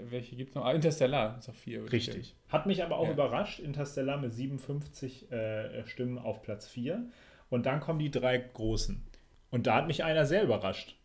[0.10, 0.64] welche gibt es noch?
[0.64, 1.92] Ah, Interstellar ist auf vier.
[1.92, 2.36] Richtig.
[2.48, 3.12] Hat mich aber auch ja.
[3.12, 3.60] überrascht.
[3.60, 7.10] Interstellar mit 57 äh, Stimmen auf Platz 4.
[7.50, 9.06] Und dann kommen die drei großen.
[9.50, 10.96] Und da hat mich einer sehr überrascht.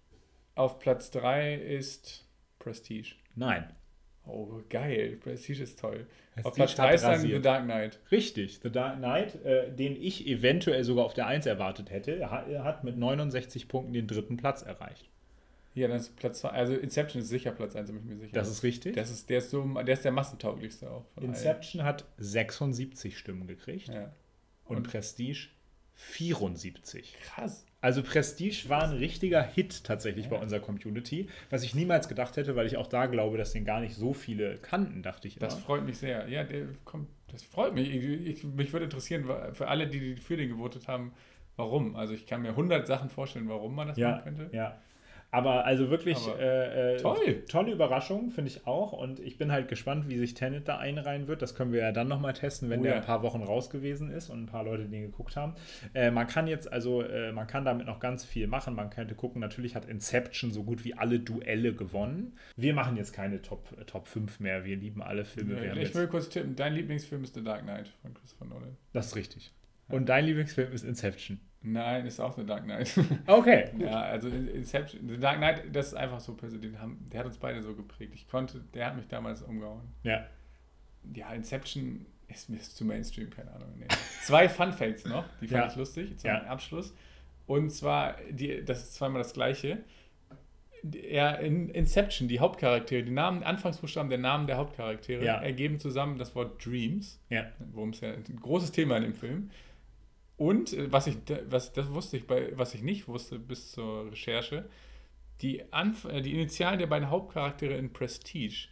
[0.54, 2.28] Auf Platz 3 ist
[2.60, 3.16] Prestige.
[3.34, 3.74] Nein.
[4.26, 5.18] Oh, geil.
[5.20, 6.06] Prestige ist toll.
[6.42, 7.98] Auf Platz 3 ist dann The Dark Knight.
[8.10, 8.60] Richtig.
[8.62, 12.16] The Dark Knight, äh, den ich eventuell sogar auf der 1 erwartet hätte.
[12.16, 15.08] Er hat, er hat mit 69 Punkten den dritten Platz erreicht.
[15.74, 16.48] Ja, dann ist Platz 2.
[16.48, 18.32] Also Inception ist sicher Platz 1, bin ich mir sicher.
[18.32, 18.96] Das ist richtig.
[18.96, 21.04] Das ist, der, ist so, der ist der massentauglichste auch.
[21.20, 21.88] Inception allen.
[21.88, 23.88] hat 76 Stimmen gekriegt.
[23.88, 24.12] Ja.
[24.64, 25.48] Und, und Prestige
[25.94, 27.14] 74.
[27.22, 27.66] Krass.
[27.86, 32.56] Also Prestige war ein richtiger Hit tatsächlich bei unserer Community, was ich niemals gedacht hätte,
[32.56, 35.36] weil ich auch da glaube, dass den gar nicht so viele kannten, dachte ich.
[35.36, 35.62] Das immer.
[35.62, 36.28] freut mich sehr.
[36.28, 37.94] Ja, der kommt, das freut mich.
[37.94, 41.12] Ich, ich, mich würde interessieren, für alle, die für den gewotet haben,
[41.54, 41.94] warum.
[41.94, 44.56] Also ich kann mir 100 Sachen vorstellen, warum man das ja, machen könnte.
[44.56, 44.80] Ja,
[45.30, 47.42] aber also wirklich Aber äh, äh, toll.
[47.48, 48.92] tolle Überraschung, finde ich auch.
[48.92, 51.42] Und ich bin halt gespannt, wie sich Tenet da einreihen wird.
[51.42, 52.98] Das können wir ja dann nochmal testen, wenn oh, der ja.
[52.98, 55.54] ein paar Wochen raus gewesen ist und ein paar Leute den geguckt haben.
[55.94, 58.74] Äh, man kann jetzt, also äh, man kann damit noch ganz viel machen.
[58.74, 62.38] Man könnte gucken, natürlich hat Inception so gut wie alle Duelle gewonnen.
[62.56, 64.64] Wir machen jetzt keine Top, Top 5 mehr.
[64.64, 65.64] Wir lieben alle Filme.
[65.66, 68.76] Ja, ich will kurz tippen, dein Lieblingsfilm ist The Dark Knight von Christopher Nolan.
[68.92, 69.52] Das ist richtig.
[69.88, 71.40] Und dein Lieblingsfilm ist Inception.
[71.62, 72.92] Nein, ist auch The Dark Knight.
[73.26, 73.70] Okay.
[73.78, 76.72] ja, also Inception, The Dark Knight, das ist einfach so persönlich,
[77.10, 78.12] der hat uns beide so geprägt.
[78.14, 79.82] Ich konnte, der hat mich damals umgehauen.
[80.04, 80.26] Ja.
[81.14, 83.74] Ja, Inception ist mir zu Mainstream, keine Ahnung.
[83.78, 83.86] Nee.
[84.22, 85.70] Zwei Fun Facts noch, die fand ja.
[85.70, 86.42] ich lustig, zum ja.
[86.44, 86.94] Abschluss.
[87.46, 89.78] Und zwar, die, das ist zweimal das gleiche.
[91.10, 95.40] Ja, in Inception, die Hauptcharaktere, die Namen, Anfangsbuchstaben der Namen der Hauptcharaktere ja.
[95.40, 97.20] ergeben zusammen das Wort Dreams.
[97.28, 97.46] Ja.
[97.72, 99.50] Worum es ja ein großes Thema in dem Film.
[100.36, 101.16] Und äh, was ich,
[101.48, 104.68] was, das wusste ich, bei, was ich nicht wusste bis zur Recherche,
[105.40, 108.68] die, Anf äh, die Initialen der beiden Hauptcharaktere in Prestige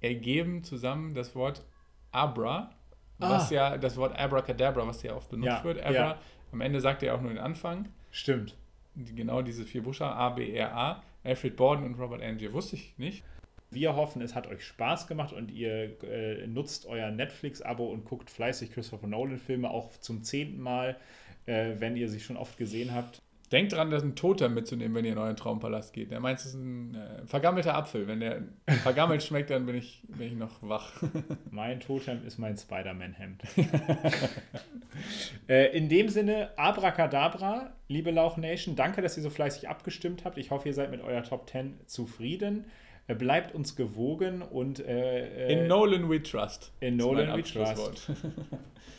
[0.00, 1.64] ergeben zusammen das Wort
[2.12, 2.70] Abra,
[3.18, 3.30] ah.
[3.30, 5.80] was ja das Wort Abracadabra, was ja oft benutzt ja, wird.
[5.80, 6.18] Abra, ja.
[6.52, 7.88] am Ende sagt er auch nur den Anfang.
[8.10, 8.56] Stimmt.
[8.94, 11.02] Genau diese vier Buchstaben, A, B, R, A.
[11.22, 13.24] Alfred Borden und Robert Angier, wusste ich nicht.
[13.70, 18.30] Wir hoffen, es hat euch Spaß gemacht und ihr äh, nutzt euer Netflix-Abo und guckt
[18.30, 20.96] fleißig Christopher Nolan-Filme auch zum zehnten Mal,
[21.46, 23.22] äh, wenn ihr sie schon oft gesehen habt.
[23.52, 26.10] Denkt dran, das ein Totem mitzunehmen, wenn ihr in euren Traumpalast geht.
[26.10, 28.08] Der meint, es ist ein äh, vergammelter Apfel.
[28.08, 28.42] Wenn der
[28.82, 31.00] vergammelt schmeckt, dann bin ich, bin ich noch wach.
[31.50, 33.44] mein Totem ist mein Spider-Man-Hemd.
[35.48, 40.38] äh, in dem Sinne, Abracadabra, liebe Lauch Nation, danke, dass ihr so fleißig abgestimmt habt.
[40.38, 42.64] Ich hoffe, ihr seid mit eurer Top 10 zufrieden.
[43.06, 44.80] Bleibt uns gewogen und.
[44.80, 46.72] Äh, in Nolan we trust.
[46.80, 48.10] In Nolan we trust.